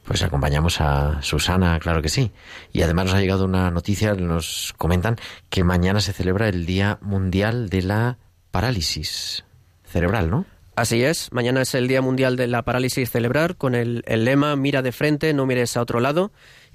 Pues 0.03 0.23
acompañamos 0.23 0.81
a 0.81 1.21
Susana, 1.21 1.79
claro 1.79 2.01
que 2.01 2.09
sí. 2.09 2.31
Y 2.71 2.81
además 2.81 3.05
nos 3.05 3.15
ha 3.15 3.19
llegado 3.19 3.45
una 3.45 3.71
noticia, 3.71 4.13
nos 4.13 4.73
comentan 4.77 5.17
que 5.49 5.63
mañana 5.63 6.01
se 6.01 6.13
celebra 6.13 6.49
el 6.49 6.65
Día 6.65 6.99
Mundial 7.01 7.69
de 7.69 7.81
la 7.81 8.17
Parálisis 8.51 9.45
Cerebral, 9.83 10.29
¿no? 10.29 10.45
Así 10.75 11.03
es, 11.03 11.31
mañana 11.31 11.61
es 11.61 11.75
el 11.75 11.87
Día 11.87 12.01
Mundial 12.01 12.35
de 12.35 12.47
la 12.47 12.63
Parálisis 12.63 13.11
Cerebral 13.11 13.55
con 13.57 13.75
el, 13.75 14.03
lema 14.07 14.55
Mira 14.55 14.81
de 14.81 14.91
frente, 14.91 15.33
no 15.33 15.45
mires 15.45 15.77
a 15.77 15.81
otro 15.81 15.99
lado. 15.99 16.31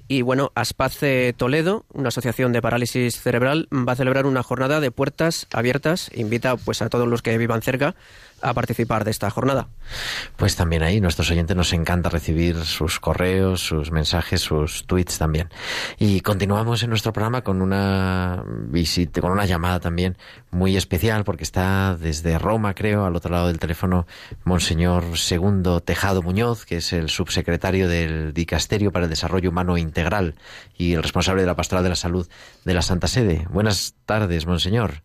Y 0.07 0.23
bueno, 0.23 0.51
Aspace 0.55 1.33
Toledo, 1.37 1.85
una 1.93 2.07
asociación 2.07 2.51
de 2.51 2.63
parálisis 2.63 3.21
cerebral, 3.21 3.67
va 3.71 3.91
a 3.91 3.95
celebrar 3.95 4.25
una 4.25 4.41
jornada 4.41 4.79
de 4.79 4.89
puertas 4.89 5.45
abiertas. 5.53 6.09
Invita 6.15 6.57
pues 6.57 6.81
a 6.81 6.89
todos 6.89 7.07
los 7.07 7.21
que 7.21 7.37
vivan 7.37 7.61
cerca 7.61 7.95
a 8.41 8.53
participar 8.53 9.03
de 9.03 9.11
esta 9.11 9.29
jornada. 9.29 9.69
Pues 10.37 10.55
también 10.55 10.83
ahí, 10.83 11.01
nuestros 11.01 11.29
oyentes 11.31 11.55
nos 11.55 11.73
encanta 11.73 12.09
recibir 12.09 12.55
sus 12.57 12.99
correos, 12.99 13.61
sus 13.61 13.91
mensajes, 13.91 14.41
sus 14.41 14.85
tweets 14.85 15.17
también. 15.17 15.49
Y 15.97 16.21
continuamos 16.21 16.83
en 16.83 16.89
nuestro 16.89 17.13
programa 17.13 17.41
con 17.41 17.61
una 17.61 18.43
visita, 18.45 19.21
con 19.21 19.31
una 19.31 19.45
llamada 19.45 19.79
también 19.79 20.17
muy 20.51 20.77
especial, 20.77 21.23
porque 21.23 21.43
está 21.43 21.95
desde 21.95 22.37
Roma, 22.37 22.73
creo, 22.73 23.05
al 23.05 23.15
otro 23.15 23.31
lado 23.31 23.47
del 23.47 23.59
teléfono, 23.59 24.07
Monseñor 24.43 25.17
Segundo 25.17 25.81
Tejado 25.81 26.21
Muñoz, 26.21 26.65
que 26.65 26.77
es 26.77 26.93
el 26.93 27.09
subsecretario 27.09 27.87
del 27.87 28.33
Dicasterio 28.33 28.91
para 28.91 29.05
el 29.05 29.09
Desarrollo 29.09 29.49
Humano 29.49 29.77
Integral 29.77 30.35
y 30.77 30.93
el 30.93 31.03
responsable 31.03 31.41
de 31.41 31.47
la 31.47 31.55
Pastoral 31.55 31.83
de 31.83 31.89
la 31.89 31.95
Salud 31.95 32.27
de 32.65 32.73
la 32.73 32.81
Santa 32.81 33.07
Sede. 33.07 33.45
Buenas 33.49 33.95
tardes, 34.05 34.45
Monseñor. 34.45 35.03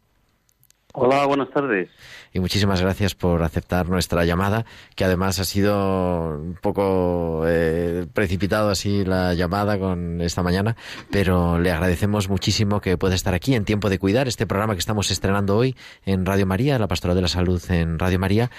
Hola, 0.96 1.26
buenas 1.26 1.50
tardes. 1.50 1.90
Y 2.36 2.40
muchísimas 2.40 2.80
gracias 2.80 3.14
por 3.14 3.44
aceptar 3.44 3.88
nuestra 3.88 4.24
llamada, 4.24 4.66
que 4.96 5.04
además 5.04 5.38
ha 5.38 5.44
sido 5.44 6.36
un 6.36 6.58
poco 6.60 7.44
eh, 7.46 8.08
precipitado 8.12 8.70
así 8.70 9.04
la 9.04 9.34
llamada 9.34 9.78
con 9.78 10.20
esta 10.20 10.42
mañana, 10.42 10.74
pero 11.12 11.60
le 11.60 11.70
agradecemos 11.70 12.28
muchísimo 12.28 12.80
que 12.80 12.98
pueda 12.98 13.14
estar 13.14 13.34
aquí 13.34 13.54
en 13.54 13.64
Tiempo 13.64 13.88
de 13.88 14.00
Cuidar, 14.00 14.26
este 14.26 14.48
programa 14.48 14.74
que 14.74 14.80
estamos 14.80 15.12
estrenando 15.12 15.56
hoy 15.56 15.76
en 16.06 16.26
Radio 16.26 16.44
María, 16.44 16.76
la 16.76 16.88
Pastoral 16.88 17.14
de 17.14 17.22
la 17.22 17.28
Salud 17.28 17.62
en 17.70 18.00
Radio 18.00 18.18
María, 18.18 18.50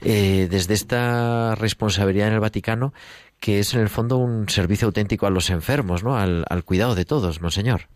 eh, 0.00 0.46
desde 0.48 0.74
esta 0.74 1.56
responsabilidad 1.56 2.28
en 2.28 2.34
el 2.34 2.40
Vaticano, 2.40 2.94
que 3.40 3.58
es 3.58 3.74
en 3.74 3.80
el 3.80 3.88
fondo 3.88 4.16
un 4.16 4.48
servicio 4.48 4.86
auténtico 4.86 5.26
a 5.26 5.30
los 5.30 5.50
enfermos, 5.50 6.04
¿no? 6.04 6.16
Al 6.16 6.64
cuidado 6.64 6.94
de 6.94 7.04
todos, 7.04 7.40
monseñor. 7.40 7.88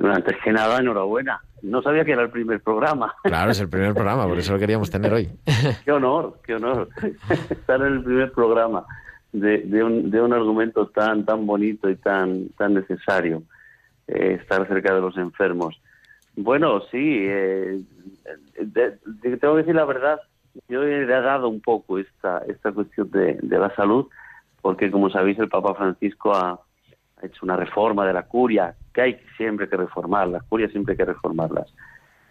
Bueno, 0.00 0.16
antes 0.16 0.34
que 0.42 0.50
nada, 0.50 0.78
enhorabuena. 0.78 1.42
No 1.60 1.82
sabía 1.82 2.06
que 2.06 2.12
era 2.12 2.22
el 2.22 2.30
primer 2.30 2.62
programa. 2.62 3.14
Claro, 3.22 3.50
es 3.50 3.60
el 3.60 3.68
primer 3.68 3.92
programa, 3.92 4.26
por 4.26 4.38
eso 4.38 4.54
lo 4.54 4.58
queríamos 4.58 4.90
tener 4.90 5.12
hoy. 5.12 5.28
qué 5.84 5.92
honor, 5.92 6.38
qué 6.42 6.54
honor 6.54 6.88
estar 7.50 7.82
en 7.82 7.92
el 7.92 8.02
primer 8.02 8.32
programa 8.32 8.86
de, 9.30 9.58
de, 9.58 9.84
un, 9.84 10.10
de 10.10 10.22
un 10.22 10.32
argumento 10.32 10.86
tan 10.88 11.26
tan 11.26 11.46
bonito 11.46 11.90
y 11.90 11.96
tan 11.96 12.48
tan 12.56 12.72
necesario, 12.72 13.42
eh, 14.08 14.38
estar 14.40 14.66
cerca 14.66 14.94
de 14.94 15.02
los 15.02 15.18
enfermos. 15.18 15.78
Bueno, 16.34 16.80
sí, 16.90 17.26
eh, 17.28 17.82
tengo 18.54 19.54
que 19.54 19.58
decir 19.58 19.74
la 19.74 19.84
verdad, 19.84 20.18
yo 20.66 20.82
he 20.82 21.04
dado 21.04 21.50
un 21.50 21.60
poco 21.60 21.98
esta, 21.98 22.38
esta 22.48 22.72
cuestión 22.72 23.10
de, 23.10 23.38
de 23.42 23.58
la 23.58 23.74
salud, 23.74 24.06
porque 24.62 24.90
como 24.90 25.10
sabéis 25.10 25.38
el 25.38 25.50
Papa 25.50 25.74
Francisco 25.74 26.34
ha, 26.34 26.52
ha 26.52 27.26
hecho 27.26 27.40
una 27.42 27.56
reforma 27.56 28.06
de 28.06 28.14
la 28.14 28.22
curia, 28.22 28.74
que 28.92 29.00
hay 29.00 29.20
siempre 29.36 29.68
que 29.68 29.76
reformar, 29.76 30.28
las 30.28 30.42
curias 30.44 30.70
siempre 30.70 30.92
hay 30.92 30.98
que 30.98 31.04
reformarlas. 31.04 31.72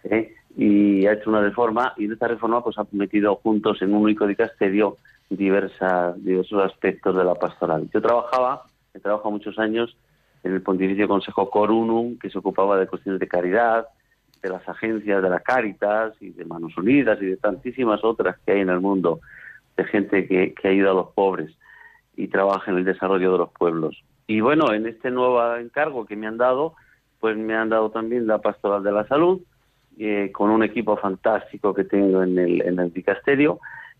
¿eh? 0.04 0.34
Y 0.56 1.06
ha 1.06 1.12
hecho 1.12 1.30
una 1.30 1.40
reforma, 1.40 1.94
y 1.96 2.04
en 2.04 2.12
esta 2.12 2.28
reforma 2.28 2.62
pues 2.62 2.78
ha 2.78 2.86
metido 2.92 3.36
juntos 3.36 3.80
en 3.82 3.94
un 3.94 4.02
único 4.02 4.26
dicasterio 4.26 4.96
diversas, 5.28 6.22
diversos 6.22 6.64
aspectos 6.64 7.16
de 7.16 7.24
la 7.24 7.34
pastoral. 7.34 7.88
Yo 7.92 8.02
trabajaba, 8.02 8.64
he 8.92 8.98
trabajado 8.98 9.30
muchos 9.30 9.58
años 9.58 9.96
en 10.42 10.54
el 10.54 10.62
Pontificio 10.62 11.06
Consejo 11.06 11.50
Corunum, 11.50 12.18
que 12.18 12.30
se 12.30 12.38
ocupaba 12.38 12.78
de 12.78 12.86
cuestiones 12.86 13.20
de 13.20 13.28
caridad, 13.28 13.86
de 14.42 14.48
las 14.48 14.66
agencias 14.68 15.22
de 15.22 15.28
la 15.28 15.40
Caritas 15.40 16.14
y 16.20 16.30
de 16.30 16.44
Manos 16.44 16.76
Unidas 16.76 17.18
y 17.20 17.26
de 17.26 17.36
tantísimas 17.36 18.02
otras 18.02 18.38
que 18.44 18.52
hay 18.52 18.60
en 18.60 18.70
el 18.70 18.80
mundo, 18.80 19.20
de 19.76 19.84
gente 19.84 20.26
que, 20.26 20.54
que 20.54 20.68
ayuda 20.68 20.90
a 20.90 20.94
los 20.94 21.12
pobres 21.12 21.54
y 22.16 22.28
trabaja 22.28 22.70
en 22.70 22.78
el 22.78 22.84
desarrollo 22.84 23.32
de 23.32 23.38
los 23.38 23.52
pueblos. 23.52 24.02
Y 24.30 24.40
bueno, 24.42 24.72
en 24.72 24.86
este 24.86 25.10
nuevo 25.10 25.56
encargo 25.56 26.06
que 26.06 26.14
me 26.14 26.28
han 26.28 26.38
dado, 26.38 26.74
pues 27.18 27.36
me 27.36 27.56
han 27.56 27.68
dado 27.68 27.90
también 27.90 28.28
la 28.28 28.38
pastoral 28.38 28.80
de 28.84 28.92
la 28.92 29.04
salud, 29.08 29.40
eh, 29.98 30.30
con 30.32 30.50
un 30.50 30.62
equipo 30.62 30.96
fantástico 30.96 31.74
que 31.74 31.82
tengo 31.82 32.22
en 32.22 32.38
el, 32.38 32.62
en 32.62 32.78
el 32.78 32.92
dicasterio, 32.92 33.58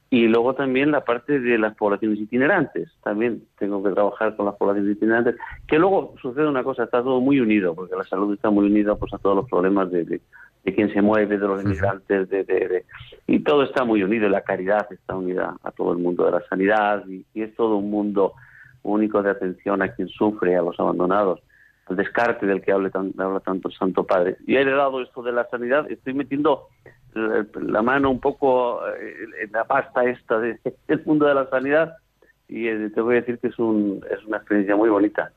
y 0.08 0.28
luego 0.28 0.54
también 0.54 0.92
la 0.92 1.04
parte 1.04 1.40
de 1.40 1.58
las 1.58 1.74
poblaciones 1.74 2.20
itinerantes. 2.20 2.92
También 3.02 3.42
tengo 3.58 3.82
que 3.82 3.90
trabajar 3.90 4.36
con 4.36 4.46
las 4.46 4.54
poblaciones 4.54 4.96
itinerantes, 4.96 5.34
que 5.66 5.80
luego 5.80 6.14
sucede 6.22 6.46
una 6.46 6.62
cosa, 6.62 6.84
está 6.84 7.02
todo 7.02 7.20
muy 7.20 7.40
unido, 7.40 7.74
porque 7.74 7.96
la 7.96 8.04
salud 8.04 8.32
está 8.32 8.50
muy 8.50 8.66
unida 8.66 8.94
pues, 8.94 9.12
a 9.12 9.18
todos 9.18 9.34
los 9.34 9.50
problemas 9.50 9.90
de, 9.90 10.20
de 10.64 10.74
quien 10.74 10.92
se 10.92 11.02
mueve, 11.02 11.38
de 11.38 11.48
los 11.48 11.64
inmigrantes, 11.64 12.28
de, 12.28 12.44
de, 12.44 12.84
y 13.26 13.40
todo 13.40 13.64
está 13.64 13.84
muy 13.84 14.04
unido, 14.04 14.28
la 14.28 14.42
caridad 14.42 14.86
está 14.92 15.16
unida 15.16 15.56
a 15.62 15.70
todo 15.72 15.92
el 15.92 15.98
mundo 15.98 16.24
de 16.24 16.32
la 16.32 16.42
sanidad 16.48 17.04
y, 17.08 17.24
es 17.34 17.54
todo 17.56 17.78
un 17.78 17.90
mundo 17.90 18.34
único 18.82 19.22
de 19.22 19.30
atención 19.30 19.82
a 19.82 19.92
quien 19.92 20.08
sufre, 20.08 20.56
a 20.56 20.62
los 20.62 20.78
abandonados, 20.78 21.40
al 21.86 21.96
descarte 21.96 22.46
del 22.46 22.62
que 22.62 22.72
habla, 22.72 22.90
habla 22.94 23.40
tanto 23.40 23.68
el 23.68 23.74
Santo 23.74 24.04
Padre. 24.04 24.36
Y 24.46 24.56
he 24.56 24.60
heredado 24.60 25.02
esto 25.02 25.22
de 25.22 25.32
la 25.32 25.48
sanidad, 25.48 25.90
estoy 25.90 26.14
metiendo 26.14 26.68
la, 27.14 27.82
mano 27.82 28.10
un 28.10 28.20
poco 28.20 28.86
eh, 28.86 29.14
en 29.44 29.52
la 29.52 29.64
pasta 29.64 30.04
esta 30.04 30.38
del 30.40 31.04
mundo 31.04 31.26
de 31.26 31.34
la 31.34 31.48
sanidad 31.48 31.96
y 32.48 32.68
eh, 32.68 32.90
te 32.90 33.00
voy 33.00 33.16
a 33.16 33.20
decir 33.20 33.38
que 33.38 33.48
es, 33.48 33.58
un, 33.58 34.04
es 34.10 34.24
una 34.24 34.38
experiencia 34.38 34.76
muy 34.76 34.88
bonita. 34.88 35.32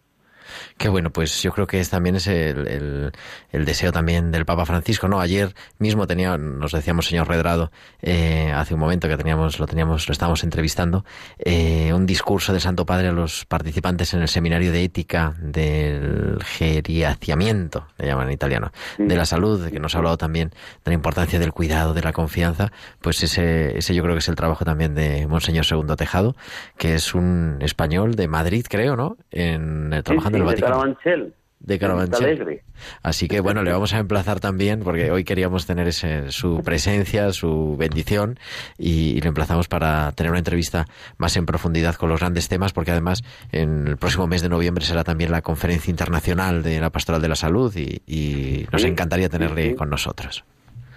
Qué 0.78 0.90
bueno, 0.90 1.12
pues 1.12 1.42
yo 1.42 1.52
creo 1.52 1.68
que 1.68 1.80
es 1.80 1.90
también 1.90 2.16
es 2.16 2.28
el, 2.28 3.12
el, 3.52 3.66
deseo 3.66 3.92
también 3.92 4.32
del 4.32 4.46
Papa 4.46 4.66
Francisco, 4.66 5.08
¿no? 5.08 5.20
Ayer 5.20 5.54
mismo 5.80 6.08
tenía, 6.08 6.38
nos 6.38 6.72
decíamos 6.72 7.08
señor 7.08 7.28
Redrado, 7.28 7.72
eh, 8.02 8.52
hace 8.56 8.74
un 8.74 8.80
momento 8.80 9.08
que 9.08 9.18
teníamos, 9.18 9.60
lo 9.60 9.68
teníamos, 9.68 10.08
lo 10.08 10.12
estábamos 10.12 10.44
entrevistando, 10.44 11.06
eh, 11.40 11.92
un 11.94 12.06
discurso 12.06 12.52
del 12.52 12.62
Santo 12.62 12.86
Padre 12.86 13.10
a 13.10 13.12
los 13.12 13.46
participantes 13.46 14.14
en 14.14 14.22
el 14.22 14.28
seminario 14.28 14.72
de 14.72 14.84
ética 14.84 15.36
del 15.40 16.40
geriaciamiento, 16.44 17.88
le 17.98 18.08
llaman 18.08 18.28
en 18.28 18.34
italiano, 18.34 18.72
de 18.98 19.16
la 19.16 19.26
salud, 19.26 19.70
que 19.70 19.80
nos 19.80 19.96
ha 19.96 20.00
hablado 20.00 20.18
también 20.18 20.50
de 20.50 20.92
la 20.92 20.94
importancia 20.94 21.40
del 21.40 21.54
cuidado, 21.54 21.94
de 21.94 22.02
la 22.02 22.14
confianza, 22.14 22.72
pues 23.02 23.24
ese, 23.24 23.78
ese 23.78 23.96
yo 23.96 24.04
creo 24.04 24.16
que 24.16 24.20
es 24.20 24.28
el 24.28 24.36
trabajo 24.36 24.66
también 24.66 24.96
de 24.96 25.28
Monseñor 25.28 25.66
Segundo 25.66 25.96
Tejado, 25.96 26.36
que 26.78 26.96
es 26.96 27.14
un 27.14 27.58
español 27.62 28.16
de 28.16 28.28
Madrid, 28.28 28.66
creo, 28.70 28.96
¿no? 28.96 29.18
En 29.32 30.02
trabajando 30.04 30.43
de 30.50 30.56
Carabanchel. 30.56 31.34
De 31.60 31.80
Carabanchel. 31.80 32.62
Así 33.02 33.28
que 33.30 33.40
bueno, 33.40 33.64
le 33.64 33.72
vamos 33.72 33.94
a 33.94 34.00
emplazar 34.00 34.42
también, 34.42 34.82
porque 34.82 35.12
hoy 35.12 35.24
queríamos 35.24 35.66
tener 35.66 35.88
ese, 35.88 36.32
su 36.32 36.62
presencia, 36.62 37.32
su 37.32 37.78
bendición, 37.78 38.38
y, 38.78 39.22
le 39.22 39.28
emplazamos 39.30 39.70
para 39.70 40.12
tener 40.12 40.32
una 40.32 40.40
entrevista 40.40 40.86
más 41.18 41.38
en 41.38 41.46
profundidad 41.46 41.96
con 41.96 42.10
los 42.10 42.20
grandes 42.20 42.50
temas, 42.50 42.74
porque 42.74 42.92
además 42.92 43.24
en 43.52 43.88
el 43.88 43.98
próximo 43.98 44.28
mes 44.28 44.42
de 44.42 44.50
noviembre 44.50 44.84
será 44.84 45.04
también 45.04 45.32
la 45.32 45.42
conferencia 45.42 45.90
internacional 45.90 46.64
de 46.64 46.82
la 46.82 46.90
Pastoral 46.90 47.22
de 47.22 47.30
la 47.30 47.36
Salud 47.36 47.74
y, 47.76 48.68
nos 48.72 48.84
encantaría 48.84 49.30
tenerle 49.30 49.76
con 49.76 49.90
nosotros. 49.90 50.44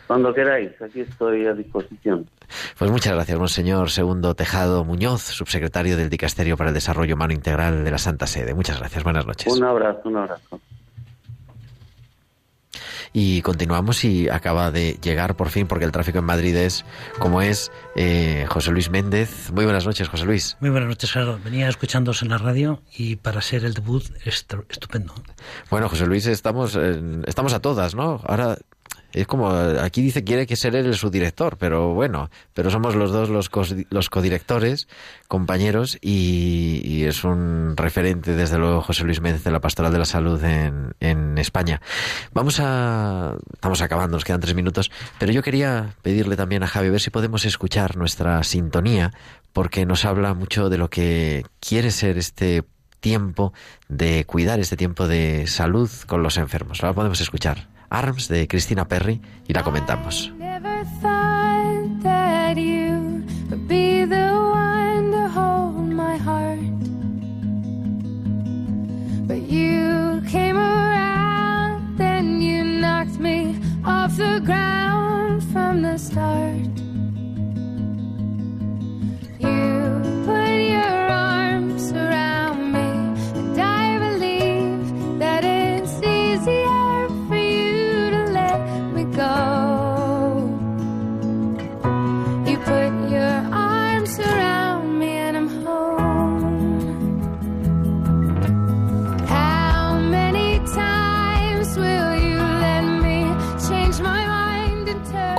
Cuando 0.06 0.32
queráis, 0.32 0.70
aquí 0.80 1.00
estoy 1.00 1.46
a 1.46 1.52
disposición. 1.52 2.28
Pues 2.78 2.90
muchas 2.90 3.14
gracias, 3.14 3.38
Monseñor 3.38 3.90
Segundo 3.90 4.34
Tejado 4.34 4.84
Muñoz, 4.84 5.22
subsecretario 5.22 5.96
del 5.96 6.10
Dicasterio 6.10 6.56
para 6.56 6.70
el 6.70 6.74
Desarrollo 6.74 7.14
Humano 7.14 7.32
Integral 7.32 7.84
de 7.84 7.90
la 7.90 7.98
Santa 7.98 8.26
Sede. 8.26 8.54
Muchas 8.54 8.78
gracias, 8.78 9.02
buenas 9.02 9.26
noches. 9.26 9.52
Un 9.52 9.64
abrazo, 9.64 10.02
un 10.04 10.16
abrazo. 10.16 10.60
Y 13.12 13.40
continuamos 13.40 14.04
y 14.04 14.28
acaba 14.28 14.70
de 14.70 14.98
llegar 15.02 15.36
por 15.36 15.48
fin, 15.48 15.66
porque 15.66 15.86
el 15.86 15.92
tráfico 15.92 16.18
en 16.18 16.24
Madrid 16.24 16.54
es 16.54 16.84
como 17.18 17.40
es, 17.40 17.72
eh, 17.94 18.44
José 18.48 18.72
Luis 18.72 18.90
Méndez. 18.90 19.50
Muy 19.52 19.64
buenas 19.64 19.86
noches, 19.86 20.08
José 20.08 20.26
Luis. 20.26 20.56
Muy 20.60 20.70
buenas 20.70 20.88
noches, 20.88 21.10
Gerardo. 21.10 21.38
Venía 21.42 21.68
escuchándos 21.68 22.22
en 22.22 22.28
la 22.28 22.38
radio 22.38 22.82
y 22.94 23.16
para 23.16 23.40
ser 23.40 23.64
el 23.64 23.72
debut 23.72 24.04
estupendo. 24.24 25.14
Bueno, 25.70 25.88
José 25.88 26.06
Luis, 26.06 26.26
estamos, 26.26 26.78
estamos 27.26 27.54
a 27.54 27.60
todas, 27.60 27.94
¿no? 27.94 28.20
Ahora 28.26 28.58
es 29.12 29.26
como 29.26 29.48
aquí 29.50 30.02
dice 30.02 30.24
quiere 30.24 30.46
que 30.46 30.56
ser 30.56 30.76
él 30.76 30.94
su 30.94 31.10
director, 31.10 31.56
pero 31.58 31.94
bueno, 31.94 32.30
pero 32.54 32.70
somos 32.70 32.94
los 32.94 33.10
dos 33.10 33.28
los, 33.28 34.10
codirectores, 34.10 34.88
compañeros 35.28 35.98
y, 36.00 37.04
es 37.04 37.24
un 37.24 37.76
referente 37.76 38.34
desde 38.34 38.58
luego 38.58 38.82
José 38.82 39.04
Luis 39.04 39.20
Méndez 39.20 39.44
de 39.44 39.50
la 39.50 39.60
Pastoral 39.60 39.92
de 39.92 39.98
la 39.98 40.04
Salud 40.04 40.42
en, 40.42 40.94
en 41.00 41.38
España. 41.38 41.80
Vamos 42.32 42.58
a 42.60 43.36
estamos 43.52 43.80
acabando, 43.80 44.16
nos 44.16 44.24
quedan 44.24 44.40
tres 44.40 44.54
minutos, 44.54 44.90
pero 45.18 45.32
yo 45.32 45.42
quería 45.42 45.94
pedirle 46.02 46.36
también 46.36 46.62
a 46.62 46.66
Javi 46.66 46.90
ver 46.90 47.00
si 47.00 47.10
podemos 47.10 47.44
escuchar 47.44 47.96
nuestra 47.96 48.42
sintonía 48.42 49.12
porque 49.52 49.86
nos 49.86 50.04
habla 50.04 50.34
mucho 50.34 50.68
de 50.68 50.78
lo 50.78 50.90
que 50.90 51.44
quiere 51.60 51.90
ser 51.90 52.18
este 52.18 52.64
tiempo 53.00 53.52
de 53.88 54.24
cuidar, 54.24 54.60
este 54.60 54.76
tiempo 54.76 55.06
de 55.06 55.46
salud 55.46 55.90
con 56.06 56.22
los 56.22 56.36
enfermos. 56.36 56.82
Ahora 56.82 56.94
podemos 56.94 57.20
escuchar. 57.20 57.75
Arms 57.96 58.28
de 58.28 58.46
Cristina 58.46 58.86
Perry 58.86 59.22
y 59.48 59.54
la 59.54 59.62
comentamos. 59.62 60.30
Off 73.88 74.16
the 74.16 74.40
ground 74.40 75.42
from 75.52 75.82
the 75.82 75.96
start. 75.96 76.85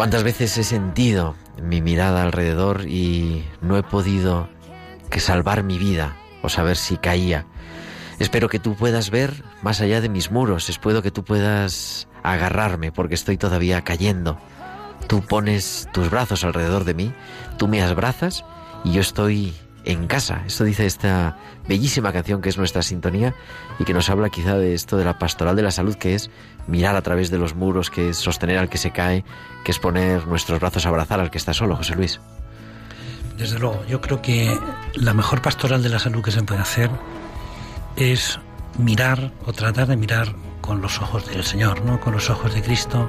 ¿Cuántas 0.07 0.23
veces 0.23 0.57
he 0.57 0.63
sentido 0.63 1.35
mi 1.61 1.81
mirada 1.81 2.23
alrededor 2.23 2.87
y 2.87 3.43
no 3.59 3.75
he 3.77 3.83
podido 3.83 4.47
que 5.09 5.19
salvar 5.19 5.63
mi 5.63 5.77
vida 5.77 6.15
o 6.41 6.47
saber 6.47 6.77
si 6.77 6.95
caía? 6.95 7.45
Espero 8.17 8.47
que 8.47 8.57
tú 8.57 8.75
puedas 8.75 9.09
ver 9.09 9.43
más 9.63 9.81
allá 9.81 9.99
de 9.99 10.07
mis 10.07 10.31
muros, 10.31 10.69
espero 10.69 11.01
que 11.01 11.11
tú 11.11 11.25
puedas 11.25 12.07
agarrarme 12.23 12.93
porque 12.93 13.15
estoy 13.15 13.35
todavía 13.35 13.81
cayendo. 13.81 14.39
Tú 15.07 15.23
pones 15.23 15.89
tus 15.91 16.09
brazos 16.09 16.45
alrededor 16.45 16.85
de 16.85 16.93
mí, 16.93 17.13
tú 17.57 17.67
me 17.67 17.83
abrazas 17.83 18.45
y 18.85 18.93
yo 18.93 19.01
estoy 19.01 19.53
en 19.87 20.05
casa. 20.05 20.43
Esto 20.45 20.65
dice 20.65 20.85
esta 20.85 21.37
bellísima 21.67 22.11
canción 22.11 22.41
que 22.41 22.49
es 22.49 22.57
nuestra 22.57 22.81
sintonía 22.81 23.33
y 23.79 23.85
que 23.85 23.93
nos 23.93 24.09
habla 24.09 24.29
quizá 24.29 24.57
de 24.57 24.73
esto 24.73 24.97
de 24.97 25.05
la 25.05 25.17
pastoral 25.17 25.55
de 25.55 25.61
la 25.61 25.71
salud, 25.71 25.95
que 25.95 26.13
es 26.13 26.29
mirar 26.67 26.97
a 26.97 27.01
través 27.01 27.31
de 27.31 27.37
los 27.37 27.55
muros, 27.55 27.89
que 27.89 28.09
es 28.09 28.17
sostener 28.17 28.57
al 28.57 28.67
que 28.67 28.77
se 28.77 28.91
cae, 28.91 29.23
que 29.63 29.71
es 29.71 29.79
poner 29.79 30.27
nuestros 30.27 30.59
brazos 30.59 30.85
a 30.85 30.89
abrazar 30.89 31.21
al 31.21 31.31
que 31.31 31.37
está 31.37 31.53
solo, 31.53 31.77
José 31.77 31.95
Luis. 31.95 32.19
Desde 33.37 33.59
luego, 33.59 33.81
yo 33.87 34.01
creo 34.01 34.21
que 34.21 34.59
la 34.95 35.13
mejor 35.13 35.41
pastoral 35.41 35.81
de 35.81 35.89
la 35.89 35.99
salud 35.99 36.21
que 36.21 36.31
se 36.31 36.43
puede 36.43 36.59
hacer 36.59 36.89
es 37.95 38.39
mirar 38.77 39.31
o 39.45 39.53
tratar 39.53 39.87
de 39.87 39.95
mirar 39.95 40.35
con 40.59 40.81
los 40.81 41.01
ojos 41.01 41.27
del 41.27 41.45
Señor, 41.45 41.85
¿no? 41.85 42.01
con 42.01 42.11
los 42.11 42.29
ojos 42.29 42.53
de 42.53 42.61
Cristo, 42.61 43.07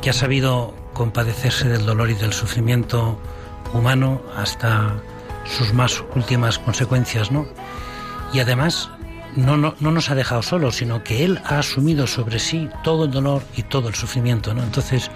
que 0.00 0.10
ha 0.10 0.12
sabido 0.12 0.72
compadecerse 0.92 1.68
del 1.68 1.84
dolor 1.84 2.10
y 2.10 2.14
del 2.14 2.32
sufrimiento 2.32 3.20
humano 3.72 4.22
hasta 4.36 4.94
sus 5.44 5.72
más 5.72 6.02
últimas 6.14 6.58
consecuencias, 6.58 7.30
¿no? 7.30 7.46
Y 8.32 8.40
además 8.40 8.90
no, 9.36 9.56
no, 9.56 9.74
no, 9.80 9.90
nos 9.90 10.10
ha 10.10 10.14
dejado 10.14 10.42
solos, 10.42 10.76
sino 10.76 11.02
que 11.02 11.24
Él 11.24 11.40
ha 11.44 11.58
asumido 11.58 12.06
sobre 12.06 12.38
sí 12.38 12.68
todo 12.82 13.04
el 13.04 13.10
dolor 13.10 13.42
y 13.56 13.62
todo 13.62 13.88
el 13.88 13.94
sufrimiento, 13.94 14.54
¿no? 14.54 14.62
Entonces, 14.62 15.10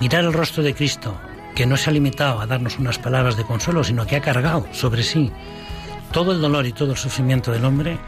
mirar 0.00 0.24
el 0.24 0.32
rostro 0.32 0.62
de 0.62 0.74
Cristo, 0.74 1.18
que 1.54 1.66
no 1.66 1.76
se 1.76 1.90
ha 1.90 1.92
limitado 1.92 2.40
a 2.40 2.46
darnos 2.46 2.78
unas 2.78 2.98
palabras 2.98 3.36
de 3.36 3.44
consuelo, 3.44 3.82
sino 3.82 4.06
que 4.06 4.16
ha 4.16 4.20
cargado 4.20 4.66
sobre 4.72 5.02
sí 5.02 5.32
todo 6.12 6.32
el 6.32 6.40
dolor 6.40 6.66
y 6.66 6.72
todo 6.72 6.92
el 6.92 6.98
sufrimiento 6.98 7.50
del 7.50 7.64
hombre, 7.64 7.98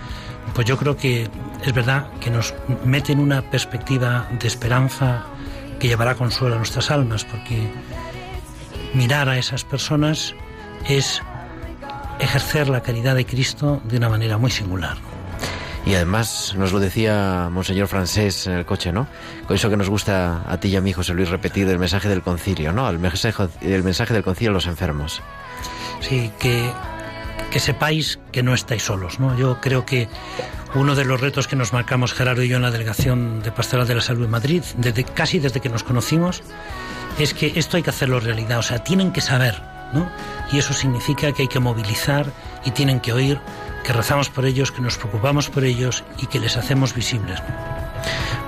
pues 0.54 0.66
yo 0.66 0.76
creo 0.76 0.96
que 0.96 1.28
es 1.64 1.72
verdad 1.72 2.08
que 2.20 2.30
nos 2.30 2.54
mete 2.84 3.12
en 3.12 3.20
una 3.20 3.42
perspectiva 3.42 4.28
de 4.38 4.46
esperanza 4.46 5.24
que 5.78 5.88
llevará 5.88 6.14
consuelo 6.14 6.54
a 6.54 6.58
nuestras 6.58 6.90
almas, 6.90 7.24
porque 7.24 7.68
mirar 8.94 9.28
a 9.28 9.38
esas 9.38 9.64
personas 9.64 10.34
es 10.88 11.22
ejercer 12.20 12.68
la 12.68 12.82
caridad 12.82 13.14
de 13.14 13.26
Cristo 13.26 13.80
de 13.84 13.96
una 13.96 14.08
manera 14.08 14.38
muy 14.38 14.50
singular. 14.50 14.96
Y 15.86 15.94
además 15.94 16.54
nos 16.56 16.72
lo 16.72 16.80
decía 16.80 17.48
Monseñor 17.50 17.88
Francés 17.88 18.46
en 18.46 18.52
el 18.54 18.66
coche, 18.66 18.92
¿no? 18.92 19.06
Con 19.46 19.56
eso 19.56 19.70
que 19.70 19.76
nos 19.76 19.88
gusta 19.88 20.42
a 20.46 20.60
ti 20.60 20.68
y 20.68 20.76
a 20.76 20.82
mí, 20.82 20.92
José 20.92 21.14
Luis, 21.14 21.30
repetir 21.30 21.66
el 21.68 21.78
mensaje 21.78 22.08
del 22.08 22.20
concilio, 22.20 22.72
¿no? 22.72 22.90
El 22.90 22.98
mensaje, 22.98 23.48
el 23.62 23.82
mensaje 23.82 24.12
del 24.12 24.22
concilio 24.22 24.50
a 24.50 24.52
los 24.52 24.66
enfermos. 24.66 25.22
Sí, 26.00 26.30
que, 26.38 26.70
que 27.50 27.58
sepáis 27.58 28.18
que 28.32 28.42
no 28.42 28.52
estáis 28.52 28.82
solos, 28.82 29.18
¿no? 29.18 29.36
Yo 29.38 29.60
creo 29.62 29.86
que 29.86 30.08
uno 30.74 30.94
de 30.94 31.06
los 31.06 31.20
retos 31.20 31.48
que 31.48 31.56
nos 31.56 31.72
marcamos 31.72 32.12
Gerardo 32.12 32.42
y 32.42 32.48
yo 32.48 32.56
en 32.56 32.62
la 32.62 32.70
delegación 32.70 33.42
de 33.42 33.50
Pastoral 33.50 33.86
de 33.86 33.94
la 33.94 34.02
Salud 34.02 34.24
en 34.24 34.30
Madrid, 34.30 34.62
desde, 34.76 35.04
casi 35.04 35.38
desde 35.38 35.60
que 35.60 35.70
nos 35.70 35.84
conocimos, 35.84 36.42
es 37.18 37.32
que 37.32 37.54
esto 37.56 37.78
hay 37.78 37.82
que 37.82 37.90
hacerlo 37.90 38.20
realidad. 38.20 38.58
O 38.58 38.62
sea, 38.62 38.84
tienen 38.84 39.10
que 39.10 39.22
saber 39.22 39.77
y 40.52 40.58
eso 40.58 40.72
significa 40.72 41.32
que 41.32 41.42
hay 41.42 41.48
que 41.48 41.60
movilizar 41.60 42.26
y 42.64 42.70
tienen 42.70 43.00
que 43.00 43.12
oír 43.12 43.40
que 43.84 43.92
rezamos 43.92 44.28
por 44.28 44.44
ellos, 44.44 44.72
que 44.72 44.82
nos 44.82 44.96
preocupamos 44.98 45.48
por 45.48 45.64
ellos 45.64 46.04
y 46.18 46.26
que 46.26 46.38
les 46.38 46.56
hacemos 46.56 46.94
visibles. 46.94 47.42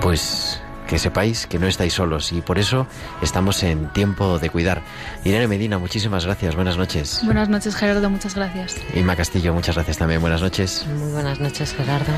Pues 0.00 0.60
que 0.86 0.98
sepáis 0.98 1.46
que 1.46 1.60
no 1.60 1.68
estáis 1.68 1.94
solos 1.94 2.32
y 2.32 2.40
por 2.40 2.58
eso 2.58 2.86
estamos 3.22 3.62
en 3.62 3.92
tiempo 3.92 4.40
de 4.40 4.50
cuidar. 4.50 4.82
Irene 5.24 5.46
Medina, 5.46 5.78
muchísimas 5.78 6.26
gracias, 6.26 6.56
buenas 6.56 6.76
noches. 6.76 7.20
Buenas 7.24 7.48
noches, 7.48 7.76
Gerardo, 7.76 8.10
muchas 8.10 8.34
gracias. 8.34 8.76
Inma 8.94 9.14
Castillo, 9.14 9.54
muchas 9.54 9.76
gracias 9.76 9.98
también, 9.98 10.20
buenas 10.20 10.42
noches. 10.42 10.84
Muy 10.98 11.12
buenas 11.12 11.38
noches, 11.38 11.72
Gerardo. 11.74 12.12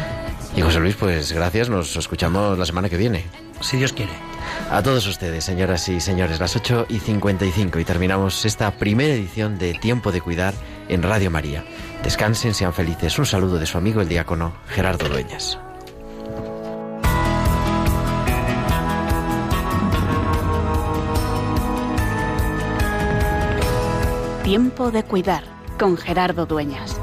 Y 0.55 0.61
José 0.61 0.81
Luis, 0.81 0.97
pues 0.97 1.33
gracias, 1.33 1.71
nos 1.71 1.97
escuchamos 1.97 2.59
la 2.59 2.67
semana 2.67 2.91
que 2.91 2.99
viene. 2.99 3.25
Si 3.61 3.79
Dios 3.79 3.93
quiere. 3.93 4.13
A 4.71 4.83
todos 4.83 5.07
ustedes, 5.07 5.45
señoras 5.45 5.89
y 5.89 6.01
señores, 6.01 6.41
las 6.41 6.57
8 6.57 6.87
y 6.89 6.99
55 6.99 7.79
y 7.79 7.85
terminamos 7.85 8.45
esta 8.45 8.71
primera 8.73 9.15
edición 9.15 9.59
de 9.59 9.73
Tiempo 9.75 10.13
de 10.13 10.21
Cuidar 10.21 10.53
en 10.89 11.03
Radio 11.03 11.31
María. 11.31 11.65
Descansen, 12.03 12.53
sean 12.53 12.75
felices. 12.75 13.19
Un 13.19 13.27
saludo 13.27 13.59
de 13.59 13.67
su 13.67 13.79
amigo 13.79 14.03
el 14.03 14.09
diácono 14.09 14.53
Gerardo 14.69 15.09
Dueñas. 15.09 15.59
Tiempo 24.43 24.91
de 24.91 25.03
cuidar 25.05 25.45
con 25.79 25.97
Gerardo 25.97 26.45
Dueñas. 26.45 27.01